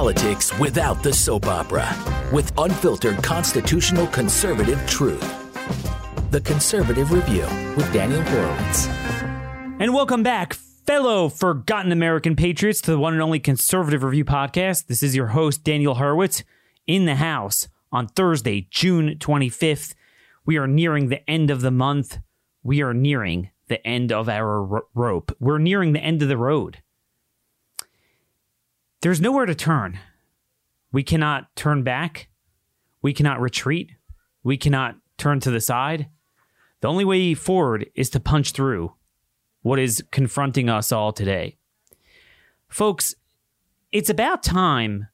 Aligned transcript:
politics 0.00 0.58
without 0.58 1.02
the 1.02 1.12
soap 1.12 1.44
opera 1.44 1.86
with 2.32 2.50
unfiltered 2.56 3.22
constitutional 3.22 4.06
conservative 4.06 4.82
truth. 4.86 5.20
The 6.30 6.40
Conservative 6.40 7.12
Review 7.12 7.46
with 7.76 7.92
Daniel 7.92 8.22
Horowitz. 8.22 8.86
And 9.78 9.92
welcome 9.92 10.22
back, 10.22 10.54
fellow 10.54 11.28
forgotten 11.28 11.92
American 11.92 12.34
patriots, 12.34 12.80
to 12.80 12.92
the 12.92 12.98
one 12.98 13.12
and 13.12 13.20
only 13.20 13.40
Conservative 13.40 14.02
Review 14.02 14.24
podcast. 14.24 14.86
This 14.86 15.02
is 15.02 15.14
your 15.14 15.26
host, 15.26 15.64
Daniel 15.64 15.96
Horowitz, 15.96 16.44
in 16.86 17.04
the 17.04 17.16
house 17.16 17.68
on 17.92 18.06
Thursday, 18.06 18.68
June 18.70 19.16
25th. 19.18 19.94
We 20.46 20.56
are 20.56 20.66
nearing 20.66 21.10
the 21.10 21.28
end 21.28 21.50
of 21.50 21.60
the 21.60 21.70
month. 21.70 22.20
We 22.62 22.80
are 22.80 22.94
nearing 22.94 23.50
the 23.68 23.86
end 23.86 24.12
of 24.12 24.30
our 24.30 24.64
ro- 24.64 24.88
rope. 24.94 25.36
We're 25.38 25.58
nearing 25.58 25.92
the 25.92 26.00
end 26.00 26.22
of 26.22 26.28
the 26.28 26.38
road. 26.38 26.78
There's 29.02 29.20
nowhere 29.20 29.46
to 29.46 29.54
turn. 29.54 29.98
We 30.92 31.02
cannot 31.02 31.54
turn 31.56 31.82
back. 31.82 32.28
We 33.00 33.14
cannot 33.14 33.40
retreat. 33.40 33.92
We 34.42 34.58
cannot 34.58 34.96
turn 35.16 35.40
to 35.40 35.50
the 35.50 35.60
side. 35.60 36.08
The 36.80 36.88
only 36.88 37.04
way 37.04 37.34
forward 37.34 37.88
is 37.94 38.10
to 38.10 38.20
punch 38.20 38.52
through 38.52 38.94
what 39.62 39.78
is 39.78 40.04
confronting 40.10 40.68
us 40.68 40.92
all 40.92 41.12
today. 41.12 41.56
Folks, 42.68 43.14
it's 43.90 44.10
about 44.10 44.42
time 44.42 45.08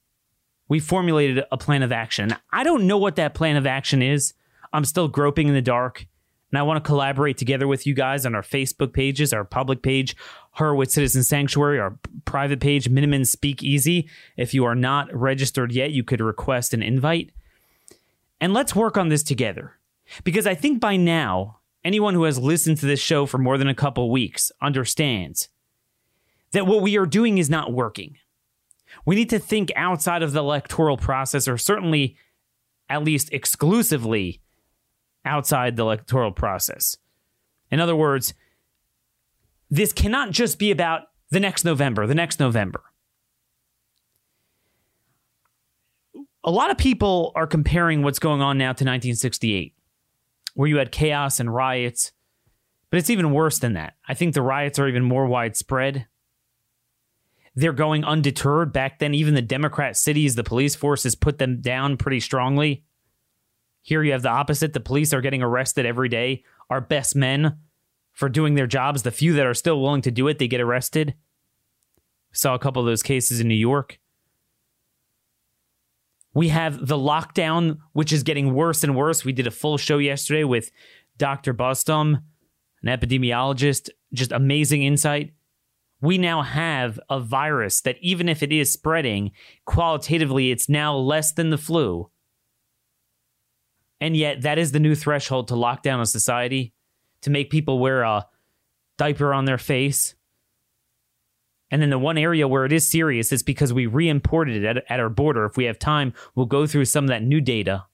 we 0.68 0.80
formulated 0.80 1.44
a 1.52 1.56
plan 1.56 1.82
of 1.82 1.92
action. 1.92 2.34
I 2.52 2.64
don't 2.64 2.86
know 2.86 2.98
what 2.98 3.16
that 3.16 3.34
plan 3.34 3.56
of 3.56 3.66
action 3.66 4.02
is. 4.02 4.34
I'm 4.72 4.84
still 4.84 5.08
groping 5.08 5.48
in 5.48 5.54
the 5.54 5.62
dark. 5.62 6.06
And 6.50 6.58
I 6.58 6.62
want 6.62 6.82
to 6.82 6.86
collaborate 6.86 7.38
together 7.38 7.66
with 7.66 7.86
you 7.86 7.94
guys 7.94 8.24
on 8.24 8.34
our 8.34 8.42
Facebook 8.42 8.92
pages, 8.92 9.32
our 9.32 9.44
public 9.44 9.82
page, 9.82 10.16
Horowitz 10.56 10.94
Citizen 10.94 11.22
Sanctuary, 11.22 11.78
our 11.78 11.98
private 12.24 12.60
page, 12.60 12.88
Minutemen 12.88 13.26
Speak 13.26 13.62
Easy. 13.62 14.08
If 14.38 14.54
you 14.54 14.64
are 14.64 14.74
not 14.74 15.14
registered 15.14 15.70
yet, 15.70 15.90
you 15.90 16.02
could 16.02 16.20
request 16.20 16.72
an 16.72 16.82
invite. 16.82 17.30
And 18.40 18.54
let's 18.54 18.74
work 18.74 18.96
on 18.96 19.08
this 19.08 19.22
together. 19.22 19.74
Because 20.24 20.46
I 20.46 20.54
think 20.54 20.80
by 20.80 20.96
now, 20.96 21.58
anyone 21.84 22.14
who 22.14 22.24
has 22.24 22.38
listened 22.38 22.78
to 22.78 22.86
this 22.86 23.00
show 23.00 23.26
for 23.26 23.36
more 23.36 23.58
than 23.58 23.68
a 23.68 23.74
couple 23.74 24.10
weeks 24.10 24.50
understands 24.62 25.48
that 26.52 26.66
what 26.66 26.80
we 26.80 26.96
are 26.96 27.06
doing 27.06 27.36
is 27.36 27.50
not 27.50 27.72
working. 27.72 28.16
We 29.04 29.14
need 29.14 29.28
to 29.30 29.38
think 29.38 29.70
outside 29.76 30.22
of 30.22 30.32
the 30.32 30.40
electoral 30.40 30.96
process, 30.96 31.46
or 31.46 31.58
certainly 31.58 32.16
at 32.88 33.04
least 33.04 33.30
exclusively 33.30 34.40
outside 35.24 35.76
the 35.76 35.82
electoral 35.82 36.32
process. 36.32 36.96
In 37.70 37.78
other 37.78 37.96
words, 37.96 38.32
this 39.70 39.92
cannot 39.92 40.30
just 40.30 40.58
be 40.58 40.70
about 40.70 41.02
the 41.30 41.40
next 41.40 41.64
November, 41.64 42.06
the 42.06 42.14
next 42.14 42.38
November. 42.38 42.82
A 46.44 46.50
lot 46.50 46.70
of 46.70 46.78
people 46.78 47.32
are 47.34 47.46
comparing 47.46 48.02
what's 48.02 48.20
going 48.20 48.40
on 48.40 48.56
now 48.56 48.66
to 48.66 48.84
1968, 48.84 49.74
where 50.54 50.68
you 50.68 50.76
had 50.76 50.92
chaos 50.92 51.40
and 51.40 51.52
riots, 51.52 52.12
but 52.90 52.98
it's 52.98 53.10
even 53.10 53.32
worse 53.32 53.58
than 53.58 53.72
that. 53.72 53.94
I 54.06 54.14
think 54.14 54.34
the 54.34 54.42
riots 54.42 54.78
are 54.78 54.86
even 54.86 55.02
more 55.02 55.26
widespread. 55.26 56.06
They're 57.56 57.72
going 57.72 58.04
undeterred. 58.04 58.72
Back 58.72 59.00
then, 59.00 59.14
even 59.14 59.34
the 59.34 59.42
Democrat 59.42 59.96
cities, 59.96 60.36
the 60.36 60.44
police 60.44 60.76
forces 60.76 61.16
put 61.16 61.38
them 61.38 61.60
down 61.60 61.96
pretty 61.96 62.20
strongly. 62.20 62.84
Here 63.82 64.02
you 64.02 64.12
have 64.12 64.22
the 64.22 64.28
opposite. 64.28 64.72
The 64.72 64.80
police 64.80 65.12
are 65.12 65.20
getting 65.20 65.42
arrested 65.42 65.86
every 65.86 66.08
day. 66.08 66.44
Our 66.70 66.80
best 66.80 67.16
men 67.16 67.58
for 68.16 68.30
doing 68.30 68.54
their 68.54 68.66
jobs. 68.66 69.02
The 69.02 69.10
few 69.12 69.34
that 69.34 69.46
are 69.46 69.54
still 69.54 69.80
willing 69.80 70.02
to 70.02 70.10
do 70.10 70.26
it, 70.26 70.38
they 70.38 70.48
get 70.48 70.60
arrested. 70.60 71.14
Saw 72.32 72.54
a 72.54 72.58
couple 72.58 72.80
of 72.80 72.86
those 72.86 73.02
cases 73.02 73.40
in 73.40 73.46
New 73.46 73.54
York. 73.54 74.00
We 76.34 76.48
have 76.48 76.86
the 76.86 76.96
lockdown, 76.96 77.78
which 77.92 78.12
is 78.12 78.22
getting 78.22 78.54
worse 78.54 78.82
and 78.82 78.96
worse. 78.96 79.24
We 79.24 79.32
did 79.32 79.46
a 79.46 79.50
full 79.50 79.76
show 79.76 79.98
yesterday 79.98 80.44
with 80.44 80.70
Dr. 81.18 81.54
Bustum, 81.54 82.22
an 82.82 82.88
epidemiologist, 82.88 83.90
just 84.12 84.32
amazing 84.32 84.82
insight. 84.82 85.32
We 86.00 86.16
now 86.16 86.42
have 86.42 86.98
a 87.08 87.20
virus 87.20 87.82
that, 87.82 87.96
even 88.00 88.28
if 88.28 88.42
it 88.42 88.52
is 88.52 88.72
spreading, 88.72 89.32
qualitatively, 89.66 90.50
it's 90.50 90.68
now 90.68 90.96
less 90.96 91.32
than 91.32 91.50
the 91.50 91.58
flu. 91.58 92.10
And 94.00 94.16
yet, 94.16 94.42
that 94.42 94.58
is 94.58 94.72
the 94.72 94.80
new 94.80 94.94
threshold 94.94 95.48
to 95.48 95.56
lock 95.56 95.82
down 95.82 96.00
a 96.00 96.06
society, 96.06 96.74
to 97.22 97.30
make 97.30 97.50
people 97.50 97.78
wear 97.78 98.02
a 98.02 98.26
diaper 98.98 99.32
on 99.32 99.44
their 99.44 99.58
face. 99.58 100.14
And 101.70 101.82
then 101.82 101.90
the 101.90 101.98
one 101.98 102.18
area 102.18 102.46
where 102.46 102.64
it 102.64 102.72
is 102.72 102.88
serious 102.88 103.32
is 103.32 103.42
because 103.42 103.72
we 103.72 103.86
re 103.86 104.08
imported 104.08 104.62
it 104.62 104.64
at, 104.64 104.84
at 104.88 105.00
our 105.00 105.08
border. 105.08 105.44
If 105.44 105.56
we 105.56 105.64
have 105.64 105.78
time, 105.78 106.14
we'll 106.34 106.46
go 106.46 106.66
through 106.66 106.84
some 106.84 107.04
of 107.04 107.08
that 107.08 107.22
new 107.22 107.40
data. 107.40 107.86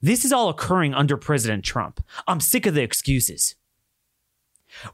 This 0.00 0.24
is 0.24 0.32
all 0.32 0.48
occurring 0.48 0.94
under 0.94 1.16
President 1.16 1.64
Trump. 1.64 2.04
I'm 2.26 2.40
sick 2.40 2.66
of 2.66 2.74
the 2.74 2.82
excuses. 2.82 3.54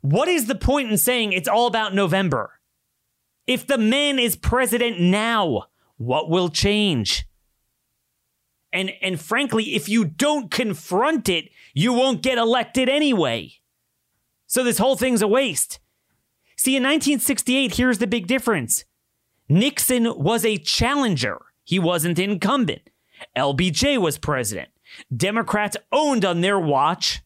What 0.01 0.29
is 0.29 0.47
the 0.47 0.55
point 0.55 0.91
in 0.91 0.99
saying 0.99 1.33
it's 1.33 1.49
all 1.49 1.67
about 1.67 1.95
November? 1.95 2.61
If 3.47 3.67
the 3.67 3.79
man 3.79 4.19
is 4.19 4.37
president 4.37 5.01
now, 5.01 5.65
what 5.97 6.29
will 6.29 6.51
change? 6.51 7.27
And 8.73 8.93
and 9.01 9.21
frankly, 9.21 9.75
if 9.75 9.89
you 9.89 10.05
don't 10.05 10.51
confront 10.51 11.29
it, 11.29 11.51
you 11.73 11.93
won't 11.93 12.23
get 12.23 12.39
elected 12.39 12.89
anyway. 12.89 13.55
So 14.47 14.65
this 14.65 14.79
whole 14.79 14.97
thing's 14.97 15.23
a 15.23 15.29
waste. 15.29 15.79
See, 16.57 16.77
in 16.77 16.83
1968, 16.83 17.77
here's 17.77 17.99
the 17.99 18.07
big 18.07 18.27
difference. 18.27 18.85
Nixon 19.49 20.19
was 20.19 20.45
a 20.45 20.59
challenger. 20.59 21.41
He 21.65 21.79
wasn't 21.79 22.19
incumbent. 22.19 22.91
LBJ 23.37 23.99
was 23.99 24.19
president. 24.19 24.71
Democrats 25.15 25.77
owned 25.93 26.25
on 26.25 26.41
their 26.41 26.59
watch 26.59 27.23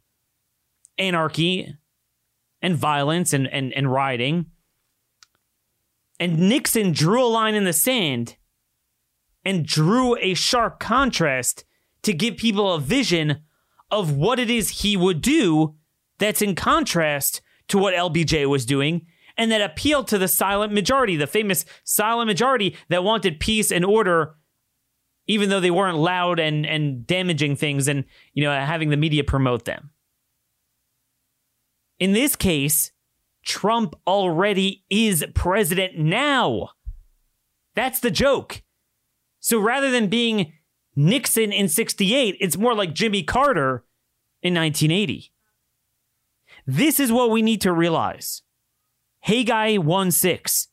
anarchy 0.98 1.74
and 2.60 2.76
violence 2.76 3.32
and, 3.32 3.46
and, 3.48 3.72
and 3.72 3.90
rioting. 3.90 4.46
And 6.20 6.38
Nixon 6.38 6.92
drew 6.92 7.24
a 7.24 7.26
line 7.26 7.54
in 7.54 7.64
the 7.64 7.72
sand 7.72 8.36
and 9.44 9.66
drew 9.66 10.16
a 10.18 10.34
sharp 10.34 10.78
contrast 10.78 11.64
to 12.02 12.12
give 12.12 12.36
people 12.36 12.72
a 12.72 12.80
vision 12.80 13.42
of 13.90 14.16
what 14.16 14.38
it 14.38 14.50
is 14.50 14.80
he 14.80 14.96
would 14.96 15.20
do 15.20 15.74
that's 16.18 16.42
in 16.42 16.54
contrast 16.54 17.40
to 17.68 17.78
what 17.78 17.94
LBJ 17.94 18.46
was 18.46 18.66
doing 18.66 19.06
and 19.36 19.50
that 19.50 19.62
appealed 19.62 20.08
to 20.08 20.18
the 20.18 20.28
silent 20.28 20.72
majority, 20.72 21.16
the 21.16 21.26
famous 21.26 21.64
silent 21.84 22.26
majority 22.26 22.76
that 22.88 23.04
wanted 23.04 23.40
peace 23.40 23.70
and 23.72 23.84
order 23.84 24.36
even 25.26 25.48
though 25.48 25.60
they 25.60 25.70
weren't 25.70 25.98
loud 25.98 26.40
and 26.40 26.66
and 26.66 27.06
damaging 27.06 27.56
things 27.56 27.88
and 27.88 28.04
you 28.34 28.42
know 28.42 28.52
having 28.52 28.90
the 28.90 28.96
media 28.96 29.24
promote 29.24 29.64
them. 29.64 29.90
In 31.98 32.12
this 32.12 32.34
case, 32.34 32.90
Trump 33.44 33.94
already 34.06 34.84
is 34.90 35.24
president 35.34 35.96
now. 35.96 36.70
That's 37.74 38.00
the 38.00 38.10
joke. 38.10 38.62
So 39.42 39.58
rather 39.58 39.90
than 39.90 40.06
being 40.06 40.52
Nixon 40.94 41.52
in 41.52 41.68
68, 41.68 42.36
it's 42.40 42.56
more 42.56 42.74
like 42.74 42.94
Jimmy 42.94 43.24
Carter 43.24 43.84
in 44.40 44.54
1980. 44.54 45.32
This 46.64 47.00
is 47.00 47.10
what 47.10 47.30
we 47.30 47.42
need 47.42 47.60
to 47.62 47.72
realize. 47.72 48.42
Haggai 49.20 49.78
1 49.78 50.10
6. 50.12 50.68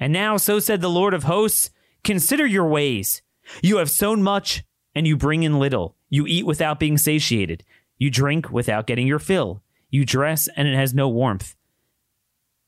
And 0.00 0.12
now, 0.12 0.38
so 0.38 0.58
said 0.58 0.80
the 0.80 0.88
Lord 0.88 1.12
of 1.12 1.24
hosts, 1.24 1.70
consider 2.02 2.46
your 2.46 2.66
ways. 2.66 3.20
You 3.62 3.76
have 3.76 3.90
sown 3.90 4.22
much, 4.22 4.64
and 4.94 5.06
you 5.06 5.16
bring 5.16 5.42
in 5.42 5.58
little. 5.58 5.96
You 6.08 6.26
eat 6.26 6.46
without 6.46 6.80
being 6.80 6.96
satiated. 6.96 7.62
You 7.98 8.10
drink 8.10 8.50
without 8.50 8.86
getting 8.86 9.06
your 9.06 9.18
fill. 9.18 9.62
You 9.90 10.06
dress, 10.06 10.48
and 10.56 10.66
it 10.66 10.76
has 10.76 10.94
no 10.94 11.10
warmth. 11.10 11.54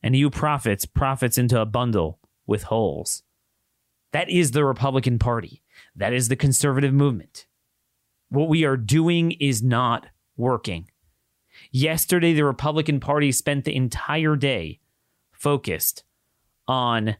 And 0.03 0.15
you 0.15 0.29
profits, 0.29 0.85
profits 0.85 1.39
into 1.39 1.59
a 1.59 1.67
bundle 1.67 2.19
with 2.47 2.65
holes. 2.65 3.23
That 4.13 4.29
is 4.29 4.51
the 4.51 4.65
Republican 4.65 5.19
Party. 5.19 5.63
That 5.95 6.13
is 6.13 6.29
the 6.29 6.37
conservative 6.37 6.93
movement. 6.93 7.47
What 8.29 8.49
we 8.49 8.65
are 8.65 8.77
doing 8.77 9.33
is 9.33 9.63
not 9.63 10.07
working. 10.37 10.89
Yesterday, 11.71 12.33
the 12.33 12.45
Republican 12.45 13.01
Party 13.01 13.33
spent 13.33 13.65
the 13.65 13.75
entire 13.75 14.37
day 14.37 14.81
focused 15.33 16.05
on 16.67 17.17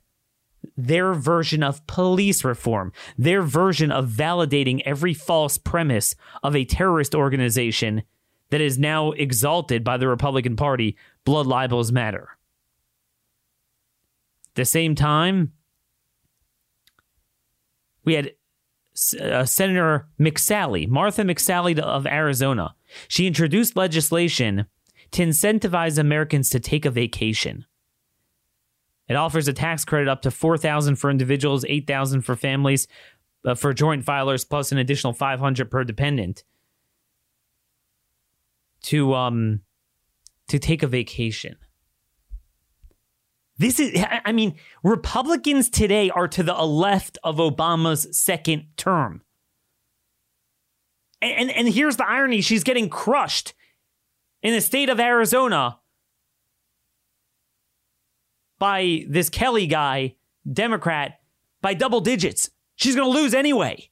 their 0.77 1.15
version 1.15 1.63
of 1.63 1.87
police 1.87 2.45
reform, 2.45 2.93
their 3.17 3.43
version 3.43 3.91
of 3.91 4.09
validating 4.09 4.83
every 4.85 5.15
false 5.15 5.59
premise 5.59 6.15
of 6.43 6.55
a 6.55 6.65
terrorist 6.65 7.15
organization 7.15 8.03
that 8.51 8.61
is 8.61 8.79
now 8.79 9.13
exalted 9.13 9.85
by 9.85 9.97
the 9.97 10.09
Republican 10.09 10.57
Party 10.57 10.97
blood 11.25 11.47
libels 11.47 11.93
matter. 11.93 12.37
At 14.49 14.55
the 14.57 14.65
same 14.65 14.95
time, 14.95 15.53
we 18.05 18.15
had 18.15 18.33
uh, 19.21 19.45
Senator 19.45 20.09
McSally, 20.19 20.89
Martha 20.89 21.23
McSally 21.23 21.79
of 21.79 22.07
Arizona. 22.07 22.75
She 23.09 23.27
introduced 23.27 23.77
legislation 23.77 24.67
to 25.13 25.23
incentivize 25.25 25.99
Americans 25.99 26.51
to 26.51 26.61
take 26.61 26.85
a 26.85 26.91
vacation. 26.91 27.65
It 29.09 29.15
offers 29.15 29.49
a 29.49 29.53
tax 29.53 29.85
credit 29.85 30.09
up 30.09 30.23
to 30.23 30.31
4000 30.31 30.97
for 30.97 31.11
individuals, 31.11 31.65
8000 31.69 32.23
for 32.23 32.37
families, 32.37 32.87
uh, 33.45 33.55
for 33.55 33.73
joint 33.73 34.05
filers, 34.05 34.49
plus 34.49 34.71
an 34.71 34.79
additional 34.79 35.13
500 35.13 35.71
per 35.71 35.85
dependent 35.85 36.45
to 38.83 39.15
um 39.15 39.61
to 40.49 40.59
take 40.59 40.83
a 40.83 40.87
vacation. 40.87 41.57
This 43.61 43.79
is, 43.79 44.03
I 44.25 44.33
mean, 44.33 44.55
Republicans 44.83 45.69
today 45.69 46.09
are 46.09 46.29
to 46.29 46.43
the 46.43 46.55
left 46.55 47.19
of 47.23 47.37
Obama's 47.37 48.09
second 48.19 48.69
term. 48.79 49.21
And, 51.21 51.51
and, 51.51 51.51
and 51.51 51.69
here's 51.69 51.99
the 51.99 52.09
irony 52.09 52.41
she's 52.41 52.65
getting 52.65 52.89
crushed 52.89 53.53
in 54.43 54.55
the 54.55 54.63
state 54.63 54.89
of 54.89 54.99
Arizona 54.99 55.79
by 58.59 59.05
this 59.07 59.29
Kelly 59.29 59.67
guy, 59.67 60.15
Democrat, 60.51 61.21
by 61.61 61.75
double 61.75 62.01
digits. 62.01 62.49
She's 62.77 62.97
going 62.97 63.13
to 63.13 63.19
lose 63.21 63.35
anyway. 63.35 63.91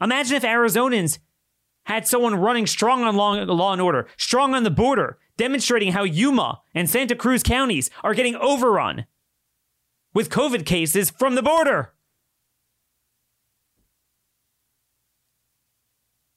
Imagine 0.00 0.38
if 0.38 0.44
Arizonans 0.44 1.18
had 1.84 2.06
someone 2.06 2.36
running 2.36 2.66
strong 2.66 3.02
on 3.02 3.16
law, 3.16 3.34
law 3.34 3.74
and 3.74 3.82
order, 3.82 4.08
strong 4.16 4.54
on 4.54 4.62
the 4.62 4.70
border, 4.70 5.18
demonstrating 5.38 5.92
how 5.92 6.02
Yuma 6.02 6.60
and 6.74 6.90
Santa 6.90 7.14
Cruz 7.14 7.42
counties 7.42 7.88
are 8.04 8.12
getting 8.12 8.36
overrun 8.36 9.06
with 10.12 10.28
COVID 10.28 10.66
cases 10.66 11.08
from 11.10 11.34
the 11.34 11.42
border. 11.42 11.94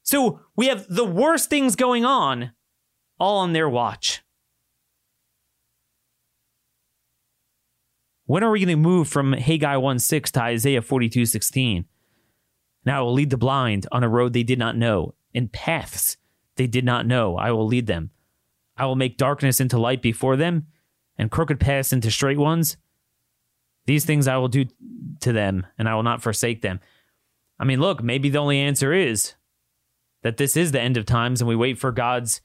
So 0.03 0.42
we 0.56 0.68
have 0.68 0.86
the 0.88 1.06
worst 1.06 1.50
things 1.50 1.75
going 1.75 2.06
on 2.06 2.51
all 3.19 3.39
on 3.39 3.53
their 3.53 3.69
watch. 3.69 4.21
When 8.25 8.44
are 8.44 8.51
we 8.51 8.59
going 8.59 8.69
to 8.69 8.75
move 8.75 9.07
from 9.07 9.33
Haggai 9.33 9.75
1 9.75 10.00
6 10.00 10.31
to 10.31 10.42
Isaiah 10.42 10.81
42 10.81 11.25
16? 11.25 11.86
Now 12.86 13.00
I 13.00 13.01
will 13.01 13.13
lead 13.13 13.30
the 13.30 13.38
blind 13.38 13.88
on 13.92 14.03
a 14.03 14.09
road 14.09 14.33
they 14.33 14.44
did 14.44 14.59
not 14.59 14.77
know, 14.77 15.15
in 15.33 15.48
paths 15.50 16.18
they 16.56 16.68
did 16.68 16.86
not 16.86 17.06
know. 17.06 17.36
I 17.36 17.51
will 17.51 17.68
lead 17.68 17.88
them. 17.88 18.12
I 18.81 18.85
will 18.85 18.95
make 18.95 19.15
darkness 19.15 19.61
into 19.61 19.77
light 19.77 20.01
before 20.01 20.35
them, 20.35 20.65
and 21.15 21.29
crooked 21.29 21.59
paths 21.59 21.93
into 21.93 22.09
straight 22.09 22.39
ones. 22.39 22.77
These 23.85 24.05
things 24.05 24.27
I 24.27 24.37
will 24.37 24.47
do 24.47 24.65
to 25.19 25.31
them, 25.31 25.67
and 25.77 25.87
I 25.87 25.93
will 25.93 26.01
not 26.01 26.23
forsake 26.23 26.63
them. 26.63 26.79
I 27.59 27.63
mean, 27.63 27.79
look, 27.79 28.01
maybe 28.01 28.31
the 28.31 28.39
only 28.39 28.57
answer 28.57 28.91
is 28.91 29.35
that 30.23 30.37
this 30.37 30.57
is 30.57 30.71
the 30.71 30.81
end 30.81 30.97
of 30.97 31.05
times, 31.05 31.41
and 31.41 31.47
we 31.47 31.55
wait 31.55 31.77
for 31.77 31.91
God's 31.91 32.41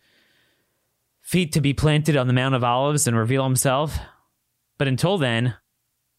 feet 1.23 1.53
to 1.53 1.63
be 1.63 1.73
planted 1.73 2.19
on 2.19 2.27
the 2.27 2.35
Mount 2.35 2.55
of 2.55 2.63
Olives 2.63 3.07
and 3.07 3.17
reveal 3.17 3.45
himself. 3.45 3.99
But 4.77 4.89
until 4.89 5.17
then, 5.17 5.55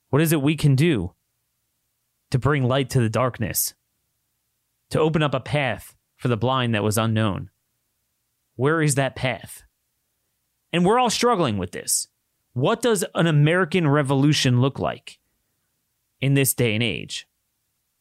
what 0.10 0.24
is 0.24 0.34
it 0.34 0.42
we 0.42 0.56
can 0.56 0.74
do 0.74 1.14
to 2.32 2.40
bring 2.40 2.64
light 2.64 2.90
to 2.90 3.00
the 3.00 3.08
darkness? 3.08 3.76
To 4.90 5.00
open 5.00 5.22
up 5.22 5.36
a 5.36 5.40
path 5.40 5.96
for 6.16 6.28
the 6.28 6.38
blind 6.38 6.74
that 6.74 6.84
was 6.84 6.98
unknown? 6.98 7.52
Where 8.56 8.82
is 8.82 8.96
that 8.96 9.16
path? 9.16 9.62
And 10.74 10.86
we're 10.86 11.00
all 11.00 11.10
struggling 11.10 11.58
with 11.58 11.72
this. 11.72 12.08
What 12.54 12.82
does 12.82 13.06
an 13.16 13.28
American 13.28 13.88
revolution 13.88 14.62
look 14.62 14.80
like 14.80 15.20
in 16.20 16.34
this 16.34 16.54
day 16.54 16.74
and 16.74 16.84
age? 16.84 17.28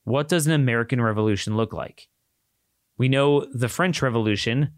What 0.05 0.29
does 0.29 0.47
an 0.47 0.53
American 0.53 1.01
revolution 1.01 1.57
look 1.57 1.73
like? 1.73 2.09
We 2.97 3.09
know 3.09 3.45
the 3.53 3.69
French 3.69 4.01
Revolution, 4.01 4.71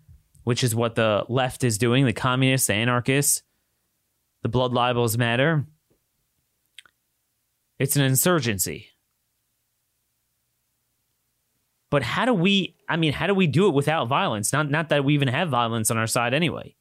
which 0.42 0.64
is 0.64 0.74
what 0.74 0.94
the 0.94 1.24
left 1.28 1.62
is 1.62 1.78
doing, 1.78 2.06
the 2.06 2.12
communists, 2.12 2.66
the 2.66 2.74
anarchists, 2.74 3.42
the 4.42 4.48
blood 4.48 4.72
libels 4.72 5.16
matter. 5.16 5.66
It's 7.78 7.96
an 7.96 8.02
insurgency. 8.02 8.88
But 11.90 12.02
how 12.02 12.24
do 12.24 12.34
we 12.34 12.76
I 12.88 12.96
mean, 12.96 13.12
how 13.12 13.26
do 13.26 13.34
we 13.34 13.46
do 13.46 13.68
it 13.68 13.74
without 13.74 14.08
violence? 14.08 14.52
Not 14.52 14.70
not 14.70 14.88
that 14.88 15.04
we 15.04 15.14
even 15.14 15.28
have 15.28 15.48
violence 15.48 15.90
on 15.90 15.98
our 15.98 16.06
side 16.06 16.34
anyway. 16.34 16.74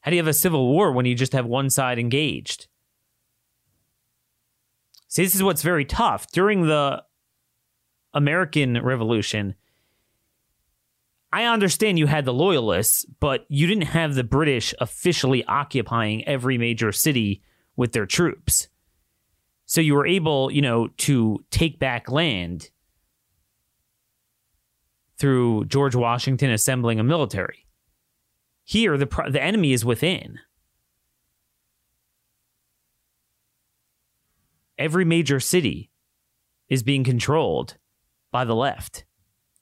How 0.00 0.10
do 0.10 0.16
you 0.16 0.22
have 0.22 0.28
a 0.28 0.34
civil 0.34 0.68
war 0.68 0.92
when 0.92 1.06
you 1.06 1.14
just 1.14 1.32
have 1.32 1.46
one 1.46 1.70
side 1.70 1.98
engaged? 1.98 2.66
See, 5.08 5.24
this 5.24 5.34
is 5.34 5.42
what's 5.42 5.62
very 5.62 5.84
tough. 5.84 6.30
During 6.30 6.66
the 6.66 7.02
American 8.14 8.80
Revolution, 8.82 9.54
I 11.32 11.44
understand 11.44 11.98
you 11.98 12.06
had 12.06 12.24
the 12.24 12.34
loyalists, 12.34 13.04
but 13.20 13.44
you 13.48 13.66
didn't 13.66 13.88
have 13.88 14.14
the 14.14 14.24
British 14.24 14.74
officially 14.80 15.44
occupying 15.44 16.26
every 16.26 16.58
major 16.58 16.92
city 16.92 17.42
with 17.76 17.92
their 17.92 18.06
troops. 18.06 18.68
So 19.66 19.80
you 19.80 19.94
were 19.94 20.06
able, 20.06 20.50
you 20.50 20.62
know, 20.62 20.88
to 20.98 21.44
take 21.50 21.78
back 21.78 22.10
land 22.10 22.70
through 25.18 25.66
George 25.66 25.94
Washington 25.94 26.50
assembling 26.50 26.98
a 26.98 27.04
military. 27.04 27.66
Here, 28.70 28.96
the, 28.96 29.06
the 29.28 29.42
enemy 29.42 29.72
is 29.72 29.84
within. 29.84 30.38
Every 34.78 35.04
major 35.04 35.40
city 35.40 35.90
is 36.68 36.84
being 36.84 37.02
controlled 37.02 37.78
by 38.30 38.44
the 38.44 38.54
left. 38.54 39.06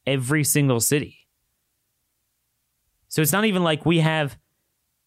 Every 0.07 0.45
single 0.45 0.79
city. 0.81 1.27
So 3.09 3.23
it's 3.23 3.33
not 3.33 3.47
even 3.47 3.65
like 3.65 3.87
we 3.87 4.01
have 4.01 4.37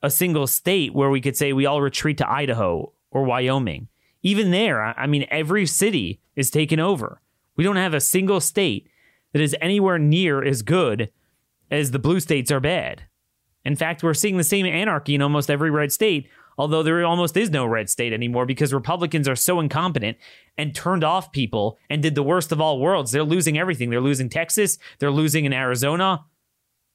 a 0.01 0.09
single 0.09 0.47
state 0.47 0.95
where 0.95 1.11
we 1.11 1.21
could 1.21 1.37
say 1.37 1.53
we 1.53 1.67
all 1.67 1.83
retreat 1.83 2.17
to 2.17 2.27
Idaho 2.27 2.93
or 3.11 3.23
Wyoming. 3.23 3.87
Even 4.23 4.49
there, 4.49 4.81
I 4.81 5.05
mean, 5.05 5.27
every 5.29 5.67
city 5.67 6.21
is 6.35 6.49
taken 6.49 6.79
over. 6.79 7.21
We 7.55 7.63
don't 7.63 7.75
have 7.75 7.93
a 7.93 8.01
single 8.01 8.39
state 8.39 8.89
that 9.33 9.43
is 9.43 9.55
anywhere 9.61 9.99
near 9.99 10.43
as 10.43 10.63
good 10.63 11.11
as 11.69 11.91
the 11.91 11.99
blue 11.99 12.19
states 12.19 12.49
are 12.49 12.59
bad. 12.59 13.03
In 13.63 13.75
fact, 13.75 14.03
we're 14.03 14.13
seeing 14.13 14.37
the 14.37 14.43
same 14.43 14.65
anarchy 14.65 15.15
in 15.15 15.21
almost 15.21 15.49
every 15.49 15.69
red 15.69 15.91
state, 15.91 16.27
although 16.57 16.83
there 16.83 17.05
almost 17.05 17.37
is 17.37 17.49
no 17.49 17.65
red 17.65 17.89
state 17.89 18.13
anymore 18.13 18.45
because 18.45 18.73
Republicans 18.73 19.27
are 19.27 19.35
so 19.35 19.59
incompetent 19.59 20.17
and 20.57 20.73
turned 20.73 21.03
off 21.03 21.31
people 21.31 21.77
and 21.89 22.01
did 22.01 22.15
the 22.15 22.23
worst 22.23 22.51
of 22.51 22.59
all 22.59 22.79
worlds. 22.79 23.11
They're 23.11 23.23
losing 23.23 23.57
everything. 23.57 23.89
They're 23.89 24.01
losing 24.01 24.29
Texas, 24.29 24.77
they're 24.99 25.11
losing 25.11 25.45
in 25.45 25.53
Arizona, 25.53 26.25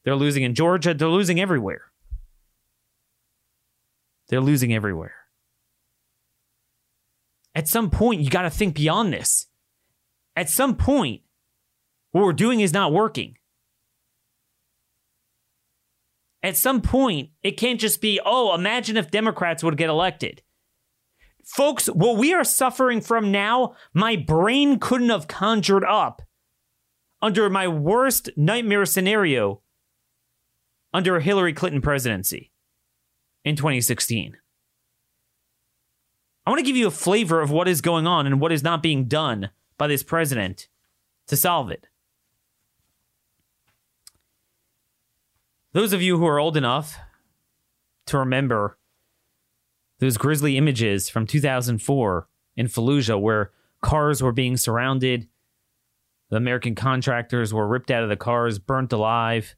they're 0.05 0.17
losing 0.17 0.43
in 0.43 0.55
Georgia, 0.55 0.95
they're 0.95 1.09
losing 1.09 1.41
everywhere. 1.41 1.83
They're 4.29 4.41
losing 4.41 4.75
everywhere. 4.75 5.15
At 7.55 7.69
some 7.69 7.91
point, 7.91 8.21
you 8.21 8.29
got 8.29 8.43
to 8.43 8.51
think 8.51 8.75
beyond 8.75 9.13
this. 9.13 9.46
At 10.35 10.51
some 10.51 10.77
point, 10.77 11.23
what 12.11 12.25
we're 12.25 12.32
doing 12.32 12.61
is 12.61 12.73
not 12.73 12.93
working. 12.93 13.39
At 16.46 16.56
some 16.56 16.81
point, 16.81 17.31
it 17.43 17.56
can't 17.56 17.81
just 17.81 18.00
be, 18.00 18.20
oh, 18.24 18.55
imagine 18.55 18.96
if 18.96 19.10
Democrats 19.10 19.65
would 19.65 19.76
get 19.76 19.91
elected. 19.91 20.43
Folks, 21.44 21.88
what 21.88 22.19
we 22.19 22.32
are 22.34 22.44
suffering 22.44 23.00
from 23.00 23.32
now, 23.32 23.74
my 23.93 24.15
brain 24.15 24.79
couldn't 24.79 25.08
have 25.08 25.26
conjured 25.26 25.82
up 25.82 26.22
under 27.20 27.50
my 27.50 27.67
worst 27.67 28.31
nightmare 28.36 28.86
scenario 28.86 29.60
under 30.94 31.17
a 31.17 31.22
Hillary 31.22 31.53
Clinton 31.53 31.82
presidency 31.82 32.53
in 33.44 33.56
2016. 33.56 34.36
I 36.46 36.50
want 36.50 36.60
to 36.60 36.65
give 36.65 36.76
you 36.76 36.86
a 36.86 36.93
flavor 36.93 37.41
of 37.41 37.50
what 37.50 37.67
is 37.67 37.81
going 37.81 38.06
on 38.06 38.24
and 38.24 38.41
what 38.41 38.53
is 38.53 38.62
not 38.62 38.84
being 38.84 39.06
done 39.06 39.50
by 39.79 39.88
this 39.88 40.05
president 40.05 40.69
to 41.26 41.36
solve 41.36 41.72
it. 41.72 41.88
Those 45.77 45.93
of 45.93 46.01
you 46.01 46.17
who 46.17 46.27
are 46.27 46.39
old 46.39 46.56
enough 46.56 46.97
to 48.06 48.17
remember 48.17 48.79
those 49.99 50.17
grisly 50.17 50.56
images 50.56 51.11
from 51.11 51.27
2004 51.27 52.29
in 52.56 52.67
Fallujah 52.67 53.21
where 53.21 53.51
cars 53.83 54.23
were 54.23 54.33
being 54.33 54.56
surrounded, 54.56 55.29
the 56.31 56.39
American 56.39 56.75
contractors 56.75 57.53
were 57.53 57.69
ripped 57.69 57.91
out 57.91 58.03
of 58.03 58.09
the 58.09 58.17
cars, 58.17 58.59
burnt 58.59 58.91
alive. 58.91 59.55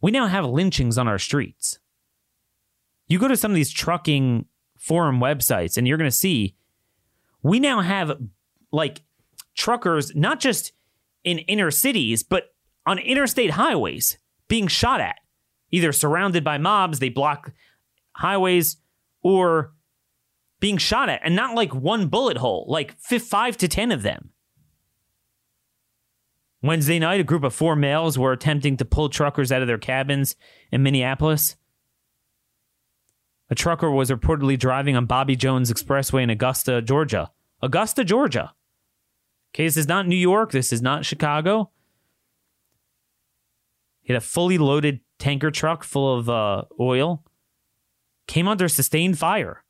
We 0.00 0.12
now 0.12 0.28
have 0.28 0.44
lynchings 0.44 0.96
on 0.96 1.08
our 1.08 1.18
streets. 1.18 1.80
You 3.08 3.18
go 3.18 3.26
to 3.26 3.36
some 3.36 3.50
of 3.50 3.56
these 3.56 3.72
trucking 3.72 4.46
forum 4.76 5.18
websites 5.18 5.76
and 5.76 5.88
you're 5.88 5.98
going 5.98 6.08
to 6.08 6.16
see 6.16 6.54
we 7.42 7.58
now 7.58 7.80
have 7.80 8.20
like 8.70 9.00
truckers, 9.56 10.14
not 10.14 10.38
just 10.38 10.70
in 11.24 11.38
inner 11.38 11.72
cities, 11.72 12.22
but 12.22 12.54
on 12.88 12.98
interstate 12.98 13.50
highways 13.50 14.16
being 14.48 14.66
shot 14.66 14.98
at, 14.98 15.16
either 15.70 15.92
surrounded 15.92 16.42
by 16.42 16.56
mobs, 16.56 16.98
they 16.98 17.10
block 17.10 17.52
highways, 18.12 18.78
or 19.22 19.74
being 20.58 20.78
shot 20.78 21.10
at, 21.10 21.20
and 21.22 21.36
not 21.36 21.54
like 21.54 21.74
one 21.74 22.08
bullet 22.08 22.38
hole, 22.38 22.64
like 22.66 22.98
five 22.98 23.58
to 23.58 23.68
10 23.68 23.92
of 23.92 24.02
them. 24.02 24.30
Wednesday 26.62 26.98
night, 26.98 27.20
a 27.20 27.24
group 27.24 27.44
of 27.44 27.54
four 27.54 27.76
males 27.76 28.18
were 28.18 28.32
attempting 28.32 28.78
to 28.78 28.86
pull 28.86 29.10
truckers 29.10 29.52
out 29.52 29.60
of 29.60 29.68
their 29.68 29.78
cabins 29.78 30.34
in 30.72 30.82
Minneapolis. 30.82 31.56
A 33.50 33.54
trucker 33.54 33.90
was 33.90 34.10
reportedly 34.10 34.58
driving 34.58 34.96
on 34.96 35.04
Bobby 35.04 35.36
Jones 35.36 35.70
Expressway 35.70 36.22
in 36.22 36.30
Augusta, 36.30 36.80
Georgia. 36.80 37.30
Augusta, 37.60 38.02
Georgia. 38.02 38.54
Okay, 39.54 39.64
this 39.64 39.76
is 39.76 39.86
not 39.86 40.08
New 40.08 40.16
York. 40.16 40.52
This 40.52 40.72
is 40.72 40.80
not 40.80 41.04
Chicago. 41.04 41.70
He 44.08 44.14
had 44.14 44.22
a 44.22 44.24
fully 44.24 44.56
loaded 44.56 45.00
tanker 45.18 45.50
truck 45.50 45.84
full 45.84 46.16
of 46.18 46.30
uh, 46.30 46.62
oil. 46.80 47.22
Came 48.26 48.48
under 48.48 48.66
sustained 48.66 49.18
fire. 49.18 49.62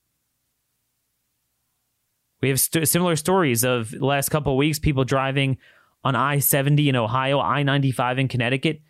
We 2.41 2.49
have 2.51 2.61
st- 2.61 2.87
similar 2.87 3.17
stories 3.17 3.65
of 3.65 3.93
last 3.95 4.29
couple 4.29 4.53
of 4.53 4.57
weeks 4.57 4.79
people 4.79 5.03
driving 5.03 5.59
on 6.05 6.15
I 6.15 6.39
70 6.39 6.89
in 6.89 6.95
Ohio, 6.95 7.41
I 7.41 7.65
95 7.65 8.21
in 8.21 8.29
Connecticut, 8.29 8.81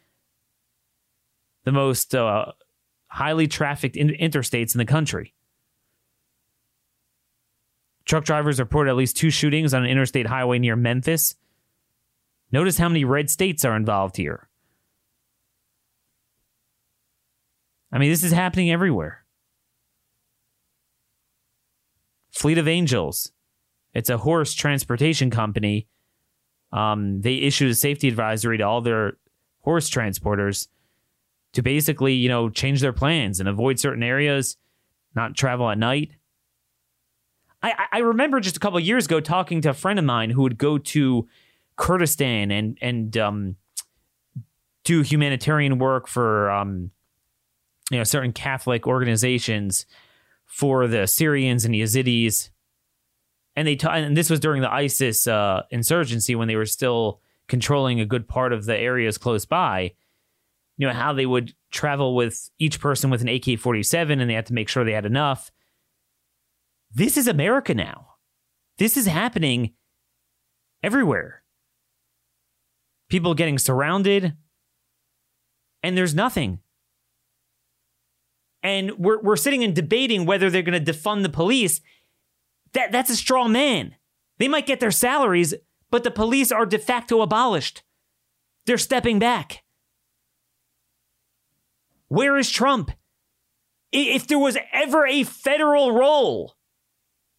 the 1.64 1.72
most 1.72 2.14
uh, 2.14 2.52
highly 3.06 3.46
trafficked 3.46 3.96
in- 3.96 4.08
interstates 4.08 4.74
in 4.74 4.78
the 4.78 4.84
country. 4.84 5.32
Truck 8.04 8.26
drivers 8.26 8.60
reported 8.60 8.90
at 8.90 8.96
least 8.96 9.16
two 9.16 9.30
shootings 9.30 9.72
on 9.72 9.84
an 9.84 9.90
interstate 9.90 10.26
highway 10.26 10.58
near 10.58 10.76
Memphis. 10.76 11.36
Notice 12.52 12.76
how 12.76 12.90
many 12.90 13.06
red 13.06 13.30
states 13.30 13.64
are 13.64 13.74
involved 13.74 14.18
here. 14.18 14.47
I 17.90 17.98
mean, 17.98 18.10
this 18.10 18.24
is 18.24 18.32
happening 18.32 18.70
everywhere. 18.70 19.24
Fleet 22.30 22.58
of 22.58 22.68
Angels. 22.68 23.32
It's 23.94 24.10
a 24.10 24.18
horse 24.18 24.54
transportation 24.54 25.30
company. 25.30 25.88
Um, 26.72 27.22
they 27.22 27.36
issued 27.36 27.70
a 27.70 27.74
safety 27.74 28.08
advisory 28.08 28.58
to 28.58 28.64
all 28.64 28.80
their 28.80 29.14
horse 29.60 29.90
transporters 29.90 30.68
to 31.52 31.62
basically, 31.62 32.14
you 32.14 32.28
know, 32.28 32.50
change 32.50 32.80
their 32.80 32.92
plans 32.92 33.40
and 33.40 33.48
avoid 33.48 33.80
certain 33.80 34.02
areas, 34.02 34.56
not 35.14 35.34
travel 35.34 35.70
at 35.70 35.78
night. 35.78 36.10
I, 37.62 37.86
I 37.92 37.98
remember 37.98 38.38
just 38.38 38.56
a 38.56 38.60
couple 38.60 38.78
years 38.78 39.06
ago 39.06 39.18
talking 39.18 39.62
to 39.62 39.70
a 39.70 39.74
friend 39.74 39.98
of 39.98 40.04
mine 40.04 40.30
who 40.30 40.42
would 40.42 40.58
go 40.58 40.78
to 40.78 41.26
Kurdistan 41.76 42.50
and 42.50 42.78
and 42.80 43.16
um, 43.16 43.56
do 44.84 45.02
humanitarian 45.02 45.78
work 45.78 46.06
for 46.06 46.50
um, 46.50 46.90
you 47.90 47.98
know 47.98 48.04
certain 48.04 48.32
Catholic 48.32 48.86
organizations 48.86 49.86
for 50.44 50.86
the 50.86 51.06
Syrians 51.06 51.64
and 51.64 51.74
the 51.74 51.82
Yazidis, 51.82 52.50
and 53.56 53.66
they 53.66 53.76
ta- 53.76 53.92
and 53.92 54.16
this 54.16 54.30
was 54.30 54.40
during 54.40 54.62
the 54.62 54.72
ISIS 54.72 55.26
uh, 55.26 55.62
insurgency 55.70 56.34
when 56.34 56.48
they 56.48 56.56
were 56.56 56.66
still 56.66 57.20
controlling 57.48 58.00
a 58.00 58.06
good 58.06 58.28
part 58.28 58.52
of 58.52 58.66
the 58.66 58.76
areas 58.76 59.18
close 59.18 59.44
by. 59.44 59.92
You 60.76 60.86
know 60.86 60.92
how 60.92 61.12
they 61.12 61.26
would 61.26 61.54
travel 61.70 62.14
with 62.14 62.50
each 62.58 62.80
person 62.80 63.10
with 63.10 63.22
an 63.22 63.28
AK 63.28 63.58
forty 63.58 63.82
seven, 63.82 64.20
and 64.20 64.28
they 64.28 64.34
had 64.34 64.46
to 64.46 64.54
make 64.54 64.68
sure 64.68 64.84
they 64.84 64.92
had 64.92 65.06
enough. 65.06 65.50
This 66.94 67.16
is 67.16 67.28
America 67.28 67.74
now. 67.74 68.14
This 68.78 68.96
is 68.96 69.06
happening 69.06 69.72
everywhere. 70.82 71.42
People 73.08 73.34
getting 73.34 73.58
surrounded, 73.58 74.34
and 75.82 75.96
there's 75.96 76.14
nothing 76.14 76.60
and 78.62 78.92
we're 78.98 79.20
we're 79.20 79.36
sitting 79.36 79.62
and 79.64 79.74
debating 79.74 80.26
whether 80.26 80.50
they're 80.50 80.62
going 80.62 80.84
to 80.84 80.92
defund 80.92 81.22
the 81.22 81.28
police. 81.28 81.80
That 82.72 82.92
that's 82.92 83.10
a 83.10 83.16
straw 83.16 83.48
man. 83.48 83.94
They 84.38 84.48
might 84.48 84.66
get 84.66 84.80
their 84.80 84.90
salaries, 84.90 85.54
but 85.90 86.04
the 86.04 86.10
police 86.10 86.52
are 86.52 86.66
de 86.66 86.78
facto 86.78 87.20
abolished. 87.20 87.82
They're 88.66 88.78
stepping 88.78 89.18
back. 89.18 89.64
Where 92.08 92.36
is 92.36 92.50
Trump? 92.50 92.90
If 93.90 94.26
there 94.26 94.38
was 94.38 94.58
ever 94.72 95.06
a 95.06 95.24
federal 95.24 95.92
role, 95.92 96.56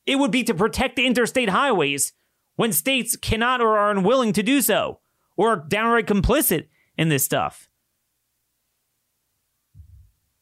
it 0.06 0.18
would 0.18 0.32
be 0.32 0.44
to 0.44 0.54
protect 0.54 0.96
the 0.96 1.06
interstate 1.06 1.50
highways 1.50 2.14
when 2.56 2.74
states 2.74 3.16
cannot 3.16 3.62
or 3.62 3.78
are 3.78 3.92
unwilling 3.92 4.34
to 4.34 4.44
do 4.44 4.62
so, 4.62 5.00
or 5.38 5.52
are 5.52 5.66
downright 5.68 6.08
complicit 6.08 6.68
in 6.98 7.10
this 7.10 7.24
stuff. 7.24 7.69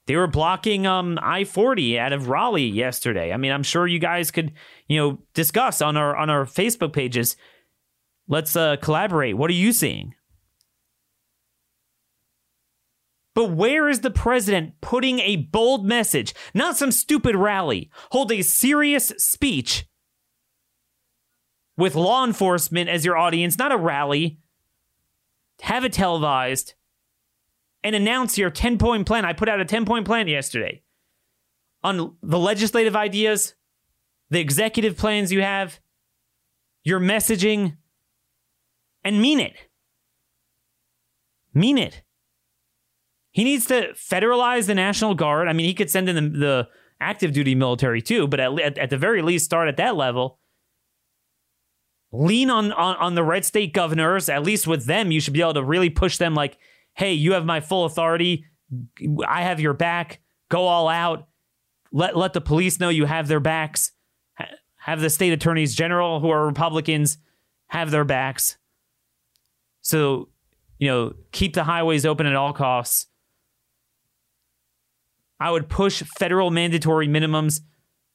They 0.07 0.15
were 0.15 0.27
blocking 0.27 0.87
um, 0.87 1.19
I 1.21 1.43
forty 1.43 1.99
out 1.99 2.13
of 2.13 2.29
Raleigh 2.29 2.67
yesterday. 2.67 3.31
I 3.33 3.37
mean, 3.37 3.51
I'm 3.51 3.63
sure 3.63 3.85
you 3.85 3.99
guys 3.99 4.31
could, 4.31 4.53
you 4.87 4.97
know, 4.97 5.19
discuss 5.33 5.81
on 5.81 5.97
our 5.97 6.15
on 6.15 6.29
our 6.29 6.45
Facebook 6.45 6.93
pages. 6.93 7.35
Let's 8.27 8.55
uh, 8.55 8.77
collaborate. 8.77 9.37
What 9.37 9.49
are 9.49 9.53
you 9.53 9.71
seeing? 9.71 10.15
But 13.35 13.51
where 13.51 13.87
is 13.87 13.99
the 13.99 14.09
president 14.09 14.81
putting 14.81 15.19
a 15.19 15.35
bold 15.35 15.85
message? 15.85 16.33
Not 16.55 16.75
some 16.75 16.91
stupid 16.91 17.35
rally. 17.35 17.91
Hold 18.11 18.31
a 18.31 18.41
serious 18.41 19.09
speech 19.17 19.85
with 21.77 21.93
law 21.93 22.25
enforcement 22.25 22.89
as 22.89 23.05
your 23.05 23.15
audience, 23.15 23.57
not 23.59 23.71
a 23.71 23.77
rally. 23.77 24.39
Have 25.61 25.85
it 25.85 25.93
televised 25.93 26.73
and 27.87 27.95
announce 27.95 28.37
your 28.37 28.49
10 28.49 28.77
point 28.77 29.07
plan. 29.07 29.23
I 29.23 29.31
put 29.31 29.47
out 29.47 29.61
a 29.61 29.65
10 29.65 29.85
point 29.85 30.05
plan 30.05 30.27
yesterday 30.27 30.83
on 31.85 32.17
the 32.21 32.37
legislative 32.37 32.97
ideas, 32.97 33.55
the 34.29 34.41
executive 34.41 34.97
plans 34.97 35.31
you 35.31 35.41
have, 35.41 35.79
your 36.83 36.99
messaging, 36.99 37.77
and 39.05 39.21
mean 39.21 39.39
it. 39.39 39.69
Mean 41.53 41.77
it. 41.77 42.03
He 43.31 43.45
needs 43.45 43.65
to 43.67 43.93
federalize 43.93 44.67
the 44.67 44.75
National 44.75 45.15
Guard. 45.15 45.47
I 45.47 45.53
mean, 45.53 45.65
he 45.65 45.73
could 45.73 45.89
send 45.89 46.09
in 46.09 46.15
the, 46.15 46.37
the 46.37 46.67
active 46.99 47.31
duty 47.31 47.55
military 47.55 48.01
too, 48.01 48.27
but 48.27 48.41
at, 48.41 48.77
at, 48.77 48.89
the 48.89 48.97
very 48.97 49.21
least, 49.21 49.45
start 49.45 49.69
at 49.69 49.77
that 49.77 49.95
level. 49.95 50.39
Lean 52.11 52.49
on, 52.49 52.73
on, 52.73 52.97
on 52.97 53.15
the 53.15 53.23
red 53.23 53.45
state 53.45 53.73
governors. 53.73 54.27
At 54.27 54.43
least 54.43 54.67
with 54.67 54.87
them, 54.87 55.09
you 55.09 55.21
should 55.21 55.33
be 55.33 55.41
able 55.41 55.53
to 55.53 55.63
really 55.63 55.89
push 55.89 56.17
them 56.17 56.35
like, 56.35 56.57
hey, 56.97 57.13
you 57.13 57.33
have 57.33 57.45
my 57.45 57.61
full 57.61 57.85
authority. 57.85 58.45
I 59.25 59.43
have 59.43 59.59
your 59.59 59.73
back. 59.73 60.19
Go 60.49 60.63
all 60.63 60.89
out. 60.89 61.27
Let 61.91 62.17
let 62.17 62.33
the 62.33 62.41
police 62.41 62.79
know 62.79 62.89
you 62.89 63.05
have 63.05 63.27
their 63.27 63.39
backs. 63.39 63.91
Have 64.77 64.99
the 64.99 65.09
state 65.09 65.31
attorneys 65.31 65.75
general 65.75 66.19
who 66.19 66.29
are 66.29 66.45
Republicans 66.45 67.17
have 67.67 67.91
their 67.91 68.03
backs. 68.03 68.57
So, 69.81 70.29
you 70.79 70.87
know, 70.87 71.13
keep 71.31 71.53
the 71.53 71.63
highways 71.63 72.05
open 72.05 72.25
at 72.25 72.35
all 72.35 72.53
costs. 72.53 73.07
I 75.39 75.51
would 75.51 75.69
push 75.69 76.01
federal 76.17 76.49
mandatory 76.49 77.07
minimums, 77.07 77.61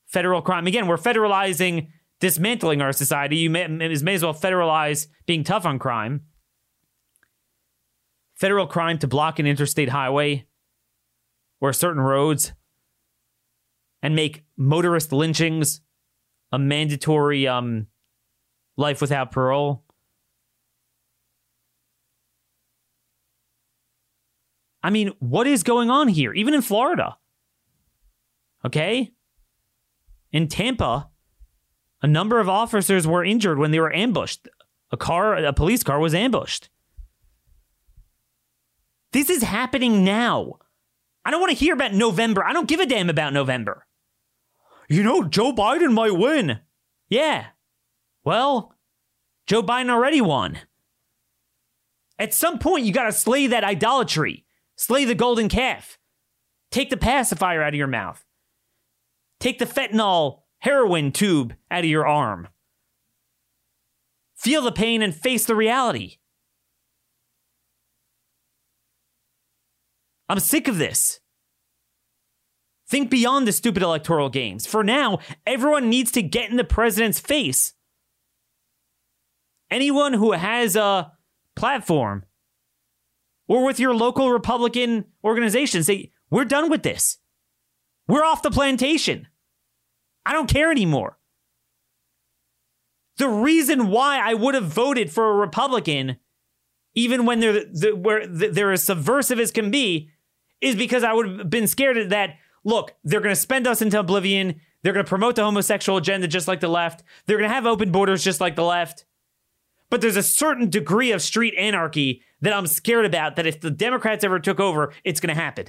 federal 0.06 0.42
crime. 0.42 0.66
Again, 0.66 0.86
we're 0.86 0.96
federalizing 0.96 1.88
dismantling 2.20 2.80
our 2.80 2.92
society. 2.92 3.36
You 3.36 3.50
may, 3.50 3.66
may 3.66 3.92
as 3.92 4.22
well 4.22 4.34
federalize 4.34 5.06
being 5.26 5.44
tough 5.44 5.66
on 5.66 5.78
crime 5.78 6.22
federal 8.42 8.66
crime 8.66 8.98
to 8.98 9.06
block 9.06 9.38
an 9.38 9.46
interstate 9.46 9.90
highway 9.90 10.44
or 11.60 11.72
certain 11.72 12.02
roads 12.02 12.52
and 14.02 14.16
make 14.16 14.42
motorist 14.56 15.12
lynchings 15.12 15.80
a 16.50 16.58
mandatory 16.58 17.46
um, 17.46 17.86
life 18.76 19.00
without 19.00 19.30
parole. 19.30 19.84
I 24.82 24.90
mean, 24.90 25.12
what 25.20 25.46
is 25.46 25.62
going 25.62 25.88
on 25.88 26.08
here? 26.08 26.32
Even 26.32 26.52
in 26.52 26.62
Florida. 26.62 27.18
Okay? 28.64 29.12
In 30.32 30.48
Tampa, 30.48 31.10
a 32.02 32.08
number 32.08 32.40
of 32.40 32.48
officers 32.48 33.06
were 33.06 33.24
injured 33.24 33.60
when 33.60 33.70
they 33.70 33.78
were 33.78 33.94
ambushed. 33.94 34.48
A 34.90 34.96
car, 34.96 35.36
a 35.36 35.52
police 35.52 35.84
car 35.84 36.00
was 36.00 36.12
ambushed. 36.12 36.70
This 39.12 39.30
is 39.30 39.42
happening 39.42 40.04
now. 40.04 40.58
I 41.24 41.30
don't 41.30 41.40
want 41.40 41.50
to 41.50 41.58
hear 41.58 41.74
about 41.74 41.92
November. 41.92 42.44
I 42.44 42.52
don't 42.52 42.68
give 42.68 42.80
a 42.80 42.86
damn 42.86 43.10
about 43.10 43.32
November. 43.32 43.86
You 44.88 45.02
know, 45.02 45.24
Joe 45.24 45.52
Biden 45.52 45.92
might 45.92 46.16
win. 46.16 46.60
Yeah. 47.08 47.46
Well, 48.24 48.74
Joe 49.46 49.62
Biden 49.62 49.90
already 49.90 50.20
won. 50.20 50.58
At 52.18 52.34
some 52.34 52.58
point, 52.58 52.84
you 52.84 52.92
got 52.92 53.04
to 53.04 53.12
slay 53.12 53.46
that 53.46 53.64
idolatry, 53.64 54.44
slay 54.76 55.04
the 55.04 55.14
golden 55.14 55.48
calf. 55.48 55.98
Take 56.70 56.90
the 56.90 56.96
pacifier 56.96 57.62
out 57.62 57.74
of 57.74 57.78
your 57.78 57.86
mouth. 57.86 58.24
Take 59.40 59.58
the 59.58 59.66
fentanyl 59.66 60.42
heroin 60.60 61.12
tube 61.12 61.54
out 61.70 61.84
of 61.84 61.90
your 61.90 62.06
arm. 62.06 62.48
Feel 64.36 64.62
the 64.62 64.72
pain 64.72 65.02
and 65.02 65.14
face 65.14 65.44
the 65.44 65.54
reality. 65.54 66.18
I'm 70.32 70.40
sick 70.40 70.66
of 70.66 70.78
this. 70.78 71.20
Think 72.88 73.10
beyond 73.10 73.46
the 73.46 73.52
stupid 73.52 73.82
electoral 73.82 74.30
games. 74.30 74.66
For 74.66 74.82
now, 74.82 75.18
everyone 75.46 75.90
needs 75.90 76.10
to 76.12 76.22
get 76.22 76.50
in 76.50 76.56
the 76.56 76.64
president's 76.64 77.20
face. 77.20 77.74
Anyone 79.70 80.14
who 80.14 80.32
has 80.32 80.74
a 80.74 81.12
platform 81.54 82.24
or 83.46 83.66
with 83.66 83.78
your 83.78 83.94
local 83.94 84.32
Republican 84.32 85.04
organization 85.22 85.82
say, 85.82 86.12
we're 86.30 86.46
done 86.46 86.70
with 86.70 86.82
this. 86.82 87.18
We're 88.08 88.24
off 88.24 88.40
the 88.40 88.50
plantation. 88.50 89.28
I 90.24 90.32
don't 90.32 90.48
care 90.48 90.70
anymore. 90.70 91.18
The 93.18 93.28
reason 93.28 93.88
why 93.88 94.18
I 94.18 94.32
would 94.32 94.54
have 94.54 94.64
voted 94.64 95.12
for 95.12 95.30
a 95.30 95.36
Republican, 95.36 96.16
even 96.94 97.26
when 97.26 97.40
they're 97.40 97.66
the, 97.66 97.92
where 97.94 98.26
they're 98.26 98.72
as 98.72 98.82
subversive 98.82 99.38
as 99.38 99.50
can 99.50 99.70
be, 99.70 100.08
is 100.62 100.76
because 100.76 101.04
I 101.04 101.12
would 101.12 101.38
have 101.38 101.50
been 101.50 101.66
scared 101.66 102.10
that 102.10 102.36
look, 102.64 102.94
they're 103.04 103.20
going 103.20 103.34
to 103.34 103.40
spend 103.40 103.66
us 103.66 103.82
into 103.82 103.98
oblivion. 103.98 104.60
They're 104.82 104.92
going 104.92 105.04
to 105.04 105.08
promote 105.08 105.36
the 105.36 105.44
homosexual 105.44 105.98
agenda 105.98 106.28
just 106.28 106.48
like 106.48 106.60
the 106.60 106.68
left. 106.68 107.02
They're 107.26 107.38
going 107.38 107.50
to 107.50 107.54
have 107.54 107.66
open 107.66 107.92
borders 107.92 108.24
just 108.24 108.40
like 108.40 108.56
the 108.56 108.64
left. 108.64 109.04
But 109.90 110.00
there's 110.00 110.16
a 110.16 110.22
certain 110.22 110.70
degree 110.70 111.12
of 111.12 111.20
street 111.20 111.54
anarchy 111.58 112.22
that 112.40 112.54
I'm 112.54 112.66
scared 112.66 113.04
about 113.04 113.36
that 113.36 113.46
if 113.46 113.60
the 113.60 113.70
Democrats 113.70 114.24
ever 114.24 114.38
took 114.38 114.58
over, 114.58 114.92
it's 115.04 115.20
going 115.20 115.34
to 115.34 115.40
happen. 115.40 115.66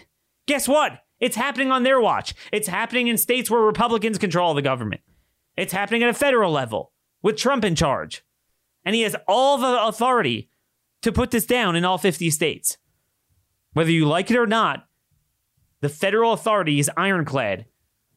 Guess 0.48 0.68
what? 0.68 1.00
It's 1.20 1.36
happening 1.36 1.72
on 1.72 1.84
their 1.84 2.00
watch. 2.00 2.34
It's 2.52 2.68
happening 2.68 3.08
in 3.08 3.18
states 3.18 3.50
where 3.50 3.62
Republicans 3.62 4.18
control 4.18 4.54
the 4.54 4.62
government. 4.62 5.02
It's 5.58 5.74
happening 5.74 6.04
at 6.04 6.10
a 6.10 6.14
federal 6.14 6.52
level 6.52 6.92
with 7.22 7.38
Trump 7.38 7.66
in 7.66 7.76
charge. 7.76 8.24
And 8.86 8.96
he 8.96 9.02
has 9.02 9.16
all 9.28 9.58
the 9.58 9.84
authority 9.84 10.50
to 11.02 11.12
put 11.12 11.32
this 11.32 11.46
down 11.46 11.76
in 11.76 11.86
all 11.86 11.98
50 11.98 12.30
states. 12.30 12.78
Whether 13.74 13.92
you 13.92 14.06
like 14.06 14.32
it 14.32 14.38
or 14.38 14.48
not, 14.48 14.88
the 15.82 15.90
federal 15.90 16.32
authority 16.34 16.80
is 16.80 16.90
ironclad 16.96 17.66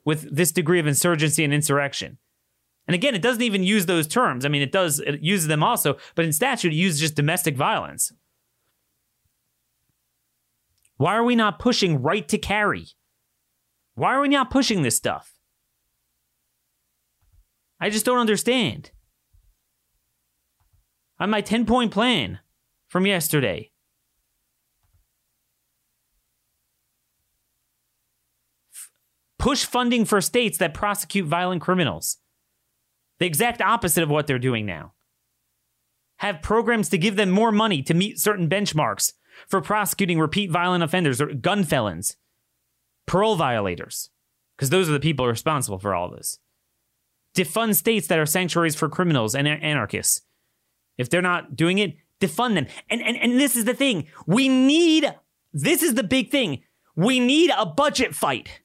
with 0.04 0.34
this 0.34 0.52
degree 0.52 0.78
of 0.78 0.86
insurgency 0.86 1.42
and 1.42 1.52
insurrection. 1.52 2.18
And 2.86 2.94
again, 2.94 3.14
it 3.14 3.22
doesn't 3.22 3.42
even 3.42 3.64
use 3.64 3.86
those 3.86 4.06
terms. 4.06 4.44
I 4.44 4.48
mean, 4.48 4.62
it 4.62 4.70
does, 4.70 5.00
it 5.00 5.20
uses 5.20 5.48
them 5.48 5.62
also, 5.62 5.96
but 6.14 6.24
in 6.24 6.32
statute, 6.32 6.72
it 6.72 6.76
uses 6.76 7.00
just 7.00 7.16
domestic 7.16 7.56
violence. 7.56 8.12
Why 10.96 11.14
are 11.14 11.24
we 11.24 11.34
not 11.34 11.58
pushing 11.58 12.00
right 12.00 12.26
to 12.28 12.38
carry? 12.38 12.86
Why 13.94 14.14
are 14.14 14.20
we 14.20 14.28
not 14.28 14.50
pushing 14.50 14.82
this 14.82 14.96
stuff? 14.96 15.32
I 17.80 17.90
just 17.90 18.06
don't 18.06 18.18
understand. 18.18 18.92
On 21.18 21.30
my 21.30 21.40
10 21.40 21.66
point 21.66 21.92
plan 21.92 22.38
from 22.88 23.06
yesterday, 23.06 23.72
push 29.46 29.64
funding 29.64 30.04
for 30.04 30.20
states 30.20 30.58
that 30.58 30.74
prosecute 30.74 31.24
violent 31.24 31.62
criminals. 31.62 32.16
The 33.20 33.26
exact 33.26 33.62
opposite 33.62 34.02
of 34.02 34.10
what 34.10 34.26
they're 34.26 34.40
doing 34.40 34.66
now. 34.66 34.94
Have 36.16 36.42
programs 36.42 36.88
to 36.88 36.98
give 36.98 37.14
them 37.14 37.30
more 37.30 37.52
money 37.52 37.80
to 37.84 37.94
meet 37.94 38.18
certain 38.18 38.48
benchmarks 38.48 39.12
for 39.46 39.60
prosecuting 39.60 40.18
repeat 40.18 40.50
violent 40.50 40.82
offenders 40.82 41.20
or 41.20 41.32
gun 41.32 41.62
felons, 41.62 42.16
parole 43.06 43.36
violators, 43.36 44.10
because 44.56 44.70
those 44.70 44.88
are 44.88 44.92
the 44.92 44.98
people 44.98 45.28
responsible 45.28 45.78
for 45.78 45.94
all 45.94 46.10
this. 46.10 46.40
Defund 47.36 47.76
states 47.76 48.08
that 48.08 48.18
are 48.18 48.26
sanctuaries 48.26 48.74
for 48.74 48.88
criminals 48.88 49.36
and 49.36 49.46
anarchists. 49.46 50.22
If 50.98 51.08
they're 51.08 51.22
not 51.22 51.54
doing 51.54 51.78
it, 51.78 51.94
defund 52.20 52.54
them. 52.54 52.66
And, 52.90 53.00
and, 53.00 53.16
and 53.16 53.38
this 53.38 53.54
is 53.54 53.64
the 53.64 53.74
thing. 53.74 54.08
We 54.26 54.48
need, 54.48 55.14
this 55.52 55.84
is 55.84 55.94
the 55.94 56.02
big 56.02 56.32
thing. 56.32 56.64
We 56.96 57.20
need 57.20 57.52
a 57.56 57.64
budget 57.64 58.12
fight, 58.12 58.62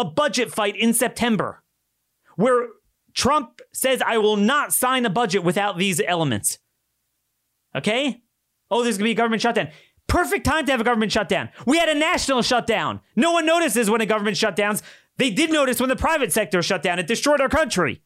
a 0.00 0.04
budget 0.04 0.52
fight 0.52 0.76
in 0.76 0.94
September 0.94 1.62
where 2.36 2.68
Trump 3.14 3.60
says, 3.72 4.02
I 4.04 4.18
will 4.18 4.36
not 4.36 4.72
sign 4.72 5.04
a 5.04 5.10
budget 5.10 5.44
without 5.44 5.78
these 5.78 6.00
elements. 6.06 6.58
Okay? 7.74 8.22
Oh, 8.70 8.82
there's 8.82 8.96
going 8.96 9.04
to 9.04 9.08
be 9.08 9.12
a 9.12 9.14
government 9.14 9.42
shutdown. 9.42 9.68
Perfect 10.06 10.44
time 10.44 10.64
to 10.66 10.72
have 10.72 10.80
a 10.80 10.84
government 10.84 11.12
shutdown. 11.12 11.50
We 11.66 11.78
had 11.78 11.88
a 11.88 11.94
national 11.94 12.42
shutdown. 12.42 13.00
No 13.14 13.32
one 13.32 13.46
notices 13.46 13.90
when 13.90 14.00
a 14.00 14.06
government 14.06 14.36
shutdowns. 14.36 14.82
They 15.18 15.30
did 15.30 15.52
notice 15.52 15.80
when 15.80 15.88
the 15.88 15.96
private 15.96 16.32
sector 16.32 16.62
shut 16.62 16.82
down. 16.82 16.98
It 16.98 17.06
destroyed 17.06 17.40
our 17.40 17.48
country. 17.48 18.02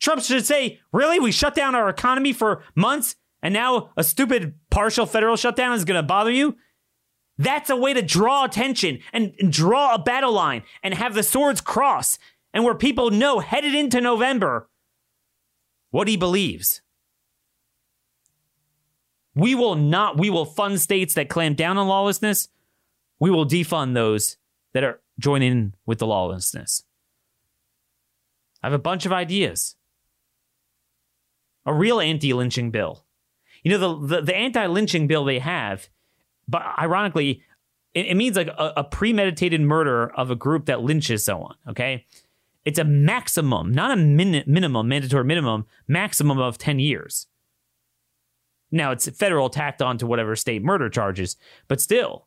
Trump 0.00 0.22
should 0.22 0.46
say, 0.46 0.80
Really? 0.92 1.20
We 1.20 1.32
shut 1.32 1.54
down 1.54 1.74
our 1.74 1.88
economy 1.88 2.32
for 2.32 2.62
months 2.74 3.16
and 3.42 3.54
now 3.54 3.90
a 3.96 4.02
stupid 4.02 4.54
partial 4.70 5.06
federal 5.06 5.36
shutdown 5.36 5.74
is 5.74 5.84
going 5.84 5.96
to 5.96 6.02
bother 6.02 6.30
you? 6.30 6.56
That's 7.38 7.70
a 7.70 7.76
way 7.76 7.94
to 7.94 8.02
draw 8.02 8.44
attention 8.44 8.98
and 9.12 9.32
draw 9.48 9.94
a 9.94 9.98
battle 9.98 10.32
line 10.32 10.64
and 10.82 10.92
have 10.92 11.14
the 11.14 11.22
swords 11.22 11.60
cross 11.60 12.18
and 12.52 12.64
where 12.64 12.74
people 12.74 13.10
know 13.10 13.38
headed 13.38 13.74
into 13.74 14.00
November 14.00 14.68
what 15.90 16.08
he 16.08 16.16
believes. 16.16 16.82
We 19.34 19.54
will 19.54 19.76
not, 19.76 20.18
we 20.18 20.30
will 20.30 20.44
fund 20.44 20.80
states 20.80 21.14
that 21.14 21.28
clamp 21.28 21.56
down 21.56 21.78
on 21.78 21.86
lawlessness. 21.86 22.48
We 23.20 23.30
will 23.30 23.46
defund 23.46 23.94
those 23.94 24.36
that 24.72 24.82
are 24.82 25.00
joining 25.18 25.74
with 25.86 25.98
the 25.98 26.06
lawlessness. 26.06 26.82
I 28.62 28.66
have 28.66 28.74
a 28.74 28.78
bunch 28.78 29.06
of 29.06 29.12
ideas. 29.12 29.76
A 31.64 31.72
real 31.72 32.00
anti 32.00 32.32
lynching 32.32 32.72
bill. 32.72 33.04
You 33.62 33.72
know, 33.72 33.78
the, 33.78 34.16
the, 34.16 34.22
the 34.22 34.36
anti 34.36 34.66
lynching 34.66 35.06
bill 35.06 35.24
they 35.24 35.38
have, 35.38 35.88
but 36.48 36.62
ironically, 36.78 37.42
it, 37.94 38.06
it 38.06 38.14
means 38.16 38.36
like 38.36 38.48
a, 38.48 38.72
a 38.78 38.84
premeditated 38.84 39.60
murder 39.60 40.10
of 40.14 40.30
a 40.30 40.36
group 40.36 40.66
that 40.66 40.82
lynches 40.82 41.24
someone, 41.24 41.56
okay? 41.68 42.06
It's 42.64 42.78
a 42.78 42.84
maximum, 42.84 43.72
not 43.72 43.90
a 43.90 43.96
min- 43.96 44.44
minimum, 44.46 44.88
mandatory 44.88 45.24
minimum, 45.24 45.66
maximum 45.86 46.38
of 46.38 46.58
10 46.58 46.78
years. 46.78 47.26
Now 48.70 48.90
it's 48.90 49.08
federal 49.08 49.48
tacked 49.48 49.80
on 49.80 49.98
to 49.98 50.06
whatever 50.06 50.36
state 50.36 50.62
murder 50.62 50.88
charges, 50.88 51.36
but 51.68 51.80
still, 51.80 52.26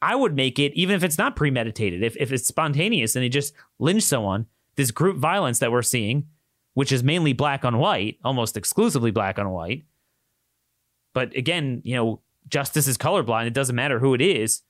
I 0.00 0.14
would 0.14 0.36
make 0.36 0.58
it, 0.60 0.72
even 0.74 0.94
if 0.94 1.02
it's 1.02 1.18
not 1.18 1.34
premeditated, 1.34 2.04
if, 2.04 2.16
if 2.18 2.30
it's 2.30 2.46
spontaneous 2.46 3.16
and 3.16 3.24
they 3.24 3.28
just 3.28 3.52
lynch 3.80 4.04
someone, 4.04 4.46
this 4.76 4.92
group 4.92 5.16
violence 5.16 5.58
that 5.58 5.72
we're 5.72 5.82
seeing, 5.82 6.28
which 6.74 6.92
is 6.92 7.02
mainly 7.02 7.32
black 7.32 7.64
on 7.64 7.78
white, 7.78 8.18
almost 8.22 8.56
exclusively 8.56 9.10
black 9.10 9.40
on 9.40 9.50
white. 9.50 9.84
But 11.14 11.36
again, 11.36 11.82
you 11.84 11.96
know, 11.96 12.20
justice 12.48 12.86
is 12.86 12.98
colorblind. 12.98 13.46
It 13.46 13.54
doesn't 13.54 13.76
matter 13.76 13.98
who 13.98 14.14
it 14.14 14.20
is. 14.20 14.62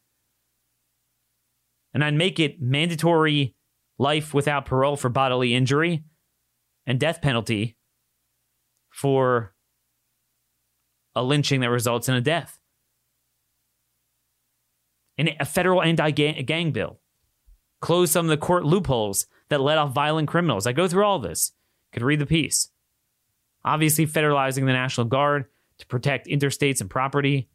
And 1.95 2.05
I'd 2.05 2.14
make 2.14 2.38
it 2.38 2.61
mandatory 2.61 3.55
life 3.99 4.35
without 4.35 4.67
parole 4.67 4.97
for 4.97 5.09
bodily 5.09 5.55
injury 5.55 6.05
and 6.87 7.01
death 7.01 7.21
penalty 7.21 7.77
for 8.91 9.55
a 11.14 11.23
lynching 11.23 11.61
that 11.61 11.71
results 11.71 12.09
in 12.09 12.14
a 12.14 12.21
death. 12.21 12.59
And 15.17 15.35
a 15.41 15.45
federal 15.45 15.83
anti 15.83 16.11
gang 16.11 16.71
bill. 16.71 17.01
Close 17.81 18.11
some 18.11 18.27
of 18.27 18.31
the 18.31 18.37
court 18.37 18.64
loopholes 18.64 19.27
that 19.49 19.61
let 19.61 19.79
off 19.79 19.93
violent 19.93 20.29
criminals. 20.29 20.67
I 20.67 20.73
go 20.73 20.87
through 20.87 21.05
all 21.05 21.19
this. 21.19 21.53
Could 21.93 22.03
read 22.03 22.21
the 22.21 22.27
piece. 22.27 22.71
Obviously, 23.64 24.07
federalizing 24.07 24.67
the 24.67 24.73
National 24.73 25.07
Guard 25.07 25.47
to 25.79 25.87
protect 25.87 26.27
interstates 26.27 26.81
and 26.81 26.91
property. 26.91 27.49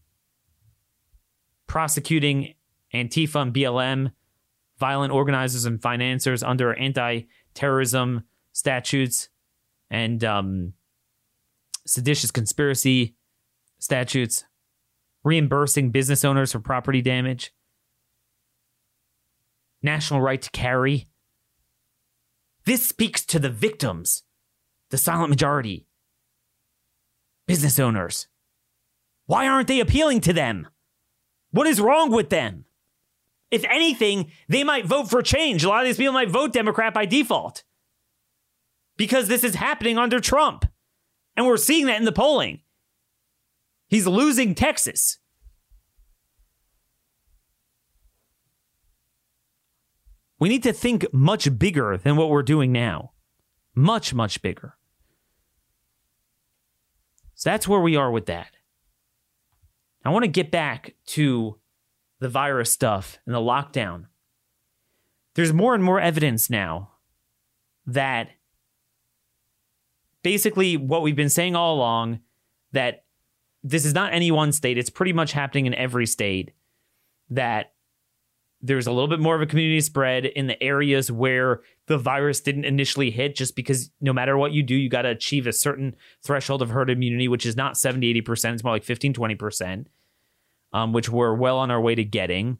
Prosecuting 1.73 2.53
Antifa 2.93 3.41
and 3.41 3.51
BLM, 3.51 4.11
violent 4.77 5.11
organizers 5.11 5.65
and 5.65 5.81
financiers 5.81 6.43
under 6.43 6.75
anti 6.75 7.21
terrorism 7.55 8.25
statutes 8.51 9.29
and 9.89 10.23
um, 10.23 10.73
seditious 11.87 12.29
conspiracy 12.29 13.15
statutes, 13.79 14.45
reimbursing 15.23 15.89
business 15.89 16.23
owners 16.23 16.51
for 16.51 16.59
property 16.59 17.01
damage, 17.01 17.51
national 19.81 20.21
right 20.21 20.43
to 20.43 20.51
carry. 20.51 21.07
This 22.65 22.87
speaks 22.87 23.25
to 23.25 23.39
the 23.39 23.49
victims, 23.49 24.21
the 24.91 24.99
silent 24.99 25.31
majority, 25.31 25.87
business 27.47 27.79
owners. 27.79 28.27
Why 29.25 29.47
aren't 29.47 29.67
they 29.67 29.79
appealing 29.79 30.21
to 30.21 30.33
them? 30.33 30.67
What 31.53 31.67
is 31.67 31.79
wrong 31.79 32.11
with 32.11 32.29
them? 32.29 32.65
If 33.51 33.63
anything, 33.65 34.31
they 34.49 34.63
might 34.63 34.87
vote 34.87 35.07
for 35.07 35.21
change. 35.21 35.63
A 35.63 35.69
lot 35.69 35.81
of 35.81 35.85
these 35.85 35.97
people 35.97 36.13
might 36.13 36.31
vote 36.31 36.51
Democrat 36.51 36.95
by 36.95 37.05
default 37.05 37.63
because 38.97 39.27
this 39.27 39.43
is 39.43 39.53
happening 39.53 39.99
under 39.99 40.19
Trump. 40.19 40.65
And 41.37 41.45
we're 41.45 41.57
seeing 41.57 41.85
that 41.85 41.99
in 41.99 42.05
the 42.05 42.11
polling. 42.11 42.61
He's 43.87 44.07
losing 44.07 44.55
Texas. 44.55 45.19
We 50.39 50.49
need 50.49 50.63
to 50.63 50.73
think 50.73 51.05
much 51.13 51.59
bigger 51.59 51.97
than 51.97 52.15
what 52.15 52.31
we're 52.31 52.41
doing 52.41 52.71
now. 52.71 53.11
Much, 53.75 54.11
much 54.11 54.41
bigger. 54.41 54.75
So 57.35 57.51
that's 57.51 57.67
where 57.67 57.79
we 57.79 57.95
are 57.95 58.09
with 58.09 58.25
that. 58.25 58.57
I 60.03 60.09
want 60.09 60.23
to 60.23 60.29
get 60.29 60.51
back 60.51 60.95
to 61.07 61.59
the 62.19 62.29
virus 62.29 62.71
stuff 62.71 63.19
and 63.25 63.33
the 63.33 63.39
lockdown. 63.39 64.05
There's 65.35 65.53
more 65.53 65.73
and 65.73 65.83
more 65.83 65.99
evidence 65.99 66.49
now 66.49 66.91
that 67.85 68.29
basically 70.23 70.77
what 70.77 71.01
we've 71.01 71.15
been 71.15 71.29
saying 71.29 71.55
all 71.55 71.75
along 71.75 72.19
that 72.71 73.05
this 73.63 73.85
is 73.85 73.93
not 73.93 74.13
any 74.13 74.31
one 74.31 74.51
state. 74.51 74.77
It's 74.77 74.89
pretty 74.89 75.13
much 75.13 75.31
happening 75.31 75.65
in 75.65 75.73
every 75.73 76.05
state 76.05 76.51
that 77.29 77.72
there's 78.65 78.87
a 78.87 78.91
little 78.91 79.09
bit 79.09 79.19
more 79.19 79.35
of 79.35 79.41
a 79.41 79.45
community 79.45 79.81
spread 79.81 80.25
in 80.25 80.47
the 80.47 80.61
areas 80.63 81.11
where 81.11 81.61
the 81.87 81.97
virus 81.97 82.39
didn't 82.39 82.63
initially 82.63 83.11
hit, 83.11 83.35
just 83.35 83.57
because 83.57 83.91
no 83.99 84.13
matter 84.13 84.37
what 84.37 84.53
you 84.53 84.63
do, 84.63 84.73
you 84.73 84.89
got 84.89 85.01
to 85.01 85.09
achieve 85.09 85.45
a 85.45 85.51
certain 85.51 85.97
threshold 86.23 86.61
of 86.61 86.69
herd 86.69 86.89
immunity, 86.89 87.27
which 87.27 87.45
is 87.45 87.57
not 87.57 87.77
70, 87.77 88.21
80%. 88.21 88.53
It's 88.53 88.63
more 88.63 88.71
like 88.71 88.85
15, 88.85 89.13
20%, 89.13 89.85
um, 90.71 90.93
which 90.93 91.09
we're 91.09 91.35
well 91.35 91.57
on 91.57 91.71
our 91.71 91.81
way 91.81 91.93
to 91.93 92.05
getting. 92.05 92.57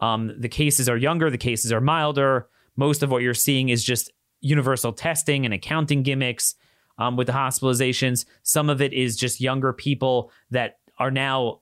Um, 0.00 0.34
the 0.38 0.50
cases 0.50 0.90
are 0.90 0.96
younger, 0.96 1.30
the 1.30 1.38
cases 1.38 1.72
are 1.72 1.80
milder. 1.80 2.48
Most 2.76 3.02
of 3.02 3.10
what 3.10 3.22
you're 3.22 3.32
seeing 3.32 3.70
is 3.70 3.82
just 3.82 4.12
universal 4.42 4.92
testing 4.92 5.46
and 5.46 5.54
accounting 5.54 6.02
gimmicks 6.02 6.54
um, 6.98 7.16
with 7.16 7.28
the 7.28 7.32
hospitalizations. 7.32 8.26
Some 8.42 8.68
of 8.68 8.82
it 8.82 8.92
is 8.92 9.16
just 9.16 9.40
younger 9.40 9.72
people 9.72 10.30
that 10.50 10.80
are 10.98 11.10
now 11.10 11.60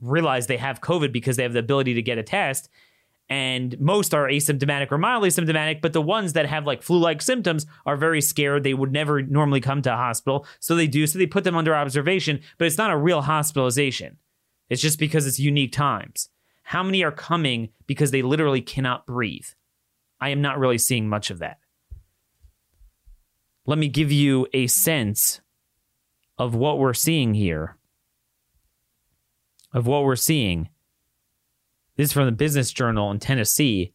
realize 0.00 0.46
they 0.46 0.56
have 0.56 0.80
COVID 0.80 1.12
because 1.12 1.36
they 1.36 1.42
have 1.42 1.52
the 1.52 1.58
ability 1.58 1.92
to 1.92 2.02
get 2.02 2.16
a 2.16 2.22
test 2.22 2.70
and 3.28 3.78
most 3.80 4.12
are 4.14 4.28
asymptomatic 4.28 4.92
or 4.92 4.98
mildly 4.98 5.30
symptomatic 5.30 5.80
but 5.80 5.92
the 5.92 6.02
ones 6.02 6.34
that 6.34 6.46
have 6.46 6.66
like 6.66 6.82
flu-like 6.82 7.22
symptoms 7.22 7.66
are 7.86 7.96
very 7.96 8.20
scared. 8.20 8.62
They 8.62 8.74
would 8.74 8.92
never 8.92 9.22
normally 9.22 9.60
come 9.60 9.82
to 9.82 9.92
a 9.92 9.96
hospital. 9.96 10.46
So 10.60 10.74
they 10.74 10.86
do 10.86 11.06
so 11.06 11.18
they 11.18 11.26
put 11.26 11.44
them 11.44 11.56
under 11.56 11.74
observation 11.74 12.40
but 12.58 12.66
it's 12.66 12.78
not 12.78 12.90
a 12.90 12.96
real 12.96 13.22
hospitalization. 13.22 14.18
It's 14.68 14.82
just 14.82 14.98
because 14.98 15.26
it's 15.26 15.38
unique 15.38 15.72
times. 15.72 16.28
How 16.64 16.82
many 16.82 17.04
are 17.04 17.12
coming 17.12 17.70
because 17.86 18.10
they 18.10 18.22
literally 18.22 18.62
cannot 18.62 19.06
breathe? 19.06 19.46
I 20.20 20.30
am 20.30 20.40
not 20.40 20.58
really 20.58 20.78
seeing 20.78 21.08
much 21.08 21.30
of 21.30 21.38
that. 21.40 21.58
Let 23.66 23.78
me 23.78 23.88
give 23.88 24.12
you 24.12 24.46
a 24.52 24.66
sense 24.66 25.40
of 26.38 26.54
what 26.54 26.78
we're 26.78 26.94
seeing 26.94 27.34
here 27.34 27.78
of 29.74 29.88
what 29.88 30.04
we're 30.04 30.16
seeing 30.16 30.68
this 31.96 32.08
is 32.08 32.12
from 32.12 32.26
the 32.26 32.32
Business 32.32 32.72
Journal 32.72 33.10
in 33.10 33.18
Tennessee. 33.18 33.92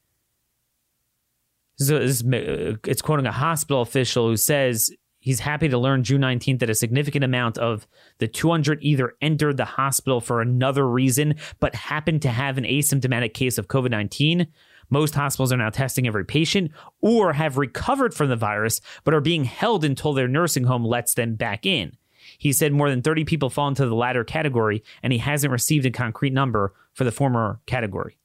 So 1.77 1.99
this, 1.99 2.23
it's 2.25 3.01
quoting 3.01 3.25
a 3.25 3.31
hospital 3.31 3.81
official 3.81 4.27
who 4.27 4.37
says 4.37 4.91
he's 5.19 5.39
happy 5.39 5.69
to 5.69 5.77
learn 5.77 6.03
June 6.03 6.21
19th 6.21 6.59
that 6.59 6.69
a 6.69 6.75
significant 6.75 7.23
amount 7.23 7.57
of 7.57 7.87
the 8.17 8.27
200 8.27 8.79
either 8.81 9.13
entered 9.21 9.57
the 9.57 9.65
hospital 9.65 10.19
for 10.21 10.41
another 10.41 10.87
reason 10.87 11.35
but 11.59 11.75
happened 11.75 12.21
to 12.23 12.29
have 12.29 12.57
an 12.57 12.65
asymptomatic 12.65 13.33
case 13.33 13.57
of 13.57 13.67
COVID 13.67 13.91
19. 13.91 14.47
Most 14.89 15.13
hospitals 15.15 15.53
are 15.53 15.57
now 15.57 15.69
testing 15.69 16.07
every 16.07 16.25
patient 16.25 16.71
or 16.99 17.33
have 17.33 17.57
recovered 17.57 18.13
from 18.13 18.29
the 18.29 18.35
virus 18.35 18.81
but 19.03 19.13
are 19.13 19.21
being 19.21 19.43
held 19.43 19.85
until 19.85 20.13
their 20.13 20.27
nursing 20.27 20.63
home 20.63 20.83
lets 20.83 21.13
them 21.13 21.35
back 21.35 21.65
in. 21.65 21.95
He 22.37 22.53
said 22.53 22.73
more 22.73 22.89
than 22.89 23.01
30 23.01 23.25
people 23.25 23.49
fall 23.49 23.67
into 23.67 23.85
the 23.85 23.95
latter 23.95 24.23
category, 24.23 24.83
and 25.01 25.11
he 25.11 25.19
hasn't 25.19 25.51
received 25.51 25.85
a 25.85 25.91
concrete 25.91 26.33
number 26.33 26.73
for 26.99 27.05
the 27.05 27.13
former 27.13 27.61
category. 27.65 28.17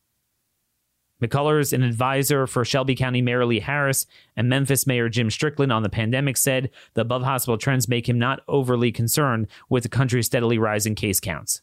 McCullers, 1.22 1.72
an 1.72 1.84
advisor 1.84 2.44
for 2.48 2.64
Shelby 2.64 2.96
County 2.96 3.22
Mayor 3.22 3.46
Lee 3.46 3.60
Harris 3.60 4.04
and 4.36 4.48
Memphis 4.48 4.84
Mayor 4.84 5.08
Jim 5.08 5.30
Strickland 5.30 5.72
on 5.72 5.84
the 5.84 5.88
pandemic, 5.88 6.36
said 6.36 6.70
the 6.94 7.02
above 7.02 7.22
hospital 7.22 7.56
trends 7.56 7.86
make 7.86 8.08
him 8.08 8.18
not 8.18 8.40
overly 8.48 8.90
concerned 8.90 9.46
with 9.68 9.84
the 9.84 9.88
country's 9.88 10.26
steadily 10.26 10.58
rising 10.58 10.96
case 10.96 11.20
counts. 11.20 11.62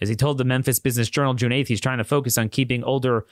As 0.00 0.08
he 0.08 0.16
told 0.16 0.38
the 0.38 0.44
Memphis 0.44 0.78
Business 0.78 1.10
Journal 1.10 1.34
June 1.34 1.52
8th, 1.52 1.66
he's 1.66 1.78
trying 1.78 1.98
to 1.98 2.04
focus 2.04 2.38
on 2.38 2.48
keeping 2.48 2.82
older 2.82 3.26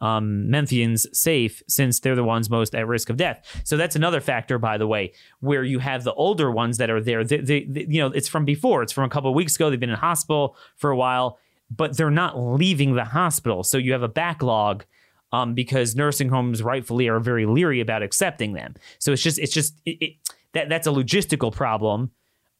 um, 0.00 0.48
Memphians 0.48 1.06
safe 1.14 1.62
since 1.68 2.00
they're 2.00 2.14
the 2.14 2.24
ones 2.24 2.50
most 2.50 2.74
at 2.74 2.86
risk 2.86 3.08
of 3.08 3.16
death. 3.16 3.62
So 3.64 3.76
that's 3.76 3.96
another 3.96 4.20
factor, 4.20 4.58
by 4.58 4.78
the 4.78 4.86
way, 4.86 5.12
where 5.40 5.64
you 5.64 5.78
have 5.78 6.04
the 6.04 6.12
older 6.14 6.50
ones 6.50 6.78
that 6.78 6.90
are 6.90 7.00
there. 7.00 7.24
They, 7.24 7.38
they, 7.38 7.64
they, 7.64 7.86
you 7.88 8.00
know, 8.00 8.08
it's 8.08 8.28
from 8.28 8.44
before. 8.44 8.82
It's 8.82 8.92
from 8.92 9.04
a 9.04 9.08
couple 9.08 9.30
of 9.30 9.36
weeks 9.36 9.56
ago. 9.56 9.70
They've 9.70 9.80
been 9.80 9.90
in 9.90 9.96
hospital 9.96 10.56
for 10.76 10.90
a 10.90 10.96
while, 10.96 11.38
but 11.70 11.96
they're 11.96 12.10
not 12.10 12.38
leaving 12.38 12.94
the 12.94 13.04
hospital. 13.04 13.62
So 13.62 13.78
you 13.78 13.92
have 13.92 14.02
a 14.02 14.08
backlog 14.08 14.84
um, 15.32 15.54
because 15.54 15.96
nursing 15.96 16.28
homes 16.28 16.62
rightfully 16.62 17.08
are 17.08 17.20
very 17.20 17.46
leery 17.46 17.80
about 17.80 18.02
accepting 18.02 18.52
them. 18.52 18.74
So 18.98 19.12
it's 19.12 19.22
just 19.22 19.38
it's 19.38 19.52
just 19.52 19.80
it, 19.84 19.98
it, 20.00 20.12
that 20.52 20.68
that's 20.68 20.86
a 20.86 20.90
logistical 20.90 21.52
problem, 21.52 22.12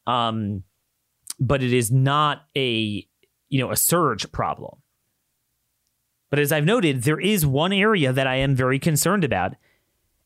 um, 0.07 0.64
but 1.38 1.62
it 1.62 1.73
is 1.73 1.90
not 1.90 2.47
a 2.57 3.07
you 3.49 3.61
know 3.61 3.71
a 3.71 3.77
surge 3.77 4.31
problem. 4.33 4.79
But 6.29 6.40
as 6.40 6.51
I've 6.51 6.64
noted, 6.64 7.05
there 7.05 7.21
is 7.21 7.47
one 7.47 7.73
area 7.73 8.12
that 8.12 8.27
I 8.27 8.37
am 8.37 8.57
very 8.57 8.81
concerned 8.81 9.23
about, 9.23 9.55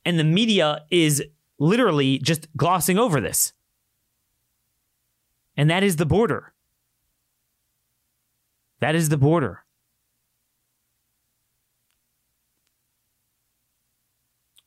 and 0.05 0.19
the 0.19 0.25
media 0.25 0.85
is 0.91 1.23
literally 1.59 2.19
just 2.19 2.49
glossing 2.57 2.99
over 2.99 3.21
this. 3.21 3.53
And 5.57 5.69
that 5.69 5.83
is 5.83 5.97
the 5.97 6.07
border. 6.07 6.55
That 8.81 8.95
is 8.95 9.09
the 9.09 9.17
border. 9.17 9.65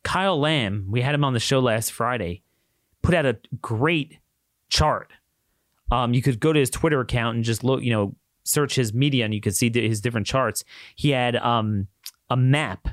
Kyle 0.04 0.40
Lamb, 0.40 0.88
we 0.90 1.02
had 1.02 1.16
him 1.16 1.24
on 1.24 1.34
the 1.34 1.40
show 1.40 1.60
last 1.60 1.92
Friday, 1.92 2.44
put 3.02 3.16
out 3.16 3.26
a 3.26 3.38
great 3.62 4.20
chart. 4.70 5.12
Um, 5.92 6.14
you 6.14 6.22
could 6.22 6.40
go 6.40 6.54
to 6.54 6.60
his 6.60 6.70
Twitter 6.70 7.00
account 7.00 7.36
and 7.36 7.44
just 7.44 7.64
look, 7.64 7.82
you 7.82 7.92
know, 7.92 8.16
search 8.44 8.76
his 8.76 8.94
media 8.94 9.26
and 9.26 9.34
you 9.34 9.42
could 9.42 9.56
see 9.56 9.72
his 9.74 10.02
different 10.02 10.28
charts. 10.28 10.64
He 10.96 11.12
had 11.12 11.36
um, 11.38 11.88
a 12.30 12.38
map 12.38 12.90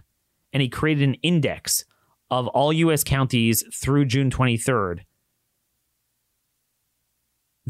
and 0.53 0.63
he 0.63 0.69
created 0.69 1.09
an 1.09 1.15
index 1.23 1.85
of 2.31 2.47
all 2.49 2.73
U.S. 2.73 3.03
counties 3.03 3.65
through 3.75 4.05
June 4.07 4.31
23rd. 4.31 5.01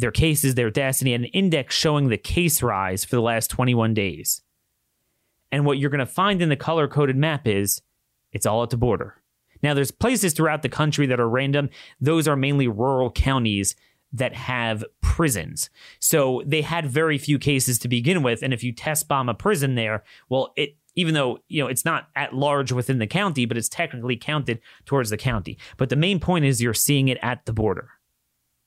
Their 0.00 0.10
cases, 0.10 0.54
their 0.54 0.70
deaths, 0.70 1.00
and 1.00 1.06
he 1.06 1.12
had 1.12 1.22
an 1.22 1.28
index 1.28 1.74
showing 1.74 2.08
the 2.08 2.16
case 2.16 2.62
rise 2.62 3.04
for 3.04 3.16
the 3.16 3.22
last 3.22 3.48
21 3.50 3.94
days. 3.94 4.42
And 5.52 5.64
what 5.64 5.78
you're 5.78 5.90
going 5.90 5.98
to 6.00 6.06
find 6.06 6.40
in 6.40 6.48
the 6.48 6.56
color 6.56 6.88
coded 6.88 7.16
map 7.16 7.46
is 7.46 7.82
it's 8.32 8.46
all 8.46 8.62
at 8.62 8.70
the 8.70 8.76
border. 8.76 9.16
Now, 9.62 9.74
there's 9.74 9.90
places 9.90 10.32
throughout 10.32 10.62
the 10.62 10.68
country 10.68 11.06
that 11.06 11.20
are 11.20 11.28
random. 11.28 11.70
Those 12.00 12.26
are 12.26 12.36
mainly 12.36 12.68
rural 12.68 13.10
counties 13.10 13.74
that 14.12 14.34
have 14.34 14.84
prisons. 15.02 15.70
So 15.98 16.42
they 16.46 16.62
had 16.62 16.86
very 16.86 17.18
few 17.18 17.38
cases 17.38 17.78
to 17.80 17.88
begin 17.88 18.22
with. 18.22 18.42
And 18.42 18.52
if 18.52 18.64
you 18.64 18.72
test 18.72 19.06
bomb 19.06 19.28
a 19.28 19.34
prison 19.34 19.74
there, 19.74 20.02
well, 20.28 20.52
it 20.56 20.76
even 20.96 21.14
though 21.14 21.38
you 21.46 21.62
know 21.62 21.68
it's 21.68 21.84
not 21.84 22.08
at 22.16 22.34
large 22.34 22.72
within 22.72 22.98
the 22.98 23.06
county, 23.06 23.46
but 23.46 23.56
it's 23.56 23.68
technically 23.68 24.16
counted 24.16 24.60
towards 24.86 25.10
the 25.10 25.16
county. 25.16 25.56
But 25.76 25.88
the 25.88 25.96
main 25.96 26.18
point 26.18 26.44
is 26.44 26.60
you're 26.60 26.74
seeing 26.74 27.08
it 27.08 27.18
at 27.22 27.46
the 27.46 27.52
border. 27.52 27.90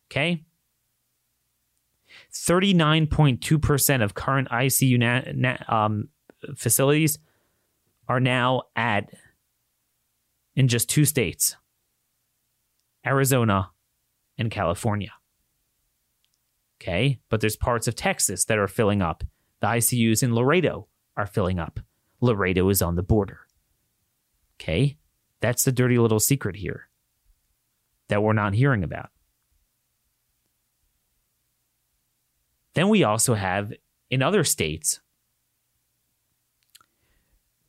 Okay. 0.09 0.43
39.2% 2.33 4.03
of 4.03 4.13
current 4.13 4.49
ICU 4.49 4.97
na- 4.97 5.21
na- 5.33 5.57
um, 5.67 6.09
facilities 6.55 7.19
are 8.07 8.19
now 8.19 8.63
at 8.75 9.09
in 10.55 10.67
just 10.67 10.89
two 10.89 11.05
states 11.05 11.55
Arizona 13.05 13.71
and 14.37 14.51
California. 14.51 15.11
Okay. 16.81 17.19
But 17.29 17.41
there's 17.41 17.55
parts 17.55 17.87
of 17.87 17.95
Texas 17.95 18.45
that 18.45 18.57
are 18.57 18.67
filling 18.67 19.01
up. 19.01 19.23
The 19.61 19.67
ICUs 19.67 20.23
in 20.23 20.35
Laredo 20.35 20.87
are 21.15 21.25
filling 21.25 21.59
up. 21.59 21.79
Laredo 22.19 22.67
is 22.69 22.81
on 22.81 22.95
the 22.95 23.03
border. 23.03 23.39
Okay. 24.59 24.97
That's 25.39 25.63
the 25.63 25.71
dirty 25.71 25.97
little 25.97 26.19
secret 26.19 26.55
here 26.55 26.89
that 28.09 28.21
we're 28.21 28.33
not 28.33 28.53
hearing 28.53 28.83
about. 28.83 29.09
Then 32.73 32.89
we 32.89 33.03
also 33.03 33.35
have 33.35 33.73
in 34.09 34.21
other 34.21 34.43
states 34.43 34.99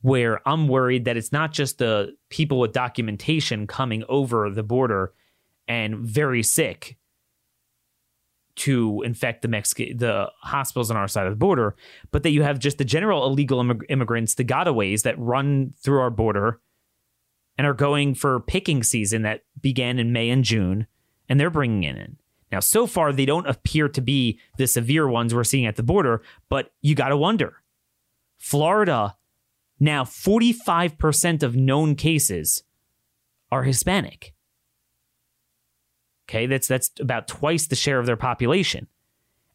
where 0.00 0.46
I'm 0.46 0.68
worried 0.68 1.06
that 1.06 1.16
it's 1.16 1.32
not 1.32 1.52
just 1.52 1.78
the 1.78 2.14
people 2.28 2.60
with 2.60 2.72
documentation 2.72 3.66
coming 3.66 4.04
over 4.08 4.50
the 4.50 4.62
border 4.62 5.14
and 5.66 5.96
very 5.96 6.42
sick 6.42 6.98
to 8.56 9.02
infect 9.02 9.42
the 9.42 9.48
Mexican 9.48 9.96
the 9.96 10.30
hospitals 10.42 10.90
on 10.90 10.96
our 10.96 11.08
side 11.08 11.26
of 11.26 11.32
the 11.32 11.36
border, 11.36 11.74
but 12.10 12.22
that 12.22 12.30
you 12.30 12.42
have 12.42 12.58
just 12.58 12.78
the 12.78 12.84
general 12.84 13.26
illegal 13.26 13.62
immig- 13.62 13.84
immigrants, 13.88 14.34
the 14.34 14.44
gotaways 14.44 15.02
that 15.02 15.18
run 15.18 15.72
through 15.78 16.00
our 16.00 16.10
border 16.10 16.60
and 17.56 17.66
are 17.66 17.74
going 17.74 18.14
for 18.14 18.40
picking 18.40 18.82
season 18.82 19.22
that 19.22 19.42
began 19.60 19.98
in 19.98 20.12
May 20.12 20.28
and 20.30 20.44
June, 20.44 20.86
and 21.28 21.40
they're 21.40 21.50
bringing 21.50 21.82
in. 21.82 22.16
Now, 22.54 22.60
so 22.60 22.86
far, 22.86 23.12
they 23.12 23.26
don't 23.26 23.48
appear 23.48 23.88
to 23.88 24.00
be 24.00 24.38
the 24.58 24.68
severe 24.68 25.08
ones 25.08 25.34
we're 25.34 25.42
seeing 25.42 25.66
at 25.66 25.74
the 25.74 25.82
border, 25.82 26.22
but 26.48 26.70
you 26.82 26.94
got 26.94 27.08
to 27.08 27.16
wonder. 27.16 27.64
Florida, 28.38 29.16
now 29.80 30.04
45% 30.04 31.42
of 31.42 31.56
known 31.56 31.96
cases 31.96 32.62
are 33.50 33.64
Hispanic. 33.64 34.34
Okay, 36.28 36.46
that's 36.46 36.68
that's 36.68 36.92
about 37.00 37.26
twice 37.26 37.66
the 37.66 37.74
share 37.74 37.98
of 37.98 38.06
their 38.06 38.16
population. 38.16 38.86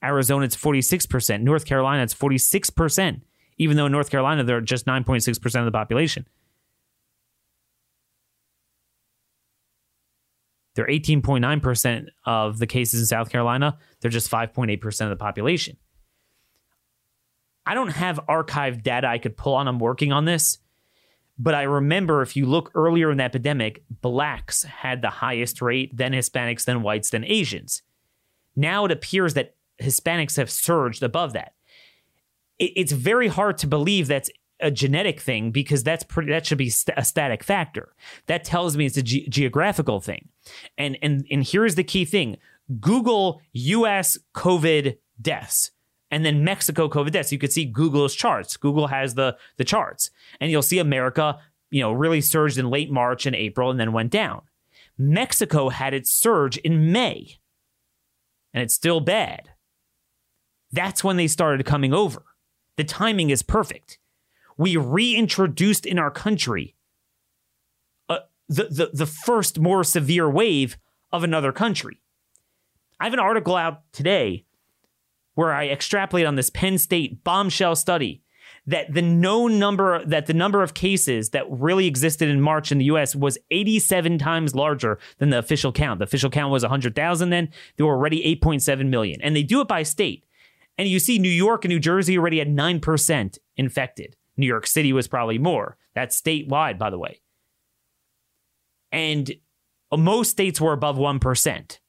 Arizona, 0.04 0.44
it's 0.44 0.58
46%. 0.58 1.42
North 1.42 1.64
Carolina, 1.64 2.04
it's 2.04 2.14
46%, 2.14 3.22
even 3.58 3.78
though 3.78 3.86
in 3.86 3.94
North 3.94 4.10
Carolina, 4.10 4.44
they're 4.44 4.60
just 4.60 4.86
9.6% 4.86 5.60
of 5.60 5.66
the 5.66 5.72
population. 5.72 6.28
They're 10.80 10.88
18.9% 10.88 12.06
of 12.24 12.58
the 12.58 12.66
cases 12.66 13.02
in 13.02 13.06
South 13.06 13.30
Carolina. 13.30 13.78
They're 14.00 14.10
just 14.10 14.32
5.8% 14.32 15.02
of 15.02 15.10
the 15.10 15.18
population. 15.18 15.76
I 17.66 17.74
don't 17.74 17.90
have 17.90 18.18
archived 18.30 18.82
data 18.82 19.06
I 19.06 19.18
could 19.18 19.36
pull 19.36 19.56
on. 19.56 19.68
I'm 19.68 19.80
working 19.80 20.14
on 20.14 20.24
this. 20.24 20.60
But 21.38 21.54
I 21.54 21.64
remember 21.64 22.22
if 22.22 22.38
you 22.38 22.46
look 22.46 22.72
earlier 22.76 23.12
in 23.12 23.18
the 23.18 23.26
epidemic, 23.26 23.84
blacks 23.90 24.64
had 24.64 25.02
the 25.02 25.10
highest 25.10 25.62
rate, 25.62 25.92
then 25.98 26.14
Hispanics, 26.14 26.64
then 26.64 26.82
whites, 26.82 27.10
then 27.10 27.26
Asians. 27.26 27.82
Now 28.56 28.86
it 28.86 28.92
appears 28.92 29.34
that 29.34 29.58
Hispanics 29.82 30.38
have 30.38 30.50
surged 30.50 31.04
above 31.04 31.34
that. 31.34 31.56
It's 32.58 32.94
very 32.94 33.28
hard 33.28 33.58
to 33.58 33.68
believe 33.68 34.08
that's 34.08 34.30
a 34.60 34.72
genetic 34.72 35.20
thing 35.20 35.52
because 35.52 35.84
that's 35.84 36.04
pretty, 36.04 36.32
that 36.32 36.46
should 36.46 36.58
be 36.58 36.72
a 36.96 37.04
static 37.06 37.44
factor. 37.44 37.94
That 38.28 38.44
tells 38.44 38.76
me 38.76 38.86
it's 38.86 38.98
a 38.98 39.04
ge- 39.04 39.28
geographical 39.30 40.00
thing. 40.00 40.30
And 40.78 40.98
and 41.02 41.26
and 41.32 41.44
here's 41.44 41.76
the 41.76 41.84
key 41.84 42.06
thing. 42.06 42.38
Google 42.80 43.42
US 43.54 44.18
COVID 44.36 44.98
deaths 45.22 45.72
and 46.12 46.26
then 46.26 46.44
Mexico 46.44 46.90
COVID 46.90 47.12
deaths. 47.12 47.32
You 47.32 47.40
could 47.40 47.54
see 47.54 47.66
Google's 47.66 48.16
charts. 48.16 48.58
Google 48.58 48.88
has 48.88 49.16
the 49.16 49.38
the 49.58 49.64
charts. 49.64 50.12
And 50.40 50.52
you'll 50.52 50.62
see 50.62 50.80
America, 50.80 51.40
you 51.72 51.82
know, 51.82 51.92
really 51.92 52.22
surged 52.22 52.58
in 52.58 52.70
late 52.70 52.92
March 52.92 53.26
and 53.26 53.36
April 53.36 53.72
and 53.72 53.80
then 53.80 53.94
went 53.94 54.12
down. 54.12 54.42
Mexico 54.98 55.70
had 55.70 55.94
its 55.94 56.12
surge 56.12 56.58
in 56.58 56.92
May. 56.92 57.40
And 58.54 58.64
it's 58.64 58.74
still 58.74 59.00
bad. 59.00 59.50
That's 60.72 61.04
when 61.04 61.18
they 61.18 61.28
started 61.28 61.66
coming 61.66 61.94
over. 61.94 62.24
The 62.78 62.84
timing 62.84 63.30
is 63.30 63.44
perfect. 63.44 64.00
We 64.60 64.76
reintroduced 64.76 65.86
in 65.86 65.98
our 65.98 66.12
country 66.12 66.76
uh, 68.10 68.20
the, 68.50 68.66
the, 68.66 68.90
the 68.92 69.06
first 69.06 69.58
more 69.58 69.86
severe 69.86 70.30
wave 70.30 70.78
of 71.14 71.24
another 71.24 71.54
country. 71.54 72.02
I 73.00 73.06
have 73.06 73.14
an 73.14 73.20
article 73.20 73.56
out 73.56 73.84
today 73.94 74.44
where 75.36 75.54
I 75.54 75.70
extrapolate 75.70 76.26
on 76.26 76.36
this 76.36 76.50
Penn 76.50 76.78
State 76.78 77.24
bombshell 77.24 77.78
study 77.78 78.22
that 78.68 78.94
the 78.94 79.02
known 79.02 79.60
number 79.60 80.04
that 80.04 80.26
the 80.26 80.34
number 80.34 80.62
of 80.62 80.74
cases 80.74 81.30
that 81.30 81.50
really 81.50 81.88
existed 81.88 82.28
in 82.28 82.42
March 82.42 82.70
in 82.70 82.80
the 82.80 82.86
US 82.86 83.16
was 83.16 83.38
87 83.52 84.18
times 84.18 84.54
larger 84.54 85.00
than 85.20 85.30
the 85.30 85.40
official 85.40 85.72
count. 85.72 86.00
The 86.00 86.04
official 86.04 86.30
count 86.30 86.52
was 86.52 86.64
100,000 86.64 87.30
then. 87.30 87.50
There 87.78 87.86
were 87.86 87.94
already 87.94 88.22
8.7 88.44 88.90
million. 88.90 89.22
And 89.22 89.38
they 89.38 89.44
do 89.44 89.62
it 89.62 89.70
by 89.70 89.84
state. 89.84 90.26
And 90.78 90.90
you 90.90 91.00
see 91.00 91.18
New 91.18 91.30
York 91.30 91.64
and 91.64 91.72
New 91.72 91.80
Jersey 91.80 92.18
already 92.18 92.40
had 92.40 92.50
9% 92.50 93.38
infected. 93.56 94.18
New 94.40 94.48
York 94.48 94.66
City 94.66 94.94
was 94.94 95.08
probably 95.08 95.38
more. 95.38 95.78
That's 95.94 96.20
statewide, 96.20 96.78
by 96.78 96.90
the 96.90 96.98
way. 96.98 97.22
And 98.92 99.32
most 99.96 100.32
states 100.32 100.62
were 100.62 100.74
above 100.74 100.98
1%. 100.98 101.80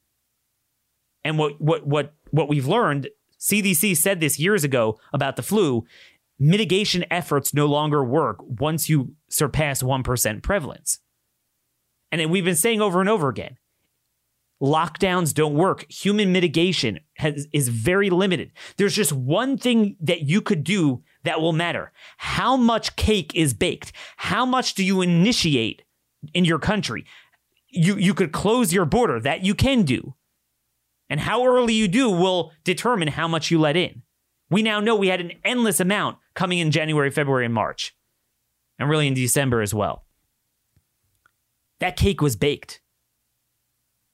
And 1.23 1.37
what 1.37 1.61
what 1.61 1.85
what 1.85 2.15
what 2.31 2.49
we've 2.49 2.67
learned 2.67 3.09
CDC 3.39 3.95
said 3.95 4.19
this 4.19 4.39
years 4.39 4.63
ago 4.63 4.99
about 5.13 5.35
the 5.35 5.43
flu. 5.43 5.85
Mitigation 6.39 7.05
efforts 7.11 7.53
no 7.53 7.67
longer 7.67 8.03
work 8.03 8.37
once 8.41 8.89
you 8.89 9.13
surpass 9.29 9.83
1% 9.83 10.41
prevalence. 10.41 10.97
And 12.11 12.19
then 12.19 12.31
we've 12.31 12.43
been 12.43 12.55
saying 12.55 12.81
over 12.81 12.99
and 12.99 13.07
over 13.07 13.29
again 13.29 13.57
lockdowns 14.61 15.33
don't 15.33 15.55
work. 15.55 15.91
Human 15.91 16.31
mitigation 16.31 16.99
has, 17.17 17.47
is 17.51 17.67
very 17.67 18.09
limited. 18.09 18.51
There's 18.77 18.95
just 18.95 19.11
one 19.11 19.57
thing 19.57 19.97
that 19.99 20.21
you 20.21 20.41
could 20.41 20.63
do 20.63 21.03
that 21.23 21.41
will 21.41 21.53
matter. 21.53 21.91
How 22.17 22.57
much 22.57 22.95
cake 22.95 23.31
is 23.35 23.53
baked? 23.53 23.91
How 24.17 24.45
much 24.45 24.73
do 24.73 24.83
you 24.83 25.01
initiate 25.01 25.83
in 26.33 26.45
your 26.45 26.59
country? 26.59 27.05
You, 27.69 27.95
you 27.95 28.13
could 28.13 28.31
close 28.31 28.73
your 28.73 28.85
border. 28.85 29.19
That 29.19 29.43
you 29.43 29.55
can 29.55 29.83
do. 29.83 30.15
And 31.09 31.19
how 31.19 31.45
early 31.45 31.73
you 31.73 31.87
do 31.87 32.09
will 32.09 32.51
determine 32.63 33.09
how 33.09 33.27
much 33.27 33.51
you 33.51 33.59
let 33.59 33.75
in. 33.75 34.01
We 34.49 34.63
now 34.63 34.79
know 34.79 34.95
we 34.95 35.07
had 35.07 35.21
an 35.21 35.33
endless 35.43 35.79
amount 35.79 36.17
coming 36.33 36.59
in 36.59 36.71
January, 36.71 37.09
February, 37.09 37.45
and 37.45 37.53
March, 37.53 37.95
and 38.79 38.89
really 38.89 39.07
in 39.07 39.13
December 39.13 39.61
as 39.61 39.73
well. 39.73 40.05
That 41.79 41.97
cake 41.97 42.21
was 42.21 42.35
baked. 42.35 42.81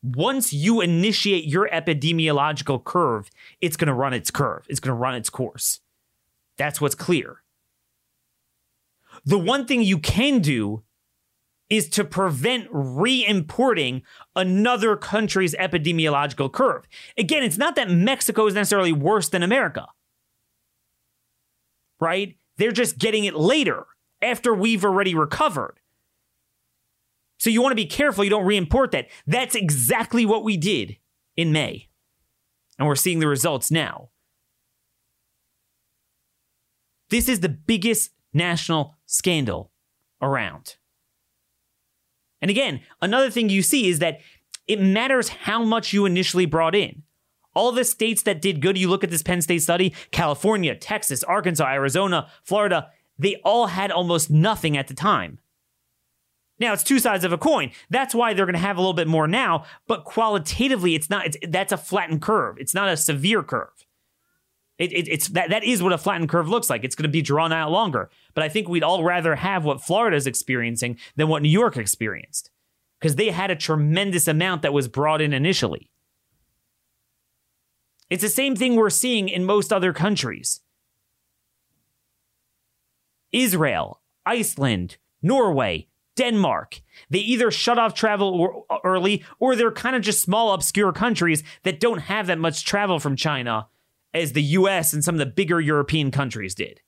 Once 0.04 0.54
you 0.54 0.80
initiate 0.80 1.46
your 1.46 1.68
epidemiological 1.70 2.84
curve, 2.84 3.30
it's 3.62 3.76
going 3.76 3.88
to 3.88 3.94
run 3.94 4.14
its 4.14 4.32
curve, 4.32 4.66
it's 4.70 4.80
going 4.80 4.96
to 4.96 5.00
run 5.00 5.16
its 5.16 5.30
course. 5.30 5.82
That's 6.58 6.82
what's 6.82 6.96
clear. 6.96 7.44
The 9.26 9.40
one 9.40 9.66
thing 9.66 9.82
you 9.82 10.00
can 10.00 10.40
do 10.40 10.84
is 11.70 11.90
to 11.90 12.04
prevent 12.04 12.68
re 12.72 13.26
importing 13.26 14.04
another 14.36 14.96
country's 14.96 15.54
epidemiological 15.56 16.52
curve. 16.52 16.88
Again, 17.18 17.44
it's 17.44 17.58
not 17.58 17.76
that 17.76 17.90
Mexico 17.90 18.48
is 18.48 18.54
necessarily 18.54 18.94
worse 18.94 19.30
than 19.30 19.44
America, 19.44 19.88
right? 22.00 22.38
They're 22.58 22.72
just 22.72 22.98
getting 22.98 23.26
it 23.26 23.36
later 23.36 23.86
after 24.22 24.54
we've 24.54 24.86
already 24.86 25.14
recovered. 25.14 25.80
So 27.40 27.50
you 27.50 27.62
want 27.62 27.72
to 27.72 27.76
be 27.76 27.86
careful 27.86 28.24
you 28.24 28.30
don't 28.30 28.46
re 28.46 28.58
import 28.58 28.92
that. 28.92 29.08
That's 29.28 29.56
exactly 29.56 30.26
what 30.26 30.44
we 30.44 30.58
did 30.58 30.98
in 31.36 31.52
May. 31.52 31.90
And 32.80 32.88
we're 32.88 32.96
seeing 32.96 33.20
the 33.20 33.28
results 33.28 33.70
now. 33.70 34.10
This 37.10 37.30
is 37.30 37.40
the 37.40 37.50
biggest 37.50 38.12
national 38.34 38.96
scandal 39.06 39.72
around. 40.22 40.76
And 42.42 42.52
again, 42.52 42.82
another 43.02 43.30
thing 43.30 43.50
you 43.50 43.62
see 43.62 43.88
is 43.88 44.00
that 44.00 44.20
it 44.68 44.80
matters 44.80 45.30
how 45.30 45.64
much 45.64 45.94
you 45.94 46.06
initially 46.06 46.46
brought 46.46 46.76
in. 46.76 47.04
All 47.56 47.72
the 47.72 47.84
states 47.84 48.22
that 48.24 48.42
did 48.42 48.62
good, 48.62 48.78
you 48.78 48.90
look 48.90 49.04
at 49.04 49.10
this 49.10 49.24
Penn 49.24 49.42
State 49.42 49.64
study 49.64 49.94
California, 50.12 50.76
Texas, 50.76 51.24
Arkansas, 51.24 51.66
Arizona, 51.66 52.30
Florida, 52.44 52.90
they 53.18 53.38
all 53.44 53.68
had 53.68 53.92
almost 53.92 54.30
nothing 54.30 54.78
at 54.78 54.88
the 54.88 54.94
time. 54.94 55.40
Now 56.60 56.74
it's 56.74 56.84
two 56.84 57.00
sides 57.00 57.24
of 57.24 57.32
a 57.32 57.38
coin. 57.38 57.72
That's 57.90 58.14
why 58.14 58.34
they're 58.34 58.46
going 58.46 58.54
to 58.54 58.60
have 58.60 58.78
a 58.78 58.82
little 58.82 58.94
bit 58.94 59.08
more 59.08 59.28
now, 59.28 59.66
but 59.88 60.06
qualitatively, 60.06 60.96
it's 60.96 61.10
not. 61.10 61.28
It's, 61.28 61.38
that's 61.48 61.72
a 61.72 61.78
flattened 61.78 62.22
curve. 62.22 62.58
It's 62.60 62.74
not 62.74 62.90
a 62.90 62.98
severe 62.98 63.44
curve. 63.44 63.77
It, 64.78 64.94
it, 64.94 65.08
it's 65.08 65.28
that 65.30 65.50
that 65.50 65.64
is 65.64 65.82
what 65.82 65.94
a 65.94 65.98
flattened 65.98 66.30
curve 66.30 66.50
looks 66.50 66.70
like. 66.70 66.84
It's 66.84 66.96
going 66.96 67.04
to 67.04 67.10
be 67.10 67.22
drawn 67.22 67.52
out 67.52 67.72
longer. 67.72 68.10
But 68.34 68.44
I 68.44 68.50
think 68.50 68.68
we'd 68.68 68.84
all 68.84 69.04
rather 69.04 69.36
have 69.36 69.66
what 69.66 69.82
Florida 69.82 70.16
is 70.16 70.28
experiencing 70.28 70.98
than 71.16 71.28
what 71.28 71.42
New 71.42 71.50
York 71.50 71.78
experienced, 71.78 72.52
because 73.00 73.16
they 73.16 73.32
had 73.32 73.50
a 73.50 73.56
tremendous 73.56 74.28
amount 74.28 74.62
that 74.62 74.74
was 74.74 74.88
brought 74.88 75.22
in 75.22 75.34
initially. 75.34 75.90
It's 78.10 78.24
the 78.24 78.30
same 78.30 78.56
thing 78.56 78.76
we're 78.76 78.90
seeing 78.90 79.28
in 79.28 79.44
most 79.46 79.74
other 79.74 79.94
countries. 79.94 80.62
Israel, 83.32 84.02
Iceland, 84.26 84.98
Norway, 85.22 85.88
Denmark. 86.16 86.82
They 87.10 87.20
either 87.20 87.52
shut 87.52 87.78
off 87.78 87.94
travel 87.94 88.66
early 88.84 89.24
or 89.40 89.56
they're 89.56 89.72
kind 89.72 89.96
of 89.96 90.02
just 90.02 90.22
small, 90.22 90.54
obscure 90.54 90.94
countries 90.94 91.44
that 91.64 91.80
don't 91.80 92.00
have 92.00 92.28
that 92.28 92.40
much 92.40 92.66
travel 92.66 93.00
from 93.00 93.16
China 93.16 93.68
as 94.14 94.34
the 94.34 94.44
US 94.44 94.94
and 94.94 95.04
some 95.04 95.16
of 95.16 95.20
the 95.20 95.26
bigger 95.26 95.60
European 95.60 96.12
countries 96.12 96.56
did. 96.56 96.82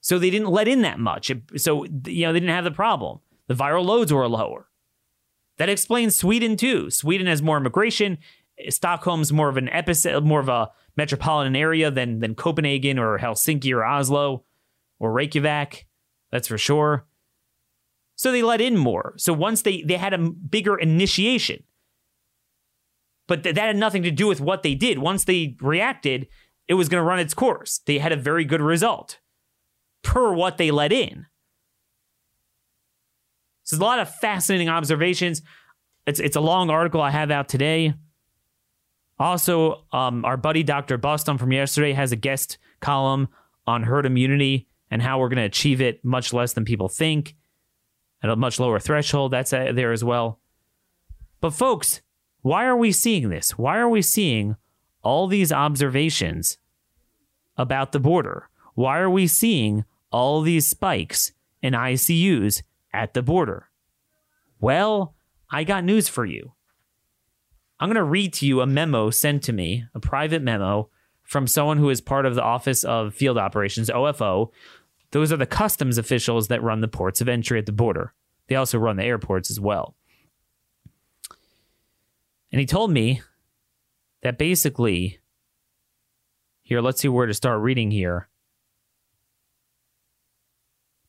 So 0.00 0.18
they 0.18 0.30
didn't 0.30 0.50
let 0.50 0.68
in 0.68 0.82
that 0.82 0.98
much. 0.98 1.30
So, 1.56 1.84
you 2.06 2.26
know, 2.26 2.32
they 2.32 2.40
didn't 2.40 2.54
have 2.54 2.64
the 2.64 2.70
problem. 2.70 3.20
The 3.48 3.54
viral 3.54 3.84
loads 3.84 4.12
were 4.12 4.28
lower. 4.28 4.68
That 5.58 5.68
explains 5.68 6.16
Sweden 6.16 6.56
too. 6.56 6.90
Sweden 6.90 7.26
has 7.26 7.42
more 7.42 7.58
immigration. 7.58 8.18
Stockholm's 8.68 9.32
more 9.32 9.48
of 9.48 9.56
an 9.56 9.68
epicenter, 9.68 10.22
more 10.22 10.40
of 10.40 10.48
a 10.48 10.70
metropolitan 10.96 11.56
area 11.56 11.90
than, 11.90 12.20
than 12.20 12.34
Copenhagen 12.34 12.98
or 12.98 13.18
Helsinki 13.18 13.72
or 13.74 13.84
Oslo 13.84 14.44
or 14.98 15.12
Reykjavik. 15.12 15.86
That's 16.30 16.48
for 16.48 16.58
sure. 16.58 17.06
So 18.16 18.32
they 18.32 18.42
let 18.42 18.60
in 18.60 18.76
more. 18.76 19.14
So 19.16 19.32
once 19.32 19.62
they, 19.62 19.82
they 19.82 19.96
had 19.96 20.12
a 20.12 20.18
bigger 20.18 20.76
initiation. 20.76 21.62
But 23.26 23.42
th- 23.44 23.54
that 23.54 23.66
had 23.66 23.76
nothing 23.76 24.02
to 24.02 24.10
do 24.10 24.26
with 24.26 24.40
what 24.40 24.62
they 24.62 24.74
did. 24.74 24.98
Once 24.98 25.24
they 25.24 25.56
reacted, 25.60 26.28
it 26.70 26.74
was 26.74 26.88
going 26.88 27.00
to 27.00 27.04
run 27.04 27.18
its 27.18 27.34
course. 27.34 27.80
They 27.84 27.98
had 27.98 28.12
a 28.12 28.16
very 28.16 28.44
good 28.44 28.60
result 28.60 29.18
per 30.02 30.32
what 30.32 30.56
they 30.56 30.70
let 30.70 30.92
in. 30.92 31.26
So 33.64 33.74
there's 33.74 33.80
a 33.80 33.84
lot 33.84 33.98
of 33.98 34.14
fascinating 34.14 34.68
observations. 34.68 35.42
It's 36.06 36.20
it's 36.20 36.36
a 36.36 36.40
long 36.40 36.70
article 36.70 37.00
I 37.00 37.10
have 37.10 37.32
out 37.32 37.48
today. 37.48 37.94
Also, 39.18 39.84
um, 39.92 40.24
our 40.24 40.36
buddy 40.36 40.62
Dr. 40.62 40.96
Bustum 40.96 41.40
from 41.40 41.50
yesterday 41.50 41.92
has 41.92 42.12
a 42.12 42.16
guest 42.16 42.56
column 42.78 43.28
on 43.66 43.82
herd 43.82 44.06
immunity 44.06 44.68
and 44.92 45.02
how 45.02 45.18
we're 45.18 45.28
going 45.28 45.38
to 45.38 45.42
achieve 45.42 45.80
it 45.80 46.04
much 46.04 46.32
less 46.32 46.52
than 46.52 46.64
people 46.64 46.88
think 46.88 47.34
at 48.22 48.30
a 48.30 48.36
much 48.36 48.60
lower 48.60 48.78
threshold. 48.78 49.32
That's 49.32 49.52
uh, 49.52 49.72
there 49.74 49.90
as 49.90 50.04
well. 50.04 50.38
But 51.40 51.50
folks, 51.50 52.00
why 52.42 52.64
are 52.64 52.76
we 52.76 52.92
seeing 52.92 53.28
this? 53.28 53.58
Why 53.58 53.78
are 53.78 53.88
we 53.88 54.02
seeing 54.02 54.54
all 55.02 55.26
these 55.26 55.50
observations 55.50 56.58
about 57.60 57.92
the 57.92 58.00
border? 58.00 58.48
Why 58.74 58.98
are 58.98 59.10
we 59.10 59.26
seeing 59.26 59.84
all 60.10 60.40
these 60.40 60.68
spikes 60.68 61.32
in 61.62 61.74
ICUs 61.74 62.62
at 62.92 63.14
the 63.14 63.22
border? 63.22 63.68
Well, 64.60 65.14
I 65.50 65.64
got 65.64 65.84
news 65.84 66.08
for 66.08 66.24
you. 66.24 66.52
I'm 67.78 67.88
going 67.88 67.96
to 67.96 68.02
read 68.02 68.32
to 68.34 68.46
you 68.46 68.60
a 68.60 68.66
memo 68.66 69.10
sent 69.10 69.42
to 69.44 69.52
me, 69.52 69.84
a 69.94 70.00
private 70.00 70.42
memo 70.42 70.88
from 71.22 71.46
someone 71.46 71.78
who 71.78 71.90
is 71.90 72.00
part 72.00 72.26
of 72.26 72.34
the 72.34 72.42
Office 72.42 72.82
of 72.82 73.14
Field 73.14 73.38
Operations, 73.38 73.88
OFO. 73.88 74.50
Those 75.12 75.32
are 75.32 75.36
the 75.36 75.46
customs 75.46 75.98
officials 75.98 76.48
that 76.48 76.62
run 76.62 76.80
the 76.80 76.88
ports 76.88 77.20
of 77.20 77.28
entry 77.28 77.58
at 77.58 77.66
the 77.66 77.72
border. 77.72 78.14
They 78.48 78.56
also 78.56 78.78
run 78.78 78.96
the 78.96 79.04
airports 79.04 79.50
as 79.50 79.60
well. 79.60 79.94
And 82.50 82.58
he 82.58 82.66
told 82.66 82.90
me 82.90 83.22
that 84.22 84.38
basically, 84.38 85.19
here, 86.70 86.80
let's 86.80 87.00
see 87.00 87.08
where 87.08 87.26
to 87.26 87.34
start 87.34 87.60
reading 87.60 87.90
here. 87.90 88.28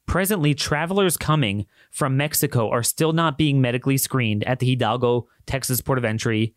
Presently, 0.07 0.55
travelers 0.55 1.17
coming 1.17 1.67
from 1.91 2.17
Mexico 2.17 2.67
are 2.71 2.81
still 2.81 3.13
not 3.13 3.37
being 3.37 3.61
medically 3.61 3.95
screened 3.95 4.43
at 4.45 4.57
the 4.57 4.65
Hidalgo, 4.65 5.27
Texas 5.45 5.79
port 5.79 5.99
of 5.99 6.03
entry, 6.03 6.55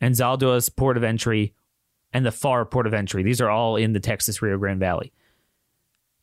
Anzalduas 0.00 0.74
port 0.74 0.96
of 0.96 1.04
entry, 1.04 1.52
and 2.14 2.24
the 2.24 2.30
Pharr 2.30 2.68
port 2.68 2.86
of 2.86 2.94
entry. 2.94 3.22
These 3.22 3.42
are 3.42 3.50
all 3.50 3.76
in 3.76 3.92
the 3.92 4.00
Texas 4.00 4.40
Rio 4.40 4.56
Grande 4.56 4.80
Valley. 4.80 5.12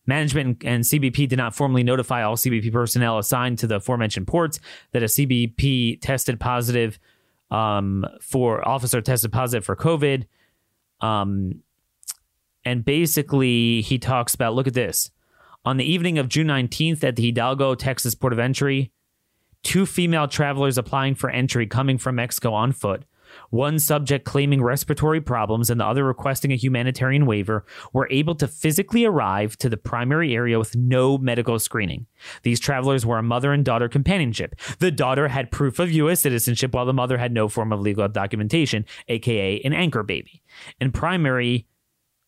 Management 0.07 0.65
and 0.65 0.83
CBP 0.83 1.29
did 1.29 1.37
not 1.37 1.53
formally 1.53 1.83
notify 1.83 2.23
all 2.23 2.35
CBP 2.35 2.73
personnel 2.73 3.19
assigned 3.19 3.59
to 3.59 3.67
the 3.67 3.75
aforementioned 3.75 4.25
ports 4.25 4.59
that 4.91 5.03
a 5.03 5.05
CBP 5.05 6.01
tested 6.01 6.39
positive 6.39 6.97
um, 7.51 8.07
for 8.21 8.67
officer 8.67 9.01
tested 9.01 9.31
positive 9.31 9.63
for 9.63 9.75
COVID. 9.75 10.25
Um, 10.99 11.61
and 12.67 12.83
basically, 12.83 13.81
he 13.81 13.97
talks 13.97 14.35
about 14.35 14.53
look 14.53 14.67
at 14.67 14.73
this. 14.73 15.09
On 15.63 15.77
the 15.77 15.89
evening 15.89 16.17
of 16.17 16.27
June 16.27 16.47
19th 16.47 17.01
at 17.01 17.15
the 17.15 17.23
Hidalgo, 17.23 17.75
Texas 17.75 18.13
port 18.13 18.33
of 18.33 18.39
entry, 18.39 18.91
two 19.63 19.85
female 19.85 20.27
travelers 20.27 20.77
applying 20.77 21.15
for 21.15 21.29
entry 21.29 21.65
coming 21.65 21.97
from 21.97 22.15
Mexico 22.15 22.53
on 22.53 22.73
foot, 22.73 23.05
one 23.51 23.79
subject 23.79 24.25
claiming 24.25 24.61
respiratory 24.61 25.21
problems 25.21 25.69
and 25.69 25.79
the 25.79 25.85
other 25.85 26.03
requesting 26.03 26.51
a 26.51 26.57
humanitarian 26.57 27.25
waiver, 27.25 27.65
were 27.93 28.09
able 28.11 28.35
to 28.35 28.49
physically 28.49 29.05
arrive 29.05 29.57
to 29.59 29.69
the 29.69 29.77
primary 29.77 30.35
area 30.35 30.59
with 30.59 30.75
no 30.75 31.17
medical 31.17 31.59
screening. 31.59 32.05
These 32.43 32.59
travelers 32.59 33.05
were 33.05 33.17
a 33.17 33.23
mother 33.23 33.53
and 33.53 33.63
daughter 33.63 33.87
companionship. 33.87 34.55
The 34.79 34.91
daughter 34.91 35.29
had 35.29 35.51
proof 35.51 35.79
of 35.79 35.89
U.S. 35.93 36.19
citizenship 36.19 36.73
while 36.73 36.85
the 36.85 36.93
mother 36.93 37.17
had 37.17 37.31
no 37.31 37.47
form 37.47 37.71
of 37.71 37.79
legal 37.79 38.09
documentation, 38.09 38.83
aka 39.07 39.61
an 39.61 39.71
anchor 39.71 40.03
baby. 40.03 40.43
In 40.81 40.91
primary 40.91 41.65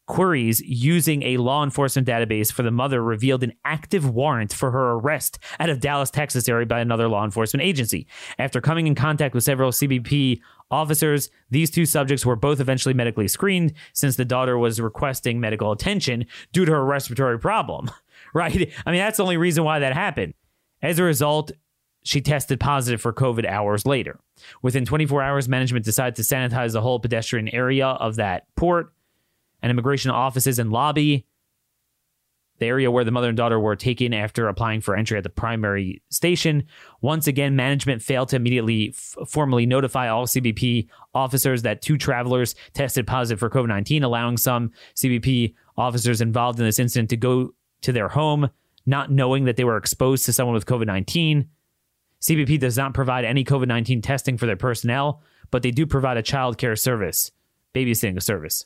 Queries 0.09 0.59
using 0.61 1.21
a 1.21 1.37
law 1.37 1.63
enforcement 1.63 2.07
database 2.07 2.51
for 2.51 2.63
the 2.63 2.71
mother 2.71 2.99
revealed 2.99 3.43
an 3.43 3.53
active 3.63 4.09
warrant 4.09 4.51
for 4.51 4.71
her 4.71 4.93
arrest 4.93 5.37
out 5.59 5.69
of 5.69 5.79
Dallas, 5.79 6.09
Texas 6.09 6.49
area 6.49 6.65
by 6.65 6.79
another 6.79 7.07
law 7.07 7.23
enforcement 7.23 7.63
agency. 7.63 8.07
After 8.39 8.59
coming 8.59 8.87
in 8.87 8.95
contact 8.95 9.35
with 9.35 9.43
several 9.43 9.71
CBP 9.71 10.41
officers, 10.71 11.29
these 11.51 11.69
two 11.69 11.85
subjects 11.85 12.25
were 12.25 12.35
both 12.35 12.59
eventually 12.59 12.95
medically 12.95 13.27
screened 13.27 13.73
since 13.93 14.15
the 14.15 14.25
daughter 14.25 14.57
was 14.57 14.81
requesting 14.81 15.39
medical 15.39 15.71
attention 15.71 16.25
due 16.53 16.65
to 16.65 16.71
her 16.71 16.83
respiratory 16.83 17.39
problem. 17.39 17.89
Right? 18.33 18.71
I 18.85 18.91
mean, 18.91 18.99
that's 18.99 19.17
the 19.17 19.23
only 19.23 19.37
reason 19.37 19.63
why 19.63 19.79
that 19.79 19.93
happened. 19.93 20.35
As 20.83 20.99
a 20.99 21.03
result, 21.03 21.51
she 22.03 22.21
tested 22.21 22.59
positive 22.59 23.01
for 23.01 23.11
COVID 23.11 23.47
hours 23.47 23.87
later. 23.87 24.19
Within 24.61 24.85
24 24.85 25.23
hours, 25.23 25.49
management 25.49 25.83
decided 25.83 26.15
to 26.17 26.21
sanitize 26.21 26.73
the 26.73 26.81
whole 26.81 26.99
pedestrian 26.99 27.47
area 27.47 27.87
of 27.87 28.17
that 28.17 28.43
port 28.55 28.93
and 29.61 29.69
immigration 29.69 30.11
offices 30.11 30.59
and 30.59 30.71
lobby, 30.71 31.25
the 32.59 32.65
area 32.65 32.91
where 32.91 33.03
the 33.03 33.11
mother 33.11 33.29
and 33.29 33.37
daughter 33.37 33.59
were 33.59 33.75
taken 33.75 34.13
after 34.13 34.47
applying 34.47 34.81
for 34.81 34.95
entry 34.95 35.17
at 35.17 35.23
the 35.23 35.29
primary 35.29 36.01
station. 36.09 36.63
Once 37.01 37.25
again, 37.25 37.55
management 37.55 38.01
failed 38.01 38.29
to 38.29 38.35
immediately 38.35 38.89
f- 38.89 39.15
formally 39.27 39.65
notify 39.65 40.09
all 40.09 40.27
CBP 40.27 40.87
officers 41.13 41.61
that 41.63 41.81
two 41.81 41.97
travelers 41.97 42.55
tested 42.73 43.07
positive 43.07 43.39
for 43.39 43.49
COVID 43.49 43.67
19, 43.67 44.03
allowing 44.03 44.37
some 44.37 44.71
CBP 44.95 45.55
officers 45.77 46.21
involved 46.21 46.59
in 46.59 46.65
this 46.65 46.79
incident 46.79 47.09
to 47.09 47.17
go 47.17 47.53
to 47.81 47.91
their 47.91 48.09
home, 48.09 48.49
not 48.85 49.11
knowing 49.11 49.45
that 49.45 49.55
they 49.55 49.63
were 49.63 49.77
exposed 49.77 50.25
to 50.25 50.33
someone 50.33 50.53
with 50.53 50.65
COVID 50.65 50.85
19. 50.85 51.49
CBP 52.21 52.59
does 52.59 52.77
not 52.77 52.93
provide 52.93 53.23
any 53.23 53.45
COVID 53.45 53.67
19 53.67 54.01
testing 54.01 54.37
for 54.37 54.45
their 54.45 54.57
personnel, 54.57 55.21
but 55.51 55.63
they 55.63 55.71
do 55.71 55.85
provide 55.85 56.17
a 56.17 56.21
child 56.21 56.57
care 56.57 56.75
service, 56.75 57.31
babysitting 57.73 58.21
service. 58.21 58.65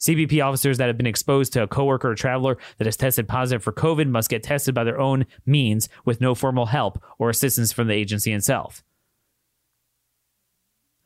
CBP 0.00 0.44
officers 0.44 0.78
that 0.78 0.86
have 0.86 0.96
been 0.96 1.06
exposed 1.06 1.52
to 1.52 1.62
a 1.62 1.68
coworker 1.68 2.10
or 2.10 2.14
traveler 2.14 2.56
that 2.78 2.86
has 2.86 2.96
tested 2.96 3.28
positive 3.28 3.62
for 3.62 3.72
COVID 3.72 4.08
must 4.08 4.30
get 4.30 4.42
tested 4.42 4.74
by 4.74 4.84
their 4.84 5.00
own 5.00 5.26
means 5.44 5.88
with 6.04 6.20
no 6.20 6.34
formal 6.34 6.66
help 6.66 7.02
or 7.18 7.30
assistance 7.30 7.72
from 7.72 7.88
the 7.88 7.94
agency 7.94 8.32
itself. 8.32 8.84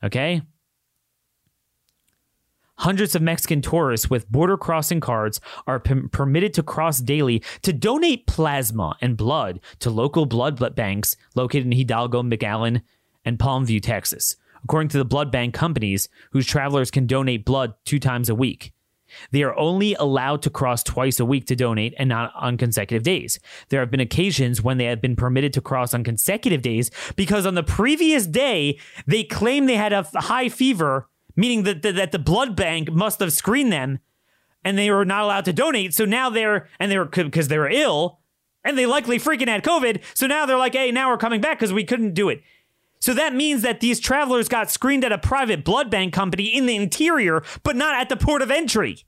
Okay? 0.02 0.42
Hundreds 2.78 3.14
of 3.14 3.22
Mexican 3.22 3.62
tourists 3.62 4.10
with 4.10 4.30
border 4.30 4.56
crossing 4.56 4.98
cards 4.98 5.40
are 5.66 5.78
p- 5.78 6.08
permitted 6.10 6.52
to 6.54 6.62
cross 6.62 6.98
daily 6.98 7.42
to 7.62 7.72
donate 7.72 8.26
plasma 8.26 8.96
and 9.00 9.16
blood 9.16 9.60
to 9.78 9.88
local 9.88 10.26
blood 10.26 10.58
banks 10.74 11.14
located 11.36 11.66
in 11.66 11.72
Hidalgo, 11.72 12.22
McAllen, 12.22 12.82
and 13.24 13.38
Palmview, 13.38 13.80
Texas, 13.80 14.36
according 14.64 14.88
to 14.88 14.98
the 14.98 15.04
blood 15.04 15.30
bank 15.30 15.54
companies 15.54 16.08
whose 16.32 16.46
travelers 16.46 16.90
can 16.90 17.06
donate 17.06 17.44
blood 17.44 17.74
two 17.84 18.00
times 18.00 18.28
a 18.28 18.34
week. 18.34 18.72
They 19.30 19.42
are 19.42 19.56
only 19.58 19.94
allowed 19.94 20.42
to 20.42 20.50
cross 20.50 20.82
twice 20.82 21.20
a 21.20 21.24
week 21.24 21.46
to 21.46 21.56
donate 21.56 21.94
and 21.98 22.08
not 22.08 22.32
on 22.34 22.56
consecutive 22.56 23.02
days. 23.02 23.38
There 23.68 23.80
have 23.80 23.90
been 23.90 24.00
occasions 24.00 24.62
when 24.62 24.78
they 24.78 24.84
have 24.86 25.00
been 25.00 25.16
permitted 25.16 25.52
to 25.54 25.60
cross 25.60 25.94
on 25.94 26.04
consecutive 26.04 26.62
days 26.62 26.90
because 27.16 27.46
on 27.46 27.54
the 27.54 27.62
previous 27.62 28.26
day, 28.26 28.78
they 29.06 29.24
claim 29.24 29.66
they 29.66 29.76
had 29.76 29.92
a 29.92 30.02
high 30.14 30.48
fever, 30.48 31.08
meaning 31.36 31.62
that, 31.64 31.82
that, 31.82 31.96
that 31.96 32.12
the 32.12 32.18
blood 32.18 32.56
bank 32.56 32.90
must 32.90 33.20
have 33.20 33.32
screened 33.32 33.72
them 33.72 33.98
and 34.64 34.78
they 34.78 34.90
were 34.90 35.04
not 35.04 35.24
allowed 35.24 35.44
to 35.46 35.52
donate. 35.52 35.94
So 35.94 36.04
now 36.04 36.30
they're, 36.30 36.68
and 36.78 36.90
they 36.90 36.98
were, 36.98 37.04
because 37.04 37.48
they 37.48 37.58
were 37.58 37.70
ill 37.70 38.20
and 38.64 38.78
they 38.78 38.86
likely 38.86 39.18
freaking 39.18 39.48
had 39.48 39.64
COVID. 39.64 40.02
So 40.14 40.26
now 40.26 40.46
they're 40.46 40.58
like, 40.58 40.74
hey, 40.74 40.90
now 40.92 41.10
we're 41.10 41.18
coming 41.18 41.40
back 41.40 41.58
because 41.58 41.72
we 41.72 41.84
couldn't 41.84 42.14
do 42.14 42.28
it. 42.28 42.42
So 43.02 43.14
that 43.14 43.34
means 43.34 43.62
that 43.62 43.80
these 43.80 43.98
travelers 43.98 44.48
got 44.48 44.70
screened 44.70 45.04
at 45.04 45.10
a 45.10 45.18
private 45.18 45.64
blood 45.64 45.90
bank 45.90 46.14
company 46.14 46.44
in 46.44 46.66
the 46.66 46.76
interior, 46.76 47.42
but 47.64 47.74
not 47.74 48.00
at 48.00 48.08
the 48.08 48.16
port 48.16 48.42
of 48.42 48.50
entry. 48.52 48.98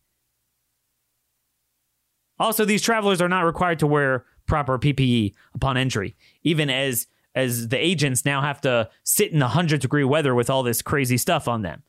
Also, 2.41 2.65
these 2.65 2.83
travelers 2.83 3.23
are 3.23 3.29
not 3.29 3.43
required 3.43 3.79
to 3.79 3.87
wear 3.87 4.25
proper 4.47 4.81
PPE 4.81 5.35
upon 5.55 5.77
entry, 5.77 6.17
even 6.43 6.71
as 6.71 7.07
as 7.37 7.69
the 7.69 7.77
agents 7.77 8.25
now 8.25 8.43
have 8.43 8.61
to 8.63 8.91
sit 9.05 9.31
in 9.31 9.39
the 9.39 9.47
100 9.47 9.81
degree 9.81 10.03
weather 10.03 10.35
with 10.35 10.51
all 10.51 10.65
this 10.65 10.83
crazy 10.83 11.17
stuff 11.17 11.47
on 11.47 11.63
them. 11.63 11.85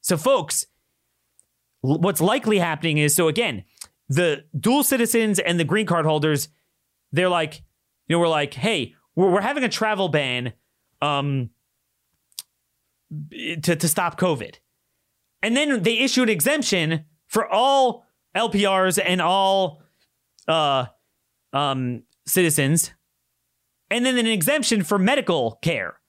So, 0.00 0.16
folks, 0.16 0.66
what's 1.80 2.20
likely 2.20 2.60
happening 2.60 2.98
is 2.98 3.16
so 3.16 3.26
again, 3.26 3.64
the 4.08 4.44
dual 4.56 4.84
citizens 4.84 5.40
and 5.40 5.58
the 5.58 5.64
green 5.64 5.86
card 5.86 6.06
holders, 6.06 6.50
they're 7.10 7.28
like, 7.28 7.62
you 8.06 8.14
know, 8.14 8.20
we're 8.20 8.28
like, 8.28 8.54
hey, 8.54 8.94
we're, 9.16 9.32
we're 9.32 9.40
having 9.40 9.64
a 9.64 9.68
travel 9.68 10.08
ban 10.08 10.52
um, 11.00 11.50
to, 13.62 13.76
to 13.76 13.88
stop 13.88 14.18
COVID. 14.18 14.56
And 15.42 15.56
then 15.56 15.82
they 15.82 15.98
issue 15.98 16.22
an 16.22 16.28
exemption 16.28 17.04
for 17.26 17.46
all 17.46 18.06
LPRs 18.36 19.00
and 19.04 19.20
all 19.20 19.82
uh, 20.46 20.86
um, 21.52 22.02
citizens, 22.26 22.92
and 23.90 24.04
then 24.04 24.18
an 24.18 24.26
exemption 24.26 24.82
for 24.82 24.98
medical 24.98 25.58
care. 25.62 26.00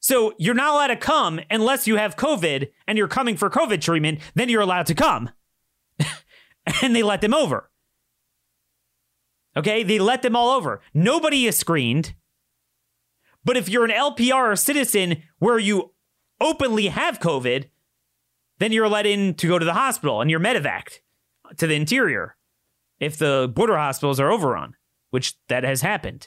So 0.00 0.34
you're 0.38 0.54
not 0.54 0.72
allowed 0.72 0.86
to 0.88 0.96
come 0.96 1.40
unless 1.50 1.86
you 1.86 1.96
have 1.96 2.16
COVID 2.16 2.68
and 2.86 2.96
you're 2.96 3.08
coming 3.08 3.36
for 3.36 3.50
COVID 3.50 3.80
treatment, 3.80 4.20
then 4.34 4.48
you're 4.48 4.60
allowed 4.60 4.86
to 4.86 4.94
come. 4.94 5.30
and 6.82 6.94
they 6.94 7.02
let 7.02 7.20
them 7.20 7.34
over. 7.34 7.70
Okay, 9.56 9.82
they 9.82 9.98
let 9.98 10.22
them 10.22 10.36
all 10.36 10.50
over. 10.50 10.80
Nobody 10.92 11.46
is 11.46 11.56
screened. 11.56 12.14
But 13.46 13.56
if 13.56 13.68
you're 13.68 13.84
an 13.84 13.92
LPR 13.92 14.52
or 14.52 14.56
citizen 14.56 15.22
where 15.38 15.58
you 15.58 15.92
openly 16.40 16.88
have 16.88 17.20
COVID, 17.20 17.66
then 18.58 18.72
you're 18.72 18.88
let 18.88 19.06
in 19.06 19.34
to 19.34 19.46
go 19.46 19.58
to 19.58 19.64
the 19.64 19.72
hospital 19.72 20.20
and 20.20 20.28
you're 20.28 20.40
medevaced 20.40 20.98
to 21.56 21.68
the 21.68 21.76
interior 21.76 22.36
if 22.98 23.16
the 23.16 23.50
border 23.54 23.76
hospitals 23.76 24.18
are 24.18 24.32
overrun, 24.32 24.74
which 25.10 25.34
that 25.46 25.62
has 25.62 25.80
happened. 25.80 26.26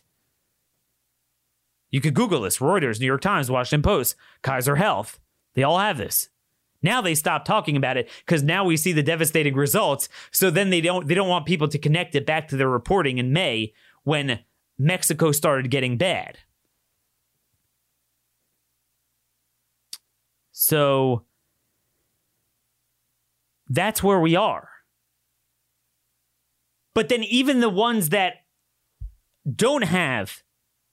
You 1.91 1.99
could 1.99 2.13
Google 2.13 2.41
this 2.41 2.59
Reuters, 2.59 3.01
New 3.01 3.07
York 3.07 3.21
Times, 3.21 3.51
Washington 3.51 3.81
Post, 3.81 4.15
Kaiser 4.41 4.77
Health. 4.77 5.19
They 5.55 5.63
all 5.63 5.79
have 5.79 5.97
this. 5.97 6.29
Now 6.81 7.01
they 7.01 7.15
stop 7.15 7.43
talking 7.43 7.75
about 7.75 7.97
it 7.97 8.09
because 8.25 8.43
now 8.43 8.63
we 8.63 8.77
see 8.77 8.93
the 8.93 9.03
devastating 9.03 9.55
results. 9.55 10.07
So 10.31 10.49
then 10.49 10.69
they 10.69 10.79
don't 10.79 11.05
they 11.07 11.15
don't 11.15 11.27
want 11.27 11.45
people 11.45 11.67
to 11.67 11.77
connect 11.77 12.15
it 12.15 12.25
back 12.25 12.47
to 12.47 12.55
their 12.55 12.69
reporting 12.69 13.17
in 13.17 13.33
May 13.33 13.73
when 14.03 14.39
Mexico 14.77 15.33
started 15.33 15.69
getting 15.69 15.97
bad. 15.97 16.37
So 20.61 21.23
that's 23.69 24.03
where 24.03 24.19
we 24.19 24.35
are. 24.35 24.67
But 26.93 27.07
then 27.07 27.23
even 27.23 27.61
the 27.61 27.69
ones 27.69 28.09
that 28.09 28.43
don't 29.49 29.83
have 29.83 30.43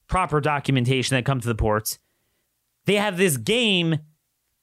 proper 0.07 0.39
documentation 0.39 1.15
that 1.15 1.25
come 1.25 1.41
to 1.41 1.47
the 1.49 1.53
ports, 1.53 1.99
they 2.85 2.95
have 2.95 3.17
this 3.17 3.35
game. 3.35 3.99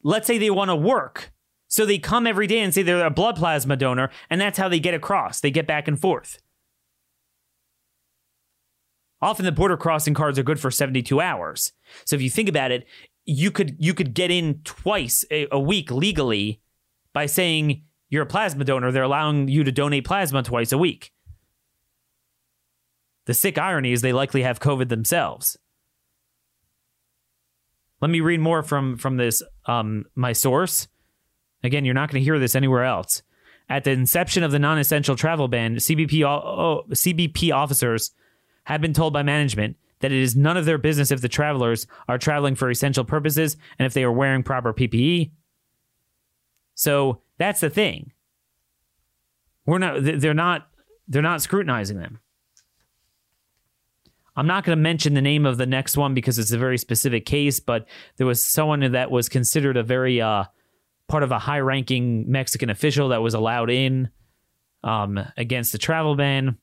Let's 0.02 0.26
say 0.26 0.38
they 0.38 0.48
want 0.48 0.70
to 0.70 0.76
work 0.76 1.34
So 1.74 1.84
they 1.84 1.98
come 1.98 2.24
every 2.24 2.46
day 2.46 2.60
and 2.60 2.72
say 2.72 2.84
they're 2.84 3.04
a 3.04 3.10
blood 3.10 3.34
plasma 3.34 3.76
donor, 3.76 4.10
and 4.30 4.40
that's 4.40 4.58
how 4.58 4.68
they 4.68 4.78
get 4.78 4.94
across. 4.94 5.40
They 5.40 5.50
get 5.50 5.66
back 5.66 5.88
and 5.88 6.00
forth. 6.00 6.38
Often 9.20 9.44
the 9.44 9.50
border 9.50 9.76
crossing 9.76 10.14
cards 10.14 10.38
are 10.38 10.44
good 10.44 10.60
for 10.60 10.70
72 10.70 11.20
hours. 11.20 11.72
So 12.04 12.14
if 12.14 12.22
you 12.22 12.30
think 12.30 12.48
about 12.48 12.70
it, 12.70 12.86
you 13.26 13.50
could 13.50 13.76
you 13.78 13.94
could 13.94 14.14
get 14.14 14.30
in 14.30 14.60
twice 14.64 15.24
a, 15.30 15.46
a 15.50 15.58
week 15.58 15.90
legally 15.90 16.60
by 17.12 17.26
saying 17.26 17.82
you're 18.08 18.22
a 18.22 18.26
plasma 18.26 18.64
donor. 18.64 18.92
They're 18.92 19.02
allowing 19.02 19.48
you 19.48 19.64
to 19.64 19.72
donate 19.72 20.04
plasma 20.04 20.42
twice 20.42 20.72
a 20.72 20.78
week. 20.78 21.12
The 23.26 23.34
sick 23.34 23.56
irony 23.56 23.92
is 23.92 24.02
they 24.02 24.12
likely 24.12 24.42
have 24.42 24.60
COVID 24.60 24.88
themselves. 24.88 25.56
Let 28.00 28.10
me 28.10 28.20
read 28.20 28.40
more 28.40 28.62
from 28.62 28.98
from 28.98 29.16
this 29.16 29.42
um, 29.66 30.04
my 30.14 30.32
source. 30.32 30.88
Again, 31.62 31.86
you're 31.86 31.94
not 31.94 32.10
going 32.10 32.20
to 32.20 32.24
hear 32.24 32.38
this 32.38 32.54
anywhere 32.54 32.84
else. 32.84 33.22
At 33.70 33.84
the 33.84 33.92
inception 33.92 34.42
of 34.42 34.52
the 34.52 34.58
non-essential 34.58 35.16
travel 35.16 35.48
ban, 35.48 35.76
CBP 35.76 36.22
oh, 36.22 36.84
CBP 36.90 37.54
officers 37.54 38.10
have 38.64 38.82
been 38.82 38.92
told 38.92 39.14
by 39.14 39.22
management 39.22 39.78
that 40.04 40.12
it 40.12 40.20
is 40.20 40.36
none 40.36 40.58
of 40.58 40.66
their 40.66 40.76
business 40.76 41.10
if 41.10 41.22
the 41.22 41.30
travelers 41.30 41.86
are 42.08 42.18
traveling 42.18 42.54
for 42.54 42.68
essential 42.68 43.06
purposes 43.06 43.56
and 43.78 43.86
if 43.86 43.94
they 43.94 44.04
are 44.04 44.12
wearing 44.12 44.42
proper 44.42 44.74
PPE. 44.74 45.30
So 46.74 47.22
that's 47.38 47.60
the 47.60 47.70
thing. 47.70 48.12
We're 49.64 49.78
not 49.78 50.00
they're 50.02 50.34
not 50.34 50.68
they're 51.08 51.22
not 51.22 51.40
scrutinizing 51.40 51.98
them. 51.98 52.20
I'm 54.36 54.46
not 54.46 54.64
going 54.64 54.76
to 54.76 54.82
mention 54.82 55.14
the 55.14 55.22
name 55.22 55.46
of 55.46 55.56
the 55.56 55.64
next 55.64 55.96
one 55.96 56.12
because 56.12 56.38
it's 56.38 56.52
a 56.52 56.58
very 56.58 56.76
specific 56.76 57.24
case, 57.24 57.58
but 57.58 57.88
there 58.18 58.26
was 58.26 58.44
someone 58.44 58.92
that 58.92 59.10
was 59.10 59.30
considered 59.30 59.78
a 59.78 59.82
very 59.82 60.20
uh, 60.20 60.44
part 61.08 61.22
of 61.22 61.32
a 61.32 61.38
high 61.38 61.60
ranking 61.60 62.30
Mexican 62.30 62.68
official 62.68 63.08
that 63.08 63.22
was 63.22 63.32
allowed 63.32 63.70
in 63.70 64.10
um, 64.82 65.18
against 65.38 65.72
the 65.72 65.78
travel 65.78 66.14
ban. 66.14 66.58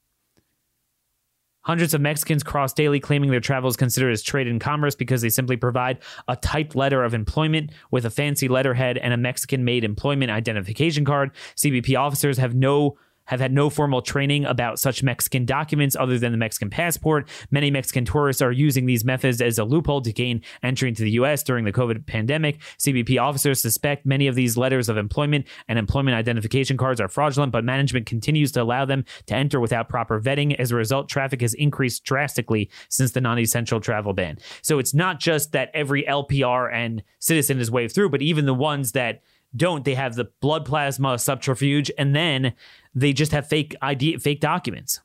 Hundreds 1.64 1.94
of 1.94 2.02
Mexicans 2.02 2.42
cross 2.44 2.74
daily 2.74 3.00
claiming 3.00 3.30
their 3.30 3.40
travel 3.40 3.70
is 3.70 3.78
considered 3.78 4.12
as 4.12 4.24
trade 4.24 4.48
and 4.48 4.60
commerce 4.60 4.96
because 4.96 5.22
they 5.22 5.30
simply 5.30 5.56
provide 5.56 6.00
a 6.28 6.36
typed 6.36 6.76
letter 6.76 7.04
of 7.04 7.14
employment 7.14 7.72
with 7.92 8.06
a 8.06 8.10
fancy 8.10 8.48
letterhead 8.48 8.98
and 8.98 9.14
a 9.14 9.18
Mexican 9.18 9.64
made 9.64 9.84
employment 9.84 10.32
identification 10.32 11.06
card. 11.06 11.32
CBP 11.56 11.98
officers 11.98 12.38
have 12.38 12.56
no 12.56 12.98
have 13.32 13.40
had 13.40 13.54
no 13.54 13.70
formal 13.70 14.02
training 14.02 14.44
about 14.44 14.78
such 14.78 15.02
Mexican 15.02 15.46
documents 15.46 15.96
other 15.96 16.20
than 16.20 16.34
the 16.34 16.38
Mexican 16.38 16.70
passport. 16.70 17.30
Many 17.50 17.72
Mexican 17.72 18.04
tourists 18.04 18.42
are 18.42 18.52
using 18.52 18.86
these 18.86 19.06
methods 19.06 19.42
as 19.42 19.58
a 19.58 19.64
loophole 19.64 20.02
to 20.02 20.12
gain 20.12 20.42
entry 20.62 20.90
into 20.90 21.04
the 21.04 21.12
U.S. 21.12 21.42
during 21.42 21.64
the 21.64 21.72
COVID 21.72 22.06
pandemic. 22.06 22.60
CBP 22.78 23.20
officers 23.22 23.62
suspect 23.62 24.06
many 24.06 24.28
of 24.28 24.36
these 24.36 24.58
letters 24.58 24.90
of 24.90 24.98
employment 24.98 25.48
and 25.70 25.80
employment 25.80 26.16
identification 26.16 26.76
cards 26.76 27.00
are 27.00 27.08
fraudulent, 27.08 27.54
but 27.54 27.64
management 27.64 28.06
continues 28.06 28.52
to 28.52 28.62
allow 28.62 28.84
them 28.84 29.06
to 29.28 29.34
enter 29.34 29.62
without 29.62 29.88
proper 29.88 30.20
vetting. 30.20 30.54
As 30.60 30.72
a 30.72 30.76
result, 30.76 31.08
traffic 31.08 31.40
has 31.40 31.54
increased 31.54 32.04
drastically 32.04 32.70
since 32.90 33.12
the 33.12 33.22
non 33.22 33.40
essential 33.40 33.80
travel 33.80 34.12
ban. 34.12 34.40
So 34.62 34.78
it's 34.78 34.94
not 34.94 35.22
just 35.22 35.54
that 35.54 35.72
every 35.74 36.04
LPR 36.04 36.70
and 36.74 37.02
citizen 37.20 37.62
is 37.62 37.72
waved 37.72 37.96
through, 37.96 38.10
but 38.10 38.22
even 38.22 38.46
the 38.46 38.54
ones 38.54 38.92
that 38.92 39.22
don't, 39.56 39.84
they 39.84 39.96
have 39.96 40.16
the 40.16 40.30
blood 40.40 40.66
plasma 40.66 41.20
subterfuge, 41.20 41.92
and 41.98 42.16
then 42.16 42.54
they 42.96 43.14
just 43.14 43.32
have 43.32 43.48
fake 43.48 43.76
ID, 43.82 44.18
fake 44.18 44.40
documents. 44.40 45.02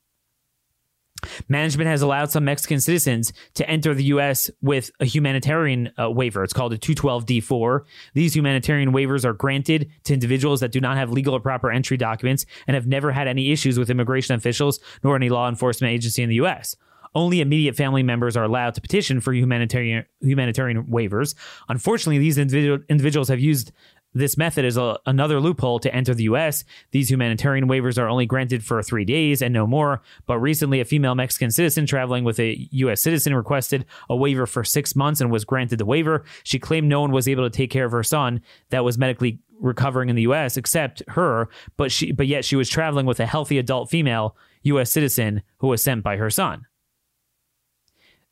Management 1.48 1.88
has 1.88 2.02
allowed 2.02 2.30
some 2.30 2.44
Mexican 2.44 2.80
citizens 2.80 3.32
to 3.54 3.68
enter 3.68 3.94
the 3.94 4.04
U.S. 4.04 4.50
with 4.60 4.90
a 5.00 5.04
humanitarian 5.04 5.90
uh, 5.98 6.10
waiver. 6.10 6.44
It's 6.44 6.52
called 6.52 6.72
a 6.72 6.78
212D4. 6.78 7.80
These 8.14 8.36
humanitarian 8.36 8.92
waivers 8.92 9.24
are 9.24 9.32
granted 9.32 9.90
to 10.04 10.14
individuals 10.14 10.60
that 10.60 10.72
do 10.72 10.80
not 10.80 10.96
have 10.96 11.10
legal 11.10 11.34
or 11.34 11.40
proper 11.40 11.70
entry 11.70 11.96
documents 11.96 12.46
and 12.66 12.74
have 12.74 12.86
never 12.86 13.12
had 13.12 13.28
any 13.28 13.50
issues 13.50 13.78
with 13.78 13.90
immigration 13.90 14.34
officials 14.34 14.78
nor 15.02 15.16
any 15.16 15.28
law 15.28 15.48
enforcement 15.48 15.92
agency 15.92 16.22
in 16.22 16.28
the 16.28 16.36
U.S. 16.36 16.76
Only 17.14 17.40
immediate 17.40 17.76
family 17.76 18.02
members 18.02 18.36
are 18.36 18.44
allowed 18.44 18.74
to 18.74 18.82
petition 18.82 19.20
for 19.20 19.32
humanitarian 19.32 20.04
humanitarian 20.20 20.84
waivers. 20.84 21.34
Unfortunately, 21.68 22.18
these 22.18 22.36
individual, 22.36 22.80
individuals 22.90 23.28
have 23.28 23.40
used 23.40 23.72
this 24.16 24.36
method 24.36 24.64
is 24.64 24.76
a, 24.76 24.98
another 25.06 25.40
loophole 25.40 25.78
to 25.80 25.94
enter 25.94 26.14
the 26.14 26.24
U.S. 26.24 26.64
These 26.90 27.10
humanitarian 27.10 27.68
waivers 27.68 27.98
are 27.98 28.08
only 28.08 28.26
granted 28.26 28.64
for 28.64 28.82
three 28.82 29.04
days 29.04 29.42
and 29.42 29.52
no 29.52 29.66
more. 29.66 30.02
But 30.26 30.38
recently, 30.38 30.80
a 30.80 30.84
female 30.84 31.14
Mexican 31.14 31.50
citizen 31.50 31.86
traveling 31.86 32.24
with 32.24 32.40
a 32.40 32.68
U.S. 32.72 33.02
citizen 33.02 33.34
requested 33.34 33.84
a 34.08 34.16
waiver 34.16 34.46
for 34.46 34.64
six 34.64 34.96
months 34.96 35.20
and 35.20 35.30
was 35.30 35.44
granted 35.44 35.78
the 35.78 35.84
waiver. 35.84 36.24
She 36.44 36.58
claimed 36.58 36.88
no 36.88 37.02
one 37.02 37.12
was 37.12 37.28
able 37.28 37.44
to 37.44 37.50
take 37.50 37.70
care 37.70 37.84
of 37.84 37.92
her 37.92 38.02
son 38.02 38.40
that 38.70 38.84
was 38.84 38.96
medically 38.96 39.38
recovering 39.60 40.08
in 40.08 40.16
the 40.16 40.22
U.S. 40.22 40.56
except 40.56 41.02
her, 41.08 41.48
but 41.76 41.92
she, 41.92 42.12
but 42.12 42.26
yet 42.26 42.44
she 42.44 42.56
was 42.56 42.68
traveling 42.68 43.06
with 43.06 43.20
a 43.20 43.26
healthy 43.26 43.58
adult 43.58 43.90
female 43.90 44.36
U.S. 44.62 44.90
citizen 44.90 45.42
who 45.58 45.68
was 45.68 45.82
sent 45.82 46.02
by 46.02 46.16
her 46.16 46.30
son. 46.30 46.66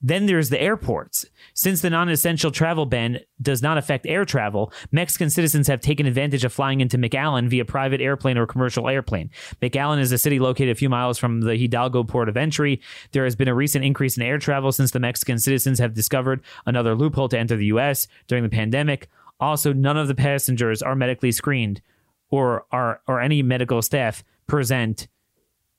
Then 0.06 0.26
there's 0.26 0.50
the 0.50 0.60
airports. 0.60 1.24
Since 1.54 1.80
the 1.80 1.88
non 1.88 2.10
essential 2.10 2.50
travel 2.50 2.84
ban 2.84 3.20
does 3.40 3.62
not 3.62 3.78
affect 3.78 4.06
air 4.06 4.26
travel, 4.26 4.70
Mexican 4.92 5.30
citizens 5.30 5.66
have 5.66 5.80
taken 5.80 6.04
advantage 6.04 6.44
of 6.44 6.52
flying 6.52 6.82
into 6.82 6.98
McAllen 6.98 7.48
via 7.48 7.64
private 7.64 8.02
airplane 8.02 8.36
or 8.36 8.46
commercial 8.46 8.86
airplane. 8.86 9.30
McAllen 9.62 10.00
is 10.00 10.12
a 10.12 10.18
city 10.18 10.38
located 10.38 10.68
a 10.68 10.74
few 10.74 10.90
miles 10.90 11.16
from 11.16 11.40
the 11.40 11.56
Hidalgo 11.56 12.04
port 12.04 12.28
of 12.28 12.36
entry. 12.36 12.82
There 13.12 13.24
has 13.24 13.34
been 13.34 13.48
a 13.48 13.54
recent 13.54 13.82
increase 13.82 14.18
in 14.18 14.22
air 14.22 14.36
travel 14.36 14.72
since 14.72 14.90
the 14.90 15.00
Mexican 15.00 15.38
citizens 15.38 15.78
have 15.78 15.94
discovered 15.94 16.42
another 16.66 16.94
loophole 16.94 17.30
to 17.30 17.38
enter 17.38 17.56
the 17.56 17.66
U.S. 17.66 18.06
during 18.26 18.44
the 18.44 18.50
pandemic. 18.50 19.08
Also, 19.40 19.72
none 19.72 19.96
of 19.96 20.08
the 20.08 20.14
passengers 20.14 20.82
are 20.82 20.94
medically 20.94 21.32
screened 21.32 21.80
or 22.28 22.66
are 22.70 23.00
or 23.08 23.22
any 23.22 23.42
medical 23.42 23.80
staff 23.80 24.22
present 24.46 25.08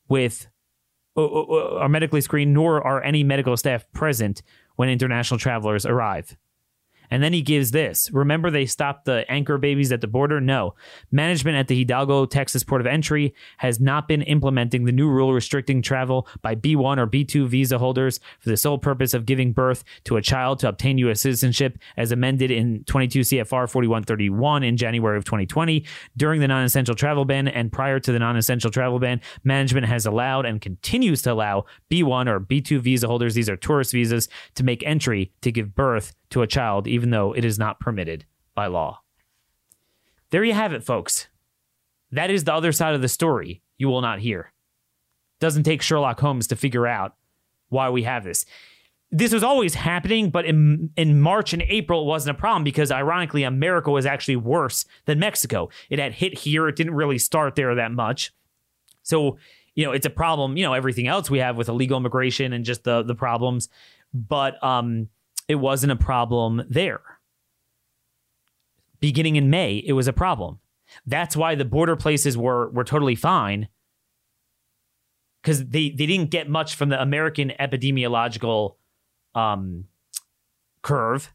with 0.10 0.48
Uh, 1.18 1.24
uh, 1.24 1.42
uh, 1.44 1.78
are 1.80 1.90
medically 1.90 2.20
screened, 2.20 2.54
nor 2.54 2.86
are 2.86 3.02
any 3.02 3.24
medical 3.24 3.56
staff 3.56 3.86
present 3.94 4.42
when 4.76 4.90
international 4.90 5.38
travelers 5.38 5.86
arrive. 5.86 6.36
And 7.10 7.24
then 7.24 7.34
he 7.34 7.42
gives 7.42 7.72
this. 7.72 8.10
Remember, 8.12 8.50
they 8.50 8.66
stopped 8.66 9.06
the 9.06 9.30
anchor 9.30 9.58
babies 9.58 9.92
at 9.92 10.02
the 10.02 10.08
border? 10.08 10.42
No. 10.42 10.76
Management 11.12 11.58
at 11.58 11.68
the 11.68 11.78
Hidalgo, 11.78 12.26
Texas 12.26 12.64
port 12.64 12.82
of 12.82 12.88
entry 12.88 13.34
has 13.58 13.80
not 13.80 14.08
been 14.08 14.22
implementing 14.24 14.86
the 14.86 14.92
new 14.92 15.10
rule 15.10 15.34
restricting 15.34 15.82
travel 15.82 16.28
by 16.42 16.56
B1 16.56 16.98
or 16.98 17.08
B2 17.08 17.48
visa 17.48 17.78
holders 17.78 18.20
for 18.40 18.50
the 18.50 18.58
sole 18.58 18.78
purpose 18.78 19.14
of 19.14 19.26
giving 19.26 19.54
birth 19.54 19.84
to 20.06 20.18
a 20.18 20.22
child 20.22 20.60
to 20.60 20.68
obtain 20.68 20.98
U.S. 21.00 21.22
citizenship, 21.22 21.78
as 21.98 22.12
amended 22.12 22.52
in 22.52 22.84
22 22.86 23.22
CFR 23.22 23.70
4131 23.70 24.64
in 24.64 24.78
January 24.78 25.18
of 25.18 25.26
2020. 25.26 25.86
During 26.18 26.42
the 26.42 26.48
non 26.48 26.64
essential 26.64 26.96
travel 26.96 27.26
ban 27.26 27.48
and 27.48 27.72
prior 27.72 28.00
to 28.00 28.12
the 28.12 28.20
non 28.20 28.38
essential 28.38 28.72
travel 28.72 29.00
ban, 29.00 29.22
management 29.44 29.88
has 29.88 30.06
allowed 30.06 30.46
and 30.46 30.62
continues 30.62 31.22
to 31.24 31.32
allow 31.32 31.66
B1 31.92 32.28
or 32.28 32.40
B2 32.40 32.80
visa 32.80 33.08
holders, 33.08 33.36
these 33.36 33.50
are 33.50 33.58
tourist 33.58 33.92
visas, 33.92 34.28
to 34.56 34.64
make 34.64 34.84
entry 34.86 35.32
to 35.42 35.52
give 35.52 35.76
birth 35.76 36.14
to 36.32 36.42
a 36.42 36.48
child, 36.48 36.88
even 36.96 37.12
though 37.12 37.34
it 37.34 37.46
is 37.46 37.60
not 37.60 37.80
permitted 37.80 38.26
by 38.56 38.68
law. 38.68 39.02
There 40.32 40.44
you 40.44 40.54
have 40.54 40.74
it, 40.74 40.84
folks. 40.84 41.28
That 42.12 42.32
is 42.32 42.46
the 42.46 42.54
other 42.54 42.72
side 42.72 42.96
of 42.96 43.02
the 43.02 43.08
story 43.08 43.62
you 43.78 43.90
will 43.90 44.02
not 44.02 44.20
hear. 44.20 44.54
Doesn't 45.40 45.64
take 45.64 45.82
Sherlock 45.82 46.20
Holmes 46.20 46.48
to 46.48 46.56
figure 46.56 46.88
out 46.88 47.16
why 47.70 47.90
we 47.90 48.04
have 48.04 48.24
this. 48.24 48.46
This 49.12 49.34
was 49.34 49.44
always 49.44 49.76
happening, 49.76 50.30
but 50.30 50.46
in, 50.46 50.90
in 50.96 51.22
March 51.22 51.54
and 51.54 51.62
April, 51.62 52.02
it 52.02 52.06
wasn't 52.06 52.38
a 52.38 52.40
problem 52.40 52.64
because, 52.64 52.92
ironically, 52.92 53.44
America 53.44 53.92
was 53.92 54.06
actually 54.06 54.38
worse 54.38 54.86
than 55.06 55.20
Mexico. 55.20 55.70
It 55.90 56.00
had 56.00 56.14
hit 56.14 56.40
here, 56.40 56.68
it 56.68 56.76
didn't 56.76 56.96
really 56.96 57.18
start 57.20 57.56
there 57.56 57.76
that 57.76 57.92
much. 57.92 58.34
So, 59.04 59.38
you 59.76 59.86
know, 59.86 59.92
it's 59.92 60.06
a 60.06 60.10
problem, 60.10 60.58
you 60.58 60.64
know, 60.64 60.74
everything 60.74 61.08
else 61.08 61.30
we 61.30 61.40
have 61.40 61.58
with 61.58 61.70
illegal 61.70 61.98
immigration 61.98 62.54
and 62.54 62.66
just 62.66 62.84
the, 62.84 63.04
the 63.04 63.16
problems. 63.16 63.70
But, 64.14 64.62
um, 64.64 65.10
it 65.48 65.56
wasn't 65.56 65.92
a 65.92 65.96
problem 65.96 66.64
there. 66.70 67.02
Beginning 69.00 69.36
in 69.36 69.50
May, 69.50 69.84
it 69.86 69.94
was 69.94 70.08
a 70.08 70.14
problem. 70.14 70.60
That's 71.06 71.36
why 71.36 71.56
the 71.56 71.66
border 71.66 71.96
places 71.96 72.38
were 72.38 72.70
were 72.70 72.84
totally 72.84 73.16
fine 73.16 73.68
because 75.46 75.64
they, 75.68 75.92
they 75.92 76.08
didn't 76.08 76.32
get 76.32 76.50
much 76.50 76.74
from 76.74 76.90
the 76.90 77.00
American 77.00 77.54
epidemiological 77.60 78.78
um, 79.36 79.86
curve. 80.82 81.32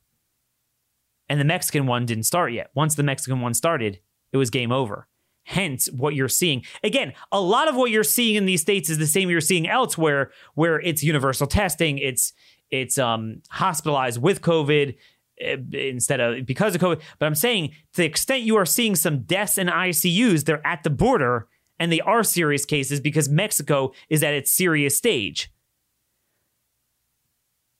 And 1.29 1.39
the 1.39 1.45
Mexican 1.45 1.87
one 1.87 2.07
didn't 2.07 2.25
start 2.25 2.53
yet. 2.53 2.71
Once 2.75 2.97
the 2.97 3.05
Mexican 3.05 3.41
one 3.41 3.55
started, 3.55 4.01
it 4.33 4.37
was 4.37 4.51
game 4.51 4.73
over. 4.73 5.07
Hence, 5.45 5.89
what 5.93 6.17
you're 6.17 6.29
seeing. 6.29 6.65
Again, 6.83 7.13
a 7.31 7.41
lot 7.41 7.69
of 7.69 7.77
what 7.77 7.93
you're 7.93 8.03
seeing 8.03 8.35
in 8.35 8.47
these 8.47 8.61
states 8.61 8.91
is 8.91 8.99
the 8.99 9.07
same 9.07 9.31
you're 9.31 9.41
seeing 9.41 9.69
elsewhere, 9.69 10.33
where 10.55 10.81
it's 10.81 11.05
universal 11.05 11.47
testing, 11.47 11.99
it's 11.99 12.33
it's 12.71 12.99
um, 12.99 13.43
hospitalized 13.51 14.21
with 14.21 14.41
COVID 14.43 14.97
eh, 15.41 15.57
instead 15.73 16.21
of 16.21 16.47
because 16.47 16.75
of 16.75 16.81
COVID. 16.81 17.01
But 17.19 17.27
I'm 17.27 17.35
saying 17.35 17.71
to 17.93 18.03
the 18.03 18.05
extent 18.05 18.43
you 18.43 18.57
are 18.57 18.67
seeing 18.67 18.95
some 18.95 19.23
deaths 19.23 19.59
in 19.59 19.67
ICUs, 19.67 20.45
they're 20.45 20.67
at 20.67 20.83
the 20.83 20.91
border 20.91 21.49
and 21.79 21.91
they 21.91 22.01
are 22.01 22.23
serious 22.23 22.65
cases 22.65 23.01
because 23.01 23.29
Mexico 23.29 23.93
is 24.09 24.23
at 24.23 24.35
its 24.35 24.53
serious 24.53 24.97
stage. 24.97 25.51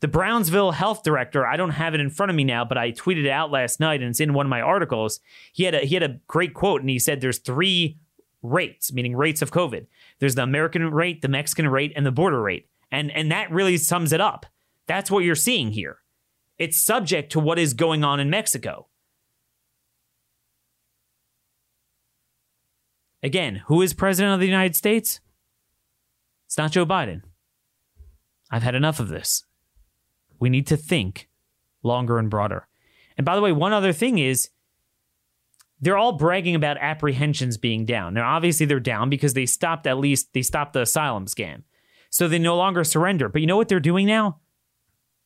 The 0.01 0.09
Brownsville 0.09 0.73
health 0.73 1.03
director, 1.03 1.47
I 1.47 1.59
don't 1.59 1.71
have 1.71 1.93
it 1.93 2.01
in 2.01 2.09
front 2.09 2.31
of 2.31 2.37
me 2.37 2.43
now, 2.43 2.65
but 2.65 2.79
I 2.79 2.93
tweeted 2.93 3.27
it 3.27 3.31
out 3.31 3.51
last 3.51 3.79
night 3.81 4.01
and 4.01 4.09
it's 4.09 4.21
in 4.21 4.33
one 4.33 4.47
of 4.47 4.51
my 4.51 4.63
articles. 4.63 5.21
He 5.53 5.65
had 5.65 5.75
a 5.75 5.81
he 5.81 5.95
had 5.95 6.03
a 6.03 6.19
great 6.27 6.55
quote 6.55 6.81
and 6.81 6.89
he 6.89 6.99
said 6.99 7.21
there's 7.21 7.39
three 7.39 7.99
rates, 8.43 8.93
meaning 8.93 9.15
rates 9.15 9.43
of 9.43 9.51
COVID. 9.51 9.87
There's 10.19 10.35
the 10.35 10.43
American 10.43 10.91
rate, 10.91 11.21
the 11.21 11.29
Mexican 11.29 11.69
rate, 11.69 11.93
and 11.95 12.07
the 12.07 12.11
border 12.11 12.41
rate. 12.41 12.67
And 12.91 13.11
and 13.13 13.31
that 13.31 13.53
really 13.53 13.77
sums 13.77 14.15
it 14.15 14.23
up. 14.23 14.47
That's 14.91 15.09
what 15.09 15.23
you're 15.23 15.37
seeing 15.37 15.71
here. 15.71 15.99
It's 16.59 16.77
subject 16.77 17.31
to 17.31 17.39
what 17.39 17.61
is 17.61 17.75
going 17.75 18.03
on 18.03 18.19
in 18.19 18.29
Mexico. 18.29 18.89
Again, 23.23 23.63
who 23.67 23.83
is 23.83 23.95
president 23.95 24.35
of 24.35 24.41
the 24.41 24.47
United 24.47 24.75
States? 24.75 25.21
It's 26.47 26.59
not 26.59 26.73
Joe 26.73 26.85
Biden. 26.85 27.23
I've 28.51 28.65
had 28.65 28.75
enough 28.75 28.99
of 28.99 29.07
this. 29.07 29.45
We 30.41 30.51
need 30.51 30.67
to 30.67 30.77
think 30.77 31.29
longer 31.85 32.19
and 32.19 32.29
broader. 32.29 32.67
And 33.17 33.25
by 33.25 33.37
the 33.37 33.43
way, 33.43 33.53
one 33.53 33.73
other 33.73 33.93
thing 33.93 34.19
is 34.19 34.49
they're 35.81 35.99
all 35.99 36.19
bragging 36.19 36.57
about 36.57 36.79
apprehensions 36.79 37.59
being 37.59 37.85
down. 37.85 38.15
Now, 38.15 38.29
obviously, 38.35 38.67
they're 38.67 38.81
down 38.81 39.09
because 39.09 39.35
they 39.35 39.47
stopped 39.47 39.87
at 39.87 39.99
least 39.99 40.33
they 40.33 40.43
stopped 40.43 40.73
the 40.73 40.83
asylum 40.83 41.27
scam, 41.27 41.63
so 42.11 42.27
they 42.27 42.41
no 42.41 42.57
longer 42.57 42.83
surrender. 42.83 43.29
But 43.29 43.41
you 43.41 43.47
know 43.47 43.57
what 43.57 43.69
they're 43.69 43.79
doing 43.79 44.09
now? 44.09 44.41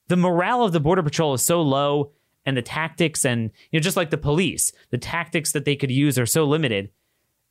The 0.09 0.16
morale 0.16 0.62
of 0.62 0.72
the 0.72 0.80
border 0.80 1.02
patrol 1.02 1.34
is 1.34 1.42
so 1.42 1.62
low, 1.62 2.12
and 2.44 2.57
the 2.57 2.62
tactics, 2.62 3.24
and 3.24 3.50
you 3.70 3.78
know, 3.78 3.82
just 3.82 3.96
like 3.96 4.11
the 4.11 4.18
police, 4.18 4.72
the 4.90 4.98
tactics 4.98 5.52
that 5.52 5.64
they 5.64 5.76
could 5.76 5.90
use 5.90 6.18
are 6.18 6.26
so 6.26 6.44
limited. 6.44 6.90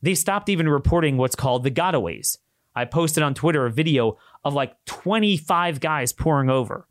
They 0.02 0.16
stopped 0.16 0.50
even 0.50 0.70
reporting 0.70 1.18
what's 1.18 1.36
called 1.36 1.64
the 1.64 1.72
gotaways. 1.72 2.38
I 2.76 2.86
posted 2.86 3.24
on 3.24 3.34
Twitter 3.34 3.66
a 3.66 3.72
video 3.72 4.18
of 4.44 4.54
like 4.54 4.76
25 4.86 5.80
guys 5.80 6.12
pouring 6.12 6.50
over. 6.50 6.88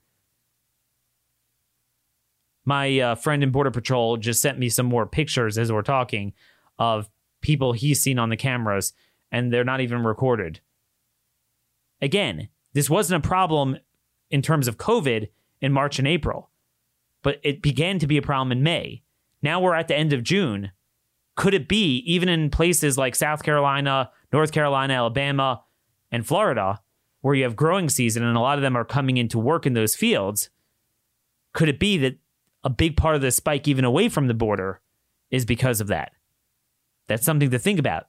My 2.64 2.98
uh, 3.00 3.14
friend 3.16 3.42
in 3.42 3.50
Border 3.50 3.72
Patrol 3.72 4.16
just 4.16 4.40
sent 4.40 4.58
me 4.58 4.68
some 4.68 4.86
more 4.86 5.06
pictures 5.06 5.58
as 5.58 5.72
we're 5.72 5.82
talking 5.82 6.32
of 6.78 7.08
people 7.40 7.72
he's 7.72 8.00
seen 8.00 8.18
on 8.18 8.30
the 8.30 8.36
cameras, 8.36 8.92
and 9.30 9.52
they're 9.52 9.64
not 9.64 9.80
even 9.80 10.04
recorded. 10.04 10.60
Again, 12.00 12.48
this 12.72 12.88
wasn't 12.88 13.24
a 13.24 13.28
problem 13.28 13.76
in 14.30 14.42
terms 14.42 14.68
of 14.68 14.78
COVID 14.78 15.28
in 15.62 15.72
March 15.72 15.98
and 15.98 16.06
April, 16.06 16.50
but 17.22 17.40
it 17.42 17.62
began 17.62 17.98
to 18.00 18.06
be 18.06 18.18
a 18.18 18.22
problem 18.22 18.52
in 18.52 18.62
May. 18.62 19.02
Now 19.40 19.60
we're 19.60 19.74
at 19.74 19.88
the 19.88 19.96
end 19.96 20.12
of 20.12 20.22
June. 20.22 20.72
Could 21.36 21.54
it 21.54 21.68
be, 21.68 21.98
even 22.06 22.28
in 22.28 22.50
places 22.50 22.98
like 22.98 23.14
South 23.14 23.42
Carolina, 23.42 24.10
North 24.32 24.52
Carolina, 24.52 24.92
Alabama, 24.92 25.62
and 26.10 26.26
Florida, 26.26 26.80
where 27.22 27.34
you 27.34 27.44
have 27.44 27.56
growing 27.56 27.88
season 27.88 28.22
and 28.22 28.36
a 28.36 28.40
lot 28.40 28.58
of 28.58 28.62
them 28.62 28.76
are 28.76 28.84
coming 28.84 29.16
into 29.16 29.38
work 29.38 29.64
in 29.64 29.72
those 29.72 29.96
fields, 29.96 30.50
could 31.54 31.70
it 31.70 31.78
be 31.78 31.96
that 31.96 32.18
a 32.64 32.70
big 32.70 32.96
part 32.96 33.14
of 33.14 33.22
the 33.22 33.30
spike, 33.30 33.66
even 33.66 33.84
away 33.84 34.08
from 34.08 34.28
the 34.28 34.34
border, 34.34 34.80
is 35.30 35.44
because 35.44 35.80
of 35.80 35.86
that. 35.88 36.12
That's 37.08 37.24
something 37.24 37.50
to 37.50 37.58
think 37.58 37.78
about. 37.78 38.06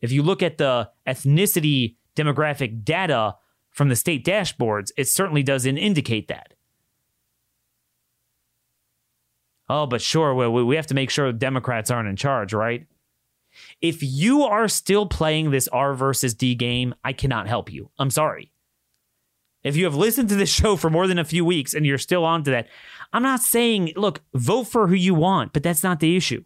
If 0.00 0.12
you 0.12 0.22
look 0.22 0.42
at 0.42 0.58
the 0.58 0.90
ethnicity 1.06 1.96
demographic 2.16 2.84
data 2.84 3.36
from 3.70 3.88
the 3.88 3.96
state 3.96 4.24
dashboards, 4.24 4.90
it 4.96 5.08
certainly 5.08 5.42
doesn't 5.42 5.78
indicate 5.78 6.28
that. 6.28 6.54
Oh, 9.68 9.86
but 9.86 10.00
sure, 10.00 10.34
we, 10.34 10.62
we 10.62 10.76
have 10.76 10.86
to 10.86 10.94
make 10.94 11.10
sure 11.10 11.30
Democrats 11.32 11.90
aren't 11.90 12.08
in 12.08 12.16
charge, 12.16 12.54
right? 12.54 12.86
If 13.80 14.02
you 14.02 14.42
are 14.42 14.68
still 14.68 15.06
playing 15.06 15.50
this 15.50 15.68
R 15.68 15.94
versus 15.94 16.34
D 16.34 16.54
game, 16.54 16.94
I 17.04 17.12
cannot 17.12 17.48
help 17.48 17.72
you. 17.72 17.90
I'm 17.98 18.10
sorry. 18.10 18.52
If 19.62 19.76
you 19.76 19.84
have 19.84 19.94
listened 19.94 20.28
to 20.30 20.36
this 20.36 20.50
show 20.52 20.76
for 20.76 20.90
more 20.90 21.06
than 21.06 21.18
a 21.18 21.24
few 21.24 21.44
weeks 21.44 21.74
and 21.74 21.84
you're 21.84 21.98
still 21.98 22.24
on 22.24 22.44
to 22.44 22.50
that, 22.52 22.68
I'm 23.12 23.22
not 23.22 23.40
saying, 23.40 23.92
look, 23.96 24.22
vote 24.34 24.64
for 24.64 24.88
who 24.88 24.94
you 24.94 25.14
want, 25.14 25.52
but 25.52 25.62
that's 25.62 25.82
not 25.82 26.00
the 26.00 26.16
issue. 26.16 26.44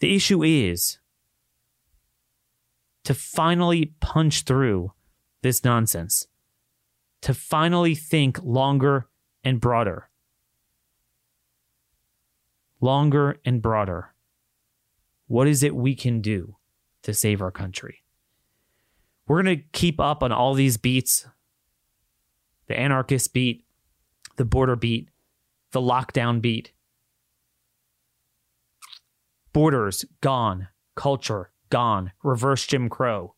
The 0.00 0.14
issue 0.16 0.42
is 0.42 0.98
to 3.04 3.14
finally 3.14 3.94
punch 4.00 4.42
through 4.42 4.92
this 5.42 5.64
nonsense, 5.64 6.26
to 7.22 7.34
finally 7.34 7.94
think 7.94 8.42
longer 8.42 9.08
and 9.44 9.60
broader. 9.60 10.08
Longer 12.82 13.38
and 13.44 13.62
broader. 13.62 14.12
What 15.28 15.46
is 15.46 15.62
it 15.62 15.74
we 15.74 15.94
can 15.94 16.20
do 16.20 16.56
to 17.04 17.14
save 17.14 17.40
our 17.40 17.52
country? 17.52 18.02
We're 19.26 19.42
going 19.42 19.56
to 19.56 19.64
keep 19.72 20.00
up 20.00 20.22
on 20.22 20.32
all 20.32 20.52
these 20.52 20.76
beats 20.76 21.26
the 22.66 22.78
anarchist 22.78 23.32
beat, 23.34 23.64
the 24.36 24.44
border 24.44 24.76
beat, 24.76 25.08
the 25.72 25.80
lockdown 25.80 26.40
beat. 26.40 26.72
Borders 29.52 30.04
gone, 30.20 30.68
culture 30.94 31.50
gone, 31.70 32.12
reverse 32.22 32.66
Jim 32.66 32.88
Crow. 32.88 33.34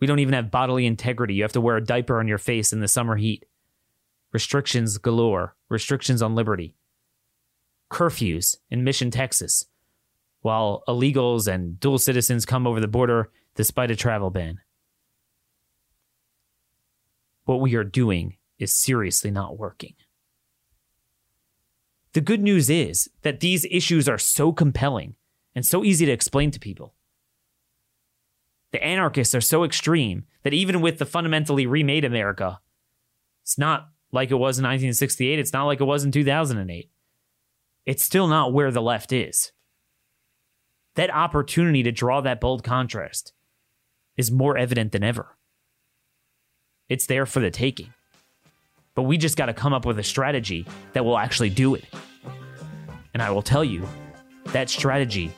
We 0.00 0.06
don't 0.06 0.18
even 0.18 0.34
have 0.34 0.50
bodily 0.50 0.86
integrity. 0.86 1.34
You 1.34 1.42
have 1.42 1.52
to 1.52 1.60
wear 1.60 1.76
a 1.76 1.84
diaper 1.84 2.20
on 2.20 2.28
your 2.28 2.38
face 2.38 2.72
in 2.72 2.80
the 2.80 2.88
summer 2.88 3.16
heat. 3.16 3.44
Restrictions 4.36 4.98
galore, 4.98 5.56
restrictions 5.70 6.20
on 6.20 6.34
liberty. 6.34 6.74
Curfews 7.90 8.58
in 8.70 8.84
Mission, 8.84 9.10
Texas, 9.10 9.64
while 10.42 10.82
illegals 10.86 11.48
and 11.50 11.80
dual 11.80 11.96
citizens 11.96 12.44
come 12.44 12.66
over 12.66 12.78
the 12.78 12.86
border 12.86 13.30
despite 13.54 13.90
a 13.90 13.96
travel 13.96 14.28
ban 14.28 14.60
what 17.46 17.60
we 17.60 17.74
are 17.76 17.84
doing 17.84 18.36
is 18.58 18.74
seriously 18.74 19.30
not 19.30 19.58
working. 19.58 19.94
The 22.12 22.20
good 22.20 22.42
news 22.42 22.68
is 22.68 23.08
that 23.22 23.40
these 23.40 23.64
issues 23.70 24.08
are 24.08 24.18
so 24.18 24.52
compelling 24.52 25.14
and 25.54 25.64
so 25.64 25.84
easy 25.84 26.04
to 26.06 26.12
explain 26.12 26.50
to 26.50 26.60
people. 26.60 26.94
The 28.72 28.84
anarchists 28.84 29.34
are 29.34 29.40
so 29.40 29.64
extreme 29.64 30.24
that 30.42 30.52
even 30.52 30.80
with 30.80 30.98
the 30.98 31.06
fundamentally 31.06 31.66
remade 31.66 32.04
America, 32.04 32.60
it's 33.42 33.56
not 33.56 33.90
like 34.16 34.32
it 34.32 34.34
was 34.34 34.58
in 34.58 34.64
1968, 34.64 35.38
it's 35.38 35.52
not 35.52 35.66
like 35.66 35.80
it 35.80 35.84
was 35.84 36.02
in 36.02 36.10
2008. 36.10 36.90
It's 37.84 38.02
still 38.02 38.26
not 38.26 38.52
where 38.52 38.72
the 38.72 38.82
left 38.82 39.12
is. 39.12 39.52
That 40.96 41.14
opportunity 41.14 41.84
to 41.84 41.92
draw 41.92 42.22
that 42.22 42.40
bold 42.40 42.64
contrast 42.64 43.32
is 44.16 44.32
more 44.32 44.56
evident 44.56 44.92
than 44.92 45.04
ever. 45.04 45.36
It's 46.88 47.06
there 47.06 47.26
for 47.26 47.40
the 47.40 47.50
taking. 47.50 47.92
But 48.94 49.02
we 49.02 49.18
just 49.18 49.36
got 49.36 49.46
to 49.46 49.54
come 49.54 49.74
up 49.74 49.84
with 49.84 49.98
a 49.98 50.02
strategy 50.02 50.66
that 50.94 51.04
will 51.04 51.18
actually 51.18 51.50
do 51.50 51.74
it. 51.74 51.84
And 53.12 53.22
I 53.22 53.30
will 53.30 53.42
tell 53.42 53.62
you, 53.62 53.86
that 54.46 54.70
strategy 54.70 55.30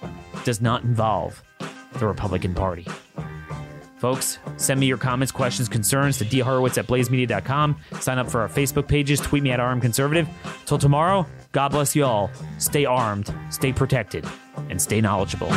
does 0.45 0.61
not 0.61 0.85
involve 0.85 1.43
the 1.95 2.07
Republican 2.07 2.55
Party. 2.55 2.87
Folks, 3.99 4.39
send 4.57 4.79
me 4.79 4.87
your 4.87 4.97
comments, 4.97 5.33
questions, 5.33 5.69
concerns 5.69 6.19
to 6.19 6.25
dhorowitz 6.25 6.79
at 6.79 6.87
blazemedia.com. 6.87 7.77
Sign 8.01 8.19
up 8.19 8.31
for 8.31 8.41
our 8.41 8.49
Facebook 8.49 8.87
pages. 8.87 9.21
Tweet 9.21 9.43
me 9.43 9.51
at 9.51 9.59
RM 9.61 9.81
Conservative. 9.81 10.29
Till 10.67 10.79
tomorrow, 10.79 11.27
God 11.53 11.71
bless 11.71 11.97
you 11.97 12.05
all. 12.05 12.31
Stay 12.59 12.85
armed, 12.85 13.35
stay 13.51 13.73
protected, 13.73 14.25
and 14.71 14.81
stay 14.81 15.01
knowledgeable. 15.01 15.51